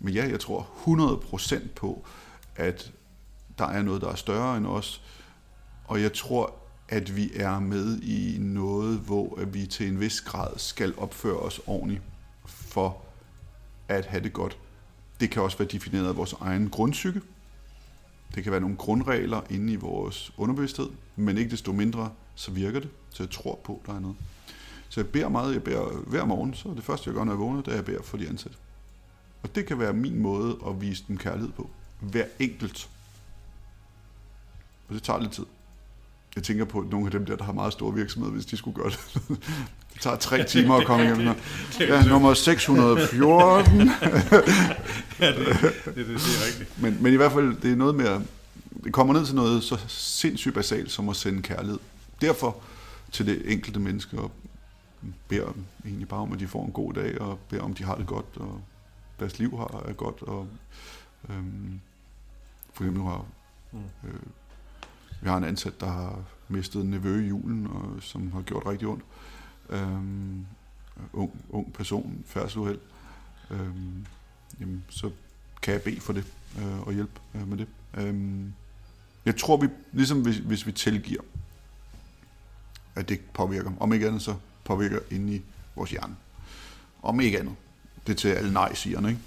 [0.00, 0.68] Men ja, jeg tror
[1.46, 2.04] 100% på,
[2.56, 2.92] at
[3.58, 5.02] der er noget, der er større end os.
[5.84, 6.54] Og jeg tror,
[6.88, 11.60] at vi er med i noget, hvor vi til en vis grad skal opføre os
[11.66, 12.02] ordentligt
[12.46, 13.02] for
[13.88, 14.58] at have det godt.
[15.20, 17.20] Det kan også være defineret af vores egen grundpsyke.
[18.34, 22.80] Det kan være nogle grundregler inde i vores underbevidsthed, men ikke desto mindre, så virker
[22.80, 24.16] det, så jeg tror på, at der er noget.
[24.94, 27.38] Så jeg beder meget, jeg beder hver morgen, så det første jeg gør, når jeg
[27.38, 28.58] vågner, det er, at jeg beder for de ansatte.
[29.42, 31.70] Og det kan være min måde at vise dem kærlighed på.
[32.00, 32.88] Hver enkelt.
[34.88, 35.44] Og det tager lidt tid.
[36.36, 38.82] Jeg tænker på nogle af dem der, der har meget store virksomheder, hvis de skulle
[38.82, 38.98] gøre det.
[39.94, 41.34] det tager tre timer at komme hjem.
[41.80, 43.78] Ja, nummer 614.
[43.80, 43.86] ja,
[45.26, 46.82] det, det, det, det er rigtigt.
[46.82, 48.22] Men, men i hvert fald, det er noget mere...
[48.84, 51.78] Det kommer ned til noget så sindssygt basalt, som at sende kærlighed.
[52.20, 52.56] Derfor
[53.12, 54.30] til det enkelte menneske, og
[55.28, 55.52] beder
[55.84, 58.06] egentlig bare om, at de får en god dag, og beder om, de har det
[58.06, 58.60] godt, og
[59.20, 60.22] deres liv har er godt.
[60.22, 60.48] Og,
[61.28, 61.80] øhm,
[62.72, 63.26] for eksempel har
[63.72, 63.78] mm.
[64.04, 64.20] øh,
[65.24, 68.66] vi har en ansat, der har mistet en nevø i julen, og, som har gjort
[68.66, 69.04] rigtig ondt.
[69.70, 70.46] Øhm,
[71.12, 72.78] ung, ung person, færdseluheld.
[73.50, 74.06] Øhm,
[74.60, 75.10] jamen, så
[75.62, 76.24] kan jeg bede for det
[76.58, 77.68] øh, og hjælpe øh, med det.
[77.94, 78.52] Øhm,
[79.24, 81.22] jeg tror, vi, ligesom hvis, hvis vi tilgiver,
[82.94, 83.72] at det påvirker.
[83.80, 85.42] Om ikke andet, så påvirker inde i
[85.76, 86.16] vores hjerne.
[87.02, 87.54] Om ikke andet.
[88.06, 89.20] Det er til alle nej-sigerne, ikke?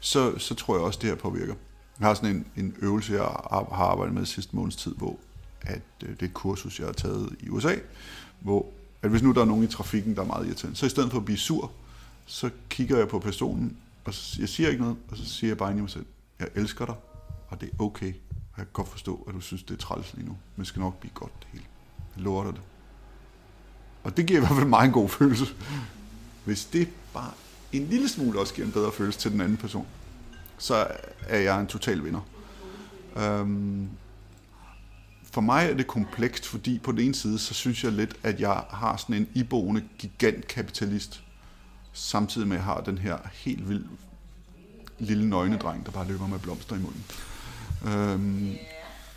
[0.00, 1.54] Så, så tror jeg også, det her påvirker.
[2.00, 5.18] Jeg har sådan en, en øvelse, jeg har arbejdet med sidste måneds tid, hvor
[5.62, 7.74] at, øh, det er et kursus, jeg har taget i USA,
[8.40, 8.66] hvor
[9.02, 11.10] at hvis nu der er nogen i trafikken, der er meget irriterende, så i stedet
[11.10, 11.72] for at blive sur,
[12.26, 15.58] så kigger jeg på personen, og så, jeg siger ikke noget, og så siger jeg
[15.58, 16.06] bare ind i mig selv,
[16.38, 16.94] jeg elsker dig,
[17.48, 18.12] og det er okay.
[18.52, 20.66] Og jeg kan godt forstå, at du synes, det er træls lige nu, men det
[20.66, 21.64] skal nok blive godt det hele.
[22.16, 22.60] Jeg lover dig det.
[24.04, 25.44] Og det giver i hvert fald mig en god følelse.
[26.44, 27.30] Hvis det bare
[27.72, 29.86] en lille smule også giver en bedre følelse til den anden person,
[30.58, 30.86] så
[31.28, 32.20] er jeg en total vinder.
[33.16, 33.88] Øhm,
[35.32, 38.40] for mig er det komplekst, fordi på den ene side, så synes jeg lidt, at
[38.40, 41.22] jeg har sådan en iboende gigantkapitalist,
[41.92, 43.84] samtidig med at jeg har den her helt vild
[44.98, 47.04] lille nøgnedreng, der bare løber med blomster i munden.
[47.86, 48.56] Øhm,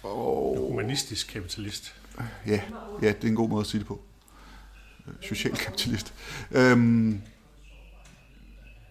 [0.04, 1.96] og, Humanistisk kapitalist.
[2.46, 2.62] Ja,
[3.02, 4.02] ja, det er en god måde at sige det på.
[5.22, 6.14] Socialkapitalist.
[6.52, 7.22] Øhm,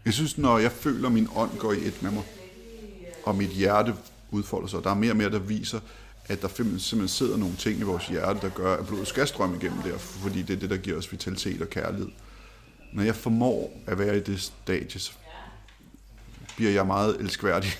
[0.05, 2.23] jeg synes, når jeg føler, at min ånd går i et med mig,
[3.25, 3.95] og mit hjerte
[4.31, 5.81] udfolder sig, der er mere og mere, der viser,
[6.29, 9.57] at der simpelthen sidder nogle ting i vores hjerte, der gør, at blodet skal strømme
[9.57, 12.09] igennem der, fordi det er det, der giver os vitalitet og kærlighed.
[12.93, 15.13] Når jeg formår at være i det stadie, så
[16.57, 17.71] bliver jeg meget elskværdig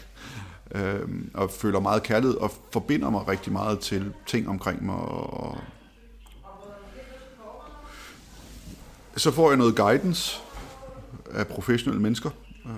[0.75, 4.97] øh, og føler meget kærlighed og forbinder mig rigtig meget til ting omkring mig.
[4.97, 5.59] Og
[9.17, 10.41] så får jeg noget guidance
[11.31, 12.31] af professionelle mennesker.
[12.67, 12.71] Øh,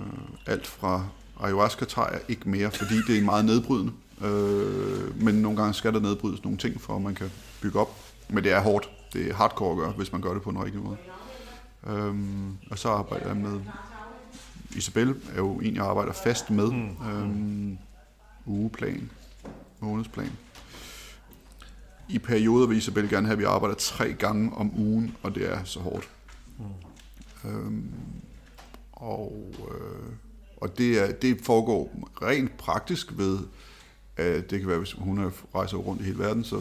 [0.46, 1.04] alt fra
[1.40, 3.92] ayahuasca tager jeg ikke mere, fordi det er meget nedbrydende.
[4.24, 7.30] Øh, men nogle gange skal der nedbrydes nogle ting, for at man kan
[7.62, 7.96] bygge op.
[8.28, 8.90] Men det er hårdt.
[9.12, 10.96] Det er hardcore at gøre, hvis man gør det på en rigtig måde.
[11.86, 12.14] Øh,
[12.70, 13.60] og så arbejder jeg med
[14.76, 16.70] Isabel er jo en, jeg arbejder fast med.
[16.70, 17.08] Mm.
[17.10, 17.78] Øhm,
[18.46, 19.10] ugeplan,
[19.80, 20.32] månedsplan.
[22.08, 25.52] I perioder vil Isabel gerne have, at vi arbejder tre gange om ugen, og det
[25.52, 26.08] er så hårdt.
[26.58, 27.50] Mm.
[27.50, 27.92] Øhm,
[28.92, 30.12] og øh,
[30.60, 33.38] og det, er, det foregår rent praktisk ved,
[34.16, 36.56] at det kan være, hvis hun rejser rundt i hele verden, så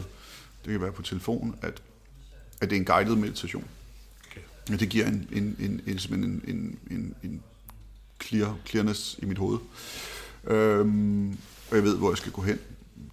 [0.64, 1.82] det kan være på telefon, at,
[2.60, 3.64] at det er en guided meditation.
[4.26, 4.40] Okay.
[4.78, 7.42] Det giver en, en, en, en, en, en, en, en
[8.22, 9.58] clear, clearness i mit hoved.
[10.44, 11.30] Øhm,
[11.70, 12.58] og jeg ved, hvor jeg skal gå hen.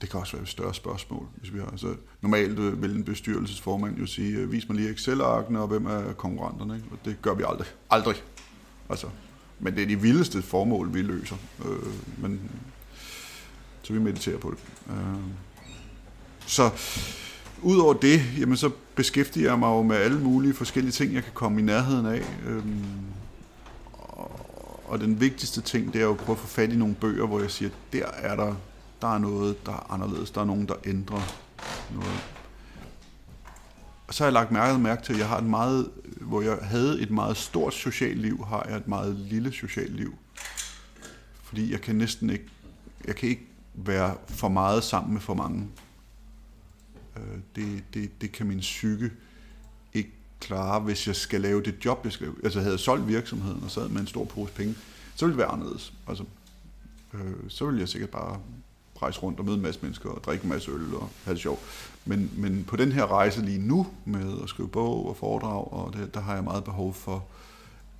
[0.01, 1.27] Det kan også være et større spørgsmål.
[1.35, 4.91] Hvis vi har, altså, normalt øh, vil en bestyrelsesformand jo sige, øh, vis mig lige
[4.91, 6.75] Excel-arkene, og hvem er konkurrenterne.
[6.75, 6.87] Ikke?
[6.91, 7.67] Og det gør vi aldrig.
[7.89, 8.15] Aldrig.
[8.89, 9.07] Altså,
[9.59, 11.35] men det er de vildeste formål, vi løser.
[11.65, 12.51] Øh, men,
[13.81, 14.57] så vi mediterer på det.
[14.89, 15.21] Øh,
[16.45, 16.69] så
[17.61, 21.33] udover det, jamen, så beskæftiger jeg mig jo med alle mulige forskellige ting, jeg kan
[21.33, 22.23] komme i nærheden af.
[22.45, 22.63] Øh,
[24.87, 27.27] og den vigtigste ting, det er jo at prøve at få fat i nogle bøger,
[27.27, 28.55] hvor jeg siger, der er der,
[29.05, 30.31] der er noget, der er anderledes.
[30.31, 31.21] Der er nogen, der ændrer
[31.93, 32.23] noget.
[34.07, 35.91] Og så har jeg lagt mærke, mærke til, at jeg har et meget,
[36.21, 40.15] hvor jeg havde et meget stort socialt liv, har jeg et meget lille socialt liv.
[41.43, 42.45] Fordi jeg kan næsten ikke,
[43.05, 45.67] jeg kan ikke være for meget sammen med for mange.
[47.17, 49.11] Øh, det, det, det kan min psyke
[49.93, 52.35] ikke klare, hvis jeg skal lave det job, jeg skal lave.
[52.43, 54.75] Altså havde jeg solgt virksomheden og sad med en stor pose penge,
[55.15, 55.93] så ville det være anderledes.
[56.07, 56.23] Altså,
[57.13, 58.39] øh, så ville jeg sikkert bare
[59.01, 61.41] rejse rundt og møde en masse mennesker og drikke en masse øl og have det
[61.41, 61.59] sjovt.
[62.05, 65.93] Men, men på den her rejse lige nu med at skrive bog og foredrag, og
[65.93, 67.25] det, der har jeg meget behov for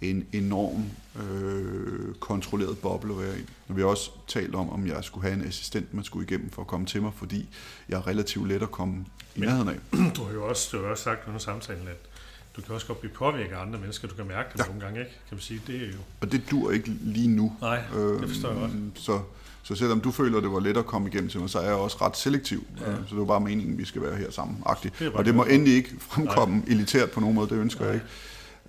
[0.01, 0.85] en enorm
[1.21, 3.43] øh, kontrolleret boble at være i.
[3.67, 6.49] Og vi har også talt om, om jeg skulle have en assistent, man skulle igennem
[6.49, 7.49] for at komme til mig, fordi
[7.89, 9.05] jeg er relativt let at komme
[9.35, 9.77] i nærheden af.
[10.15, 12.09] Du har jo også, du har også sagt under samtalen, at
[12.55, 14.07] du kan også godt blive påvirket af andre mennesker.
[14.07, 14.65] Du kan mærke det ja.
[14.65, 15.11] nogle gange, ikke?
[15.11, 15.97] Kan man sige, det er jo...
[16.21, 17.53] Og det dur ikke lige nu.
[17.61, 18.71] Nej, det øhm, forstår jeg godt.
[18.95, 19.19] Så,
[19.63, 21.75] så selvom du føler, det var let at komme igennem til mig, så er jeg
[21.75, 22.65] også ret selektiv.
[22.79, 22.85] Ja.
[22.85, 24.63] Så det er bare meningen, at vi skal være her sammen.
[24.83, 26.65] Det og det må endelig ikke fremkomme Nej.
[26.67, 27.87] elitært på nogen måde, det ønsker Nej.
[27.87, 28.07] jeg ikke.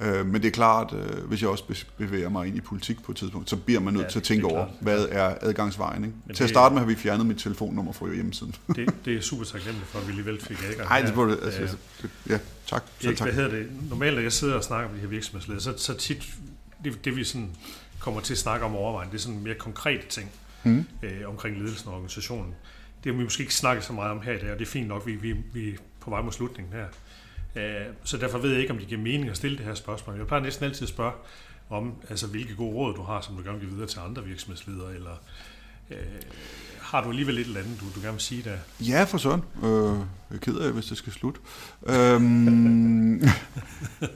[0.00, 3.12] Øh, men det er klart, øh, hvis jeg også bevæger mig ind i politik på
[3.12, 6.04] et tidspunkt, så bliver man nødt ja, til at tænke over, hvad er adgangsvejen.
[6.04, 6.34] Ikke?
[6.34, 8.54] Til at starte med har vi fjernet mit telefonnummer fra hjemmesiden.
[8.76, 10.88] det, det er super taknemmeligt for, at vi alligevel fik adgang.
[10.88, 11.68] Nej, det burde, altså, ja,
[12.28, 12.32] ja.
[12.34, 12.84] ja, tak.
[13.00, 13.28] Så tak.
[13.28, 13.68] Hvad hedder det?
[13.90, 16.34] Normalt, når jeg sidder og snakker med de her virksomhedsledere, så, så tit,
[16.84, 17.50] det, det vi sådan
[17.98, 20.30] kommer til at snakke om overvejen, det er sådan mere konkrete ting
[20.64, 20.84] mm.
[21.02, 22.54] øh, omkring ledelsen og organisationen.
[23.04, 24.70] Det har vi måske ikke snakket så meget om her i dag, og det er
[24.70, 26.86] fint nok, vi, vi, vi er på vej mod slutningen her.
[27.56, 30.16] Øh, så derfor ved jeg ikke, om det giver mening at stille det her spørgsmål.
[30.16, 31.12] Jeg plejer næsten altid at spørge
[31.70, 34.24] om, altså, hvilke gode råd du har, som du gerne vil give videre til andre
[34.24, 35.22] virksomhedsledere, eller
[35.90, 35.98] øh,
[36.80, 38.58] har du alligevel et eller andet, du, du gerne vil sige der?
[38.80, 39.44] Ja, for sådan.
[39.62, 39.98] Øh,
[40.30, 41.40] jeg er ked af, hvis det skal slutte.
[41.86, 43.28] øhm, ja.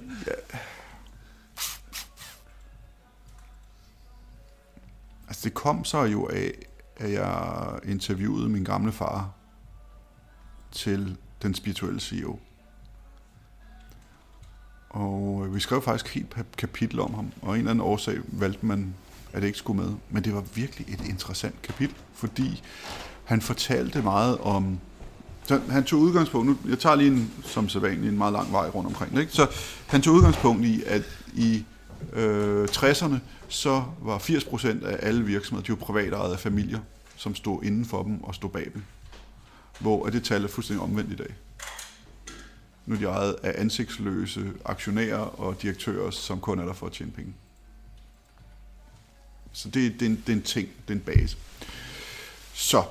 [5.28, 6.52] Altså, det kom så jo af,
[6.96, 9.30] at jeg interviewede min gamle far
[10.72, 12.38] til den spirituelle CEO.
[14.90, 18.66] Og øh, vi skrev faktisk helt kapitel om ham, og en eller anden årsag valgte
[18.66, 18.94] man,
[19.32, 19.92] at det ikke skulle med.
[20.10, 22.62] Men det var virkelig et interessant kapitel, fordi
[23.24, 24.78] han fortalte meget om...
[25.44, 28.68] Så han tog udgangspunkt, nu, jeg tager lige en, som sædvanlig en meget lang vej
[28.68, 29.32] rundt omkring ikke?
[29.32, 29.46] så
[29.86, 31.02] han tog udgangspunkt i, at
[31.34, 31.64] i
[32.12, 33.14] øh, 60'erne,
[33.48, 36.78] så var 80% af alle virksomheder, de var privatejede af familier,
[37.16, 38.82] som stod inden for dem og stod bag dem.
[39.78, 41.34] Hvor det tal er fuldstændig omvendt i dag.
[42.86, 46.92] Nu er de ejet af ansigtsløse aktionærer og direktører, som kun er der for at
[46.92, 47.34] tjene penge.
[49.52, 51.36] Så det, det, er, en, det er en ting, det er en base.
[52.54, 52.82] Så,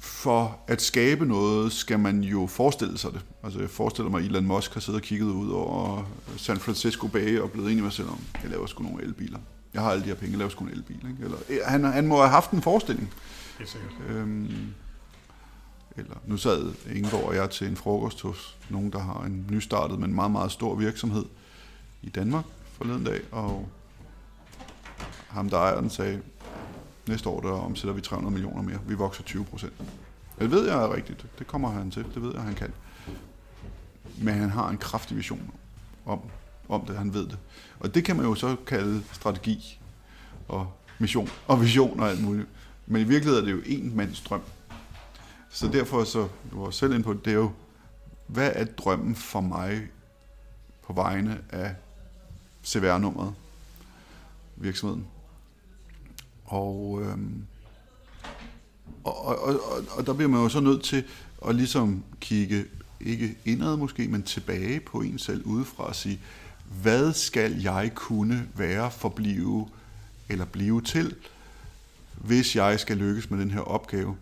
[0.00, 3.20] for at skabe noget, skal man jo forestille sig det.
[3.42, 6.04] Altså jeg forestiller mig, at Elon Musk har siddet og kigget ud over
[6.36, 9.38] San Francisco Bay og blevet enig med sig om, jeg laver sgu nogle elbiler.
[9.74, 10.96] Jeg har alle de her penge, jeg laver sgu en elbil.
[10.96, 11.24] Ikke?
[11.24, 13.12] Eller, han, han må have haft en forestilling.
[13.58, 13.92] Det er sikkert.
[14.08, 14.74] Øhm,
[15.96, 19.98] eller nu sad Ingeborg og jeg til en frokost hos nogen, der har en nystartet,
[19.98, 21.24] men meget, meget stor virksomhed
[22.02, 22.44] i Danmark
[22.82, 23.68] forleden dag, og
[25.28, 26.22] ham, der ejer den, sagde,
[27.08, 28.78] næste år der omsætter vi 300 millioner mere.
[28.86, 29.72] Vi vokser 20 procent.
[30.38, 31.26] Det ved jeg er rigtigt.
[31.38, 32.04] Det kommer han til.
[32.14, 32.72] Det ved jeg, han kan.
[34.18, 35.50] Men han har en kraftig vision
[36.06, 36.20] om,
[36.68, 36.96] om det.
[36.96, 37.38] Han ved det.
[37.80, 39.80] Og det kan man jo så kalde strategi
[40.48, 42.48] og mission og vision og alt muligt.
[42.86, 44.42] Men i virkeligheden er det jo en mands drøm.
[45.52, 47.50] Så derfor så, du var selv ind på det, er jo,
[48.26, 49.88] hvad er drømmen for mig
[50.82, 51.74] på vegne af
[52.64, 53.34] CVR-nummeret,
[54.56, 55.06] virksomheden?
[56.44, 57.44] Og, øhm,
[59.04, 61.04] og, og, og, og der bliver man jo så nødt til
[61.48, 62.64] at ligesom kigge,
[63.00, 66.20] ikke indad måske, men tilbage på en selv udefra og sige,
[66.82, 69.68] hvad skal jeg kunne være, forblive
[70.28, 71.14] eller blive til,
[72.16, 74.16] hvis jeg skal lykkes med den her opgave?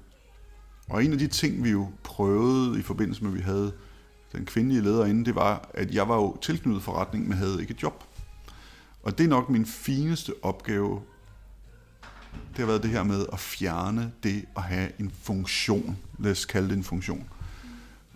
[0.90, 3.72] Og en af de ting, vi jo prøvede i forbindelse med, at vi havde
[4.32, 7.70] den kvindelige leder inde, det var, at jeg var jo tilknyttet forretning, men havde ikke
[7.70, 8.04] et job.
[9.02, 11.00] Og det er nok min fineste opgave
[12.32, 15.98] det har været det her med at fjerne det at have en funktion.
[16.18, 17.28] Lad os kalde det en funktion.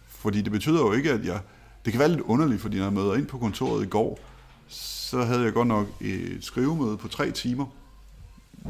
[0.06, 1.40] Fordi det betyder jo ikke, at jeg...
[1.84, 4.18] Det kan være lidt underligt, fordi når jeg møder ind på kontoret i går,
[4.68, 7.66] så havde jeg godt nok et skrivemøde på tre timer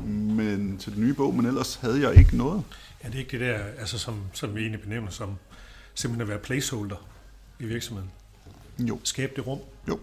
[0.06, 2.62] men, til den nye bog, men ellers havde jeg ikke noget.
[3.04, 5.36] Ja, det er ikke det der, altså som, som vi egentlig benævner som
[5.94, 6.96] simpelthen at være placeholder
[7.60, 8.10] i virksomheden.
[8.78, 9.00] Jo.
[9.04, 9.58] Skabe det rum.
[9.88, 9.98] Jo.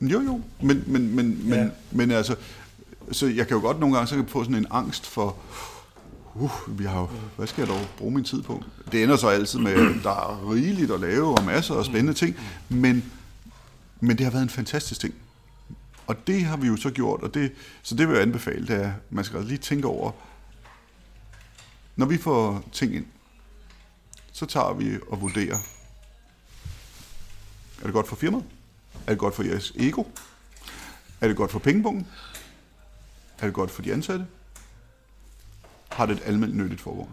[0.00, 0.40] Jo, jo.
[0.62, 1.56] Men, men, men, ja.
[1.56, 2.36] men, men altså,
[3.12, 5.36] så jeg kan jo godt nogle gange så kan få sådan en angst for,
[6.34, 8.62] uh, vi har jo, hvad skal jeg dog bruge min tid på?
[8.92, 12.14] Det ender så altid med, at der er rigeligt at lave og masser af spændende
[12.14, 12.36] ting,
[12.68, 13.12] men,
[14.00, 15.14] men det har været en fantastisk ting.
[16.06, 17.52] Og det har vi jo så gjort, og det,
[17.82, 20.12] så det vil jeg anbefale, det er, man skal lige tænke over,
[21.96, 23.06] når vi får ting ind,
[24.32, 25.58] så tager vi og vurderer,
[27.80, 28.44] er det godt for firmaet?
[29.06, 30.04] Er det godt for jeres ego?
[31.20, 32.06] Er det godt for pengepunkten?
[33.38, 34.26] Er det godt for de ansatte?
[35.88, 37.08] Har det et almindeligt nyttigt formål?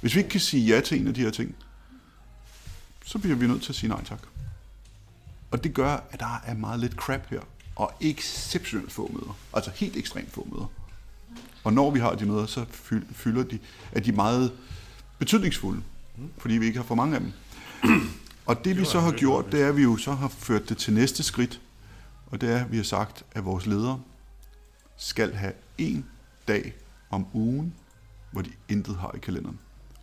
[0.00, 1.56] Hvis vi ikke kan sige ja til en af de her ting,
[3.04, 4.20] så bliver vi nødt til at sige nej tak.
[5.50, 7.40] Og det gør, at der er meget lidt crap her,
[7.76, 9.36] og exceptionelt få møder.
[9.52, 10.66] Altså helt ekstremt få møder.
[11.66, 12.64] Og når vi har de møder, så
[13.12, 13.58] fylder de,
[13.92, 14.52] at de meget
[15.18, 15.82] betydningsfulde,
[16.38, 17.32] fordi vi ikke har for mange af dem.
[18.46, 20.76] Og det vi så har gjort, det er, at vi jo så har ført det
[20.76, 21.60] til næste skridt,
[22.26, 24.00] og det er, at vi har sagt, at vores ledere
[24.96, 26.06] skal have en
[26.48, 26.74] dag
[27.10, 27.74] om ugen,
[28.30, 29.58] hvor de intet har i kalenderen.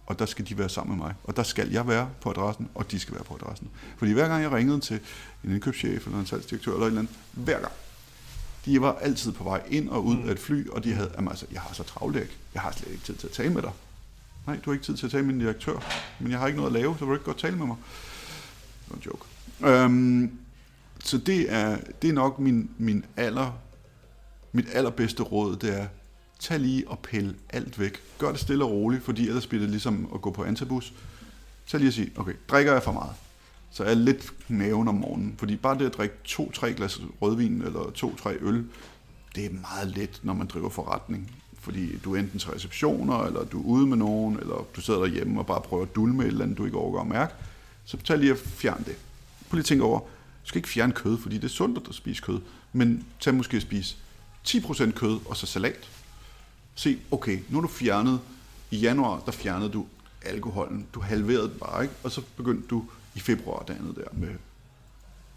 [0.05, 1.15] Og der skal de være sammen med mig.
[1.23, 3.69] Og der skal jeg være på adressen, og de skal være på adressen.
[3.97, 4.99] Fordi hver gang jeg ringede til
[5.43, 7.71] en indkøbschef eller en salgsdirektør eller et eller andet, hver gang,
[8.65, 11.29] de var altid på vej ind og ud af et fly, og de havde, jamen
[11.29, 12.33] altså, jeg har så travlt ikke.
[12.53, 13.71] Jeg har slet ikke tid til at tale med dig.
[14.47, 15.79] Nej, du har ikke tid til at tale med min direktør,
[16.19, 17.77] men jeg har ikke noget at lave, så vil du ikke godt tale med mig.
[18.79, 19.25] Det var en joke.
[19.61, 20.39] Øhm,
[21.03, 23.51] så det er, det er nok min, min aller
[24.53, 25.87] mit allerbedste råd, det er,
[26.39, 28.01] tag lige og pille alt væk.
[28.19, 30.93] Gør det stille og roligt, fordi ellers bliver det ligesom at gå på antabus.
[31.67, 33.11] Tag lige og sige, okay, drikker jeg for meget?
[33.73, 35.35] Så er jeg lidt knæven om morgenen.
[35.37, 38.65] Fordi bare det at drikke to-tre glas rødvin eller to-tre øl,
[39.35, 41.31] det er meget let, når man driver forretning.
[41.59, 44.99] Fordi du er enten til receptioner, eller du er ude med nogen, eller du sidder
[44.99, 47.33] derhjemme og bare prøver at dulme et eller andet, du ikke overgår at mærke.
[47.85, 48.95] Så tag lige at fjerne det.
[49.49, 50.05] Prøv lige at tænke over, du
[50.43, 52.39] skal ikke fjerne kød, fordi det er sundt at spise kød,
[52.73, 53.95] men tag måske at spise
[54.47, 55.89] 10% kød og så salat.
[56.75, 58.19] Se, okay, nu er du fjernet,
[58.71, 59.85] i januar, der fjernede du
[60.21, 60.85] alkoholen.
[60.93, 61.95] Du halverede den bare, ikke?
[62.03, 62.83] Og så begyndte du
[63.15, 64.35] i februar dernede der med,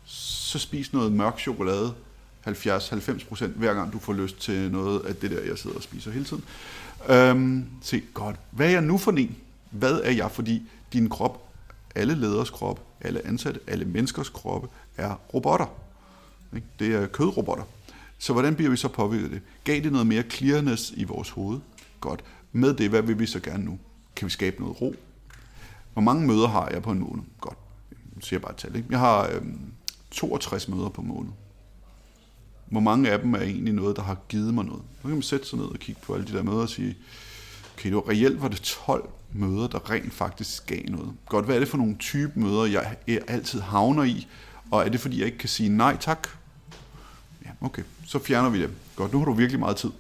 [0.05, 1.95] så spis noget mørk chokolade,
[2.47, 6.11] 70-90% hver gang du får lyst til noget af det der, jeg sidder og spiser
[6.11, 6.45] hele tiden.
[7.09, 9.37] Øhm, se, godt, hvad er jeg nu for en?
[9.71, 10.31] Hvad er jeg?
[10.31, 10.63] Fordi
[10.93, 11.49] din krop,
[11.95, 15.67] alle leders krop, alle ansatte, alle menneskers kroppe er robotter.
[16.55, 16.67] Ikke?
[16.79, 17.65] Det er kødrobotter.
[18.19, 19.41] Så hvordan bliver vi så påvirket det?
[19.65, 21.61] Gav det noget mere clearness i vores hoved?
[22.01, 22.25] Godt.
[22.53, 23.79] Med det, hvad vil vi så gerne nu?
[24.17, 24.95] Kan vi skabe noget ro?
[25.93, 27.25] Hvor mange møder har jeg på en måned?
[27.41, 27.59] Godt.
[28.21, 28.77] Siger bare et tal.
[28.77, 28.89] Ikke?
[28.91, 29.73] Jeg har øhm,
[30.11, 31.31] 62 møder på måned.
[32.67, 34.83] Hvor mange af dem er egentlig noget, der har givet mig noget?
[34.97, 36.97] Så kan man sætte sig ned og kigge på alle de der møder og sige,
[37.75, 41.13] okay, det var reelt var det 12 møder, der rent faktisk gav noget.
[41.29, 42.97] Godt, hvad er det for nogle type møder, jeg
[43.29, 44.27] altid havner i?
[44.71, 46.29] Og er det, fordi jeg ikke kan sige nej tak?
[47.45, 48.71] Ja, okay så fjerner vi det.
[48.97, 49.91] Godt, nu har du virkelig meget tid.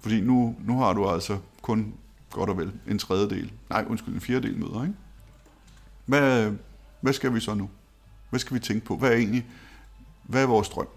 [0.00, 1.94] Fordi nu, nu har du altså kun
[2.30, 4.94] godt og vel en tredjedel, nej undskyld, en fjerdedel møder, ikke?
[6.04, 6.52] Hvad,
[7.00, 7.70] hvad skal vi så nu?
[8.30, 8.96] Hvad skal vi tænke på?
[8.96, 9.46] Hvad er egentlig,
[10.22, 10.88] hvad er vores drøm?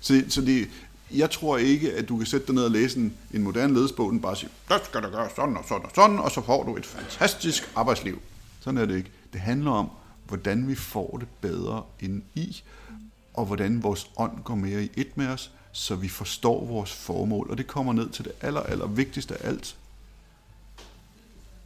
[0.00, 0.68] Så, så det,
[1.10, 4.12] jeg tror ikke, at du kan sætte dig ned og læse en, en moderne ledelsesbog,
[4.12, 6.64] den bare siger, der skal der gøre sådan og sådan og sådan, og så får
[6.64, 8.22] du et fantastisk arbejdsliv.
[8.60, 9.10] Sådan er det ikke.
[9.32, 9.90] Det handler om,
[10.26, 12.62] hvordan vi får det bedre ind i,
[13.34, 17.50] og hvordan vores ånd går mere i et med os, så vi forstår vores formål.
[17.50, 19.76] Og det kommer ned til det aller, aller vigtigste af alt.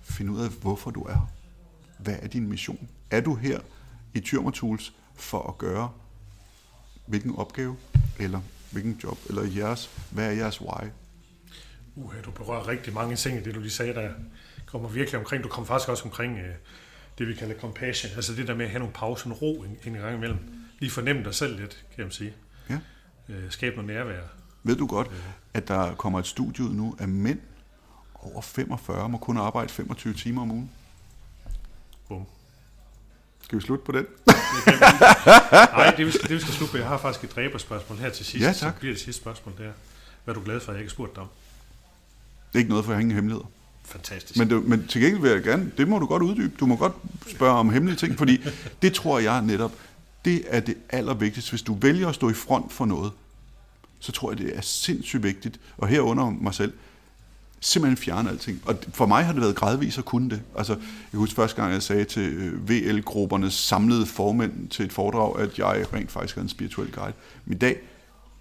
[0.03, 1.29] Find ud af, hvorfor du er.
[1.99, 2.89] Hvad er din mission?
[3.11, 3.61] Er du her
[4.15, 5.91] i Tyrmer Tools for at gøre
[7.07, 7.77] hvilken opgave,
[8.19, 8.41] eller
[8.73, 10.89] hvilken job, eller jeres, hvad er jeres why?
[11.97, 14.11] Uh, du berører rigtig mange ting det, du lige sagde, der
[14.67, 15.45] kommer virkelig omkring.
[15.45, 16.55] Du kommer faktisk også omkring øh,
[17.19, 18.13] det, vi kalder compassion.
[18.17, 20.39] Altså det der med at have nogle pauser, en ro en, en gang imellem.
[20.79, 22.35] Lige fornemme dig selv lidt, kan man sige.
[22.71, 22.79] Ja.
[23.29, 24.21] Øh, skabe noget nærvær.
[24.63, 25.11] Ved du godt,
[25.55, 27.41] at der kommer et studie ud nu af mænd
[28.15, 30.71] over 45 må kun arbejde 25 timer om ugen?
[32.09, 32.27] Bum.
[33.47, 34.07] Skal vi slutte på den?
[35.73, 36.79] Nej, det, vi skal, det vi skal slutte på.
[36.79, 38.43] Jeg har faktisk et dræberspørgsmål her til sidst.
[38.43, 38.57] Ja, tak.
[38.57, 39.71] Så bliver det sidste spørgsmål der.
[40.25, 41.29] Hvad er du glad for, at jeg ikke har spurgt dig om?
[42.53, 43.47] Det er ikke noget for at hænge hemmeligheder.
[43.85, 44.39] Fantastisk.
[44.39, 46.57] Men, det, men til gengæld vil jeg gerne, det må du godt uddybe.
[46.61, 46.93] Du må godt
[47.29, 48.41] spørge om hemmelige ting, fordi
[48.83, 49.73] det tror jeg netop,
[50.25, 51.51] det er det allervigtigste.
[51.51, 53.13] Hvis du vælger at stå i front for noget,
[54.01, 56.73] så tror jeg, det er sindssygt vigtigt, og herunder mig selv,
[57.61, 58.63] simpelthen fjerne alting.
[58.67, 60.43] Og for mig har det været gradvist at kunne det.
[60.59, 60.73] Altså,
[61.13, 65.59] jeg husker første gang, jeg sagde til øh, VL-gruppernes samlede formænd til et foredrag, at
[65.59, 67.13] jeg rent faktisk er en spirituel guide.
[67.45, 67.77] Men i dag,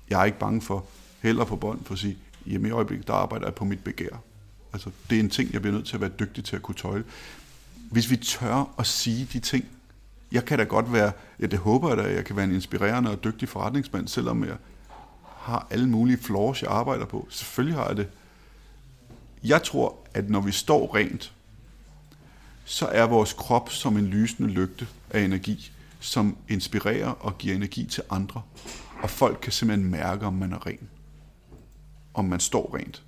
[0.10, 0.86] jeg er ikke bange for,
[1.22, 2.18] heller på bånd, for at sige,
[2.48, 4.22] jamen i øjeblikket, der arbejder jeg på mit begær.
[4.74, 6.76] Altså, det er en ting, jeg bliver nødt til at være dygtig til at kunne
[6.76, 7.04] tøjle.
[7.92, 9.66] Hvis vi tør at sige de ting,
[10.32, 13.12] jeg kan da godt være, ja, det håber jeg da, jeg kan være en inspirerende
[13.12, 14.56] og dygtig forretningsmand, selvom jeg
[15.24, 17.28] har alle mulige flaws, jeg arbejder på.
[17.30, 18.08] Selvfølgelig har jeg det.
[19.46, 21.34] Jeg tror, at når vi står rent,
[22.66, 27.86] så er vores krop som en lysende lygte af energi, som inspirerer og giver energi
[27.86, 28.42] til andre.
[29.02, 30.90] Og folk kan simpelthen mærke, om man er ren.
[32.14, 33.04] Om man står rent.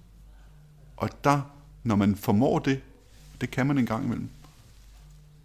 [0.97, 1.41] Og der,
[1.83, 2.81] når man formår det,
[3.41, 4.29] det kan man en gang imellem,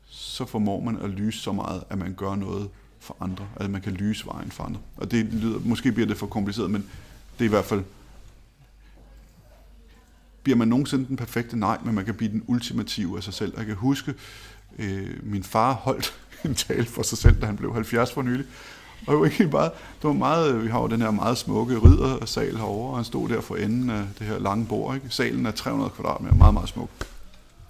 [0.06, 2.70] så formår man at lyse så meget, at man gør noget
[3.01, 3.48] for andre.
[3.56, 4.81] At man kan lyse vejen for andre.
[4.97, 6.82] Og det lyder, måske bliver det for kompliceret, men
[7.39, 7.85] det er i hvert fald
[10.43, 11.59] bliver man nogensinde den perfekte?
[11.59, 13.55] Nej, men man kan blive den ultimative af sig selv.
[13.56, 14.14] Jeg kan huske,
[14.78, 16.14] øh, min far holdt
[16.44, 18.47] en tale for sig selv, da han blev 70 for nylig.
[19.06, 21.39] Og det var ikke bare, det var meget, øh, vi har jo den her meget
[21.39, 24.94] smukke riddersal herovre, og han stod der for enden af det her lange bord.
[24.94, 25.09] Ikke?
[25.10, 26.90] Salen er 300 kvadratmeter, meget, meget smuk.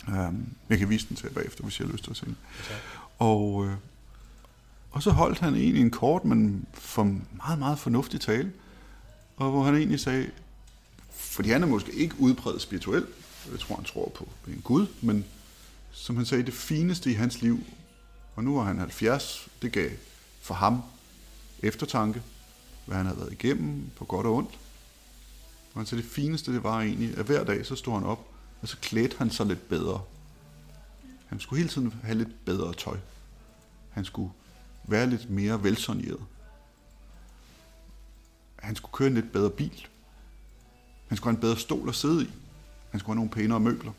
[0.09, 2.36] Um, jeg kan vise den til bagefter, hvis jeg har lyst til at se den.
[2.65, 2.74] Okay.
[3.19, 3.73] Og, øh,
[4.90, 7.05] og så holdt han egentlig en kort, men for
[7.36, 8.53] meget, meget fornuftig tale,
[9.36, 10.27] og hvor han egentlig sagde,
[11.33, 13.07] fordi han er måske ikke udpræget spirituel,
[13.51, 15.25] jeg tror, han tror på en Gud, men
[15.93, 17.61] som han sagde, det fineste i hans liv,
[18.37, 19.91] og nu er han 70, det gav
[20.41, 20.83] for ham
[21.63, 22.23] eftertanke,
[22.87, 24.59] hvad han havde været igennem, på godt og ondt.
[25.75, 28.29] Og han sagde, det fineste det var egentlig, at hver dag så stod han op,
[28.63, 30.03] og så klædte han sig lidt bedre.
[31.27, 32.97] Han skulle hele tiden have lidt bedre tøj.
[33.91, 34.31] Han skulle
[34.85, 36.21] være lidt mere velsoneret.
[38.59, 39.87] Han skulle køre en lidt bedre bil.
[41.13, 42.31] Han skulle have en bedre stol at sidde i.
[42.91, 43.91] Han skulle have nogle pænere møbler.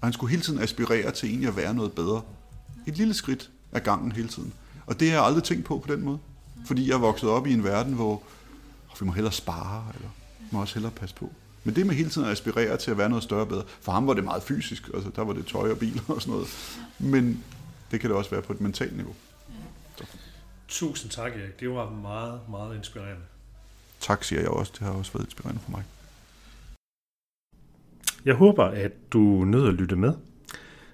[0.00, 2.22] Og han skulle hele tiden aspirere til egentlig at være noget bedre.
[2.86, 4.52] Et lille skridt af gangen hele tiden.
[4.86, 6.18] Og det har jeg aldrig tænkt på på den måde.
[6.66, 8.22] Fordi jeg er vokset op i en verden, hvor
[9.00, 10.08] vi må hellere spare, eller
[10.50, 11.32] må også hellere passe på.
[11.64, 13.92] Men det med hele tiden at aspirere til at være noget større og bedre, for
[13.92, 16.48] ham var det meget fysisk, altså der var det tøj og biler og sådan noget.
[16.98, 17.44] Men
[17.90, 19.14] det kan det også være på et mentalt niveau.
[19.96, 20.04] Så.
[20.68, 21.60] Tusind tak, Erik.
[21.60, 23.22] Det var meget, meget inspirerende.
[24.00, 24.72] Tak, siger jeg også.
[24.78, 25.84] Det har også været inspirerende for mig.
[28.24, 30.12] Jeg håber, at du nød at lytte med.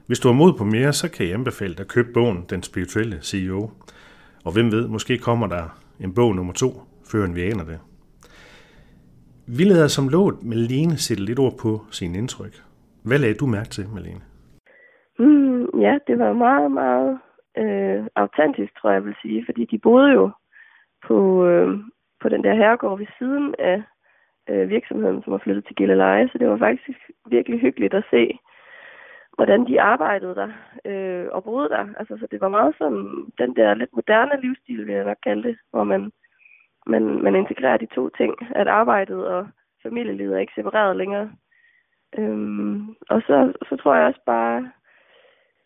[0.06, 2.62] Hvis du har mod på mere, så kan jeg anbefale dig at købe bogen Den
[2.62, 3.70] Spirituelle CEO.
[4.44, 5.64] Og hvem ved, måske kommer der
[6.00, 6.68] en bog nummer to,
[7.10, 7.80] før vi aner det.
[9.58, 12.54] Vi lader som lovet Malene sætte lidt ord på sin indtryk.
[13.04, 14.24] Hvad lagde du mærke til, Malene?
[15.18, 17.18] Mm, ja, det var meget, meget
[17.58, 20.30] øh, autentisk, tror jeg, jeg vil sige, fordi de boede jo
[21.06, 21.68] på, øh,
[22.22, 23.82] på den der herregård ved siden af
[24.50, 26.98] øh, virksomheden, som var flyttet til Gilleleje, så det var faktisk
[27.30, 28.38] virkelig hyggeligt at se,
[29.34, 30.50] hvordan de arbejdede der
[30.84, 31.86] øh, og boede der.
[31.98, 35.42] Altså, så det var meget sådan den der lidt moderne livsstil, vil jeg nok kalde
[35.48, 36.12] det, hvor man,
[36.86, 39.48] man, man integrerer de to ting, at arbejdet og
[39.82, 41.30] familielivet er ikke separeret længere.
[42.18, 44.70] Øhm, og så, så tror jeg også bare,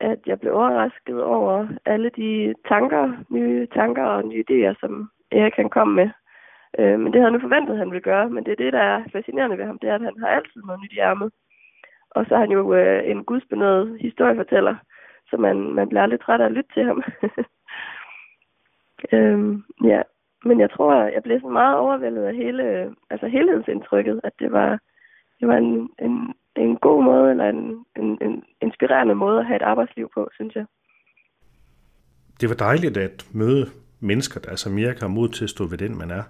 [0.01, 5.53] at jeg blev overrasket over alle de tanker, nye tanker og nye idéer, som Erik
[5.53, 6.11] kan komme med.
[6.79, 8.31] Øh, men det havde han nu forventet, at han ville gøre.
[8.31, 10.61] Men det er det, der er fascinerende ved ham, det er, at han har altid
[10.63, 11.31] noget nyt i ærmet.
[12.11, 14.75] Og så er han jo øh, en gudsbenødet historiefortæller,
[15.31, 17.03] så man, man bliver lidt træt af at lytte til ham.
[19.13, 20.03] øhm, ja,
[20.45, 24.79] men jeg tror, jeg blev sådan meget overvældet af hele, altså helhedsindtrykket, at det var,
[25.41, 29.57] det var en, en, en god måde, eller en, en, en inspirerende måde at have
[29.57, 30.67] et arbejdsliv på, synes jeg.
[32.41, 33.67] Det var dejligt at møde
[34.01, 36.23] mennesker, der altså mere kan mod til at stå ved den, man er.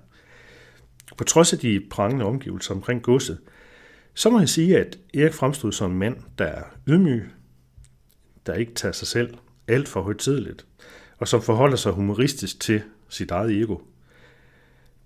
[1.16, 3.38] På trods af de prangende omgivelser omkring godset,
[4.14, 7.24] så må jeg sige, at Erik fremstod som en mand, der er ydmyg,
[8.46, 9.34] der ikke tager sig selv
[9.68, 10.66] alt for højtidligt,
[11.18, 13.76] og som forholder sig humoristisk til sit eget ego,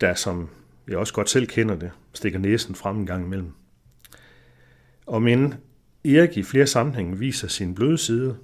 [0.00, 0.48] der som
[0.88, 3.52] jeg også godt selv kender det, stikker næsen frem en gang imellem.
[5.06, 5.54] Og men
[6.04, 8.36] Erik i flere sammenhænge viser sin bløde side,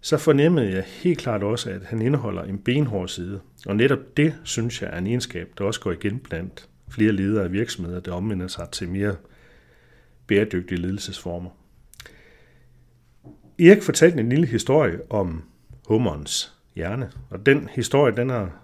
[0.00, 3.40] så fornemmede jeg helt klart også, at han indeholder en benhård side.
[3.66, 7.44] Og netop det, synes jeg, er en egenskab, der også går igen blandt flere ledere
[7.44, 9.16] af virksomheder, der omvender sig til mere
[10.26, 11.50] bæredygtige ledelsesformer.
[13.58, 15.44] Erik fortalte en lille historie om
[15.86, 18.62] hummerens hjerne, og den historie, den har,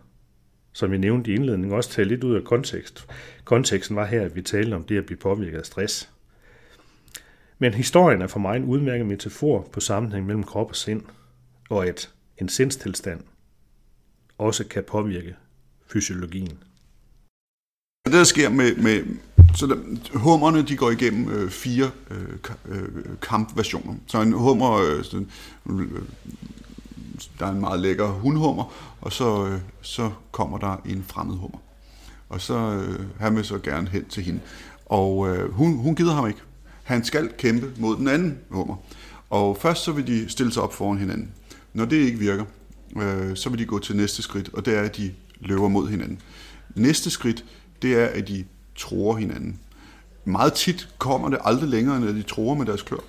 [0.72, 3.08] som jeg nævnte i indledningen, også taget lidt ud af kontekst.
[3.44, 6.10] Konteksten var her, at vi talte om det at blive påvirket af stress.
[7.58, 11.02] Men historien er for mig en udmærket metafor på sammenhæng mellem krop og sind,
[11.70, 13.20] og at en sindstilstand
[14.38, 15.36] også kan påvirke
[15.86, 16.62] fysiologien.
[18.06, 19.02] Det, der sker med, med
[19.54, 19.76] så der,
[20.18, 22.28] hummerne, de går igennem øh, fire øh,
[22.68, 22.88] øh,
[23.22, 23.94] kampversioner.
[24.06, 25.28] Så en hummer, øh, sådan,
[25.70, 25.88] øh,
[27.38, 31.58] der er en meget lækker hundhummer, og så, øh, så kommer der en fremmed hummer.
[32.28, 34.40] Og så øh, han vil så gerne hen til hende.
[34.86, 36.40] Og øh, hun, hun gider ham ikke.
[36.84, 38.76] Han skal kæmpe mod den anden hummer.
[39.30, 41.30] Og først så vil de stille sig op foran hinanden.
[41.74, 42.44] Når det ikke virker,
[42.96, 45.88] øh, så vil de gå til næste skridt, og det er, at de løber mod
[45.88, 46.18] hinanden.
[46.74, 47.44] Næste skridt,
[47.82, 48.44] det er, at de
[48.76, 49.60] tror hinanden.
[50.24, 53.00] Meget tit kommer det aldrig længere, end at de tror med deres klør.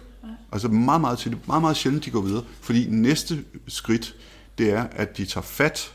[0.51, 2.43] Altså meget, meget tit, meget, meget sjældent, de går videre.
[2.61, 4.15] Fordi næste skridt,
[4.57, 5.93] det er, at de tager fat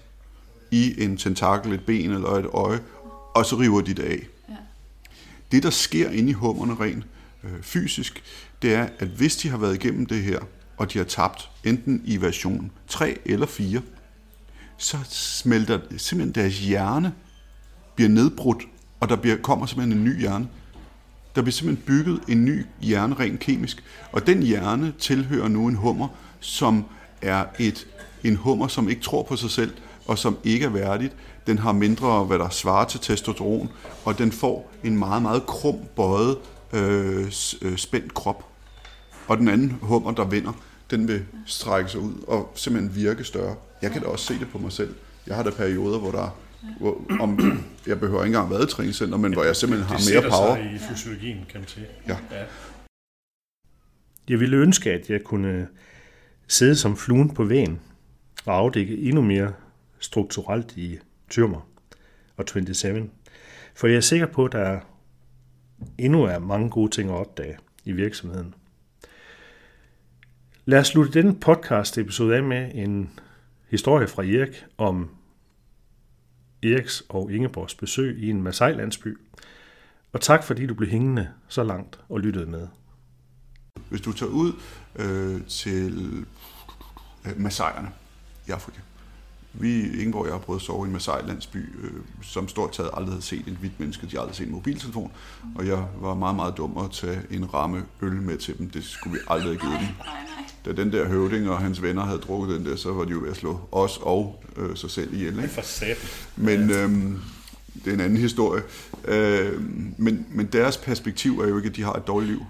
[0.70, 2.80] i en tentakel, et ben eller et øje,
[3.34, 4.26] og så river de det af.
[4.48, 4.54] Ja.
[5.52, 7.04] Det, der sker inde i hummerne rent
[7.44, 8.22] øh, fysisk,
[8.62, 10.40] det er, at hvis de har været igennem det her,
[10.76, 13.82] og de har tabt enten i version 3 eller 4,
[14.76, 17.12] så smelter simpelthen deres hjerne
[18.02, 18.62] bliver nedbrudt,
[19.00, 20.48] og der bliver, kommer simpelthen en ny hjerne.
[21.34, 25.74] Der bliver simpelthen bygget en ny hjerne rent kemisk, og den hjerne tilhører nu en
[25.74, 26.08] hummer,
[26.40, 26.84] som
[27.20, 27.86] er et,
[28.24, 29.72] en hummer, som ikke tror på sig selv,
[30.06, 31.16] og som ikke er værdigt.
[31.46, 33.68] Den har mindre, hvad der svarer til testosteron,
[34.04, 36.38] og den får en meget, meget krum, bøjet,
[36.72, 38.44] øh, øh spændt krop.
[39.28, 40.52] Og den anden hummer, der vinder,
[40.90, 43.54] den vil strække sig ud og simpelthen virke større.
[43.82, 44.94] Jeg kan da også se det på mig selv.
[45.26, 46.28] Jeg har da perioder, hvor der
[46.78, 47.38] hvor, om,
[47.86, 50.56] jeg behøver ikke engang være i træningscenter, men hvor jeg simpelthen har mere power.
[50.56, 51.86] Det i fysiologien, kan man sige.
[52.08, 52.16] Ja.
[52.30, 52.44] ja.
[54.28, 55.68] Jeg ville ønske, at jeg kunne
[56.46, 57.80] sidde som fluen på vægen
[58.46, 59.52] og afdække endnu mere
[59.98, 60.98] strukturelt i
[61.30, 61.68] Tyrmer
[62.36, 63.10] og 27.
[63.74, 64.80] For jeg er sikker på, at der
[65.98, 68.54] endnu er mange gode ting at opdage i virksomheden.
[70.64, 73.10] Lad os slutte denne podcast episode af med en
[73.70, 75.10] historie fra Erik om
[76.62, 79.18] Eriks og Ingeborgs besøg i en Masai-landsby.
[80.12, 82.68] Og tak fordi du blev hængende så langt og lyttede med.
[83.88, 84.52] Hvis du tager ud
[84.96, 86.26] øh, til
[87.26, 87.90] øh, Masaierne
[88.48, 88.80] i Afrika,
[89.54, 91.90] vi, Ingeborg og jeg har prøvet at sove i en Masai-landsby, øh,
[92.22, 94.06] som stort taget aldrig havde set et hvidt menneske.
[94.06, 95.12] De har aldrig set en mobiltelefon.
[95.54, 98.70] Og jeg var meget, meget dum at tage en ramme øl med til dem.
[98.70, 99.88] Det skulle vi aldrig have givet dem.
[100.64, 103.18] Da den der høvding og hans venner havde drukket den der, så var de jo
[103.18, 105.36] ved at slå os og øh, sig selv ihjel.
[105.36, 105.48] Ikke?
[105.48, 105.60] For
[106.36, 106.90] Men øh,
[107.84, 108.62] det er en anden historie.
[109.04, 109.62] Øh,
[109.98, 112.42] men, men deres perspektiv er jo ikke, at de har et dårligt liv.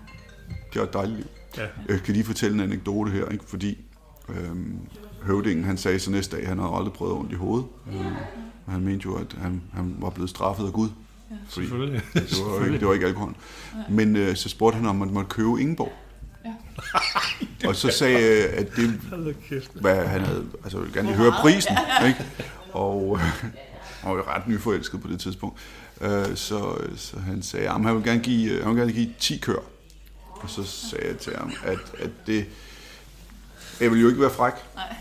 [0.75, 1.27] De har et dejligt liv.
[1.57, 1.67] Ja.
[1.89, 3.45] Jeg kan lige fortælle en anekdote her, ikke?
[3.47, 3.79] fordi
[4.29, 4.57] øh,
[5.25, 7.67] høvdingen, han sagde så næste dag, at han havde aldrig prøvet ondt i hovedet.
[7.93, 8.05] Øh,
[8.69, 10.89] han mente jo, at han, han var blevet straffet af Gud.
[11.31, 11.37] Ja.
[11.49, 12.03] Fordi Selvfølgelig.
[12.15, 13.35] Det var, ikke, det var ikke alkohol.
[13.89, 15.93] Men øh, så spurgte han, om man måtte købe Ingeborg.
[16.45, 17.69] Ja.
[17.69, 19.01] og så sagde jeg, at det,
[19.75, 21.77] hvad han havde, altså jeg ville gerne lige høre prisen,
[22.07, 22.25] ikke?
[22.73, 23.19] Og
[24.01, 25.59] han var ret nyforelsket på det tidspunkt.
[26.01, 29.39] Øh, så, så han sagde, at han ville gerne give, han ville gerne give 10
[29.39, 29.59] kør.
[30.31, 32.47] Og så sagde jeg til ham, at, at det,
[33.81, 34.97] jeg vil jo ikke være fræk, Nej.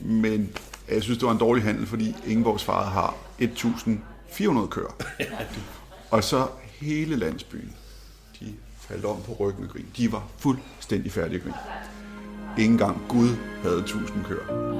[0.00, 0.50] Men
[0.90, 4.96] jeg synes, det var en dårlig handel, fordi Ingeborgs far har 1.400 køer.
[6.10, 6.46] og så
[6.80, 7.72] hele landsbyen,
[8.40, 9.86] de faldt om på ryggen og grin.
[9.96, 11.56] De var fuldstændig færdige at grine.
[12.58, 13.28] Ingen gang Gud
[13.62, 14.76] havde 1000 køer.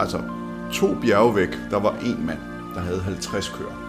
[0.00, 0.22] Altså,
[0.74, 2.38] to bjerge væk, der var en mand,
[2.74, 3.87] der havde 50 køer.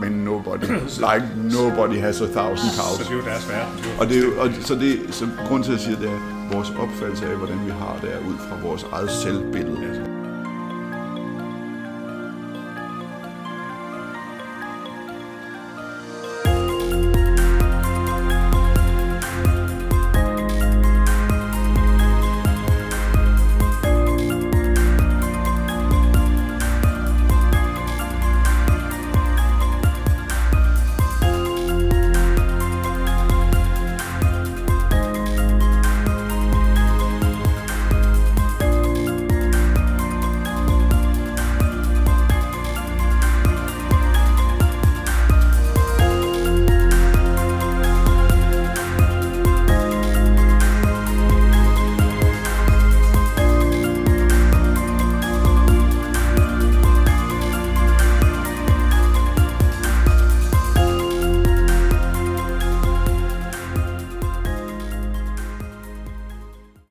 [0.00, 0.64] Men nobody,
[1.06, 1.24] like
[1.58, 2.98] nobody has a thousand Så cows.
[2.98, 3.74] det er jo deres verden.
[3.84, 6.18] Er Og, det er jo, og så, det, så grund til at sige, det er,
[6.52, 10.07] vores opfattelse af, hvordan vi har det, er ud fra vores eget selvbillede.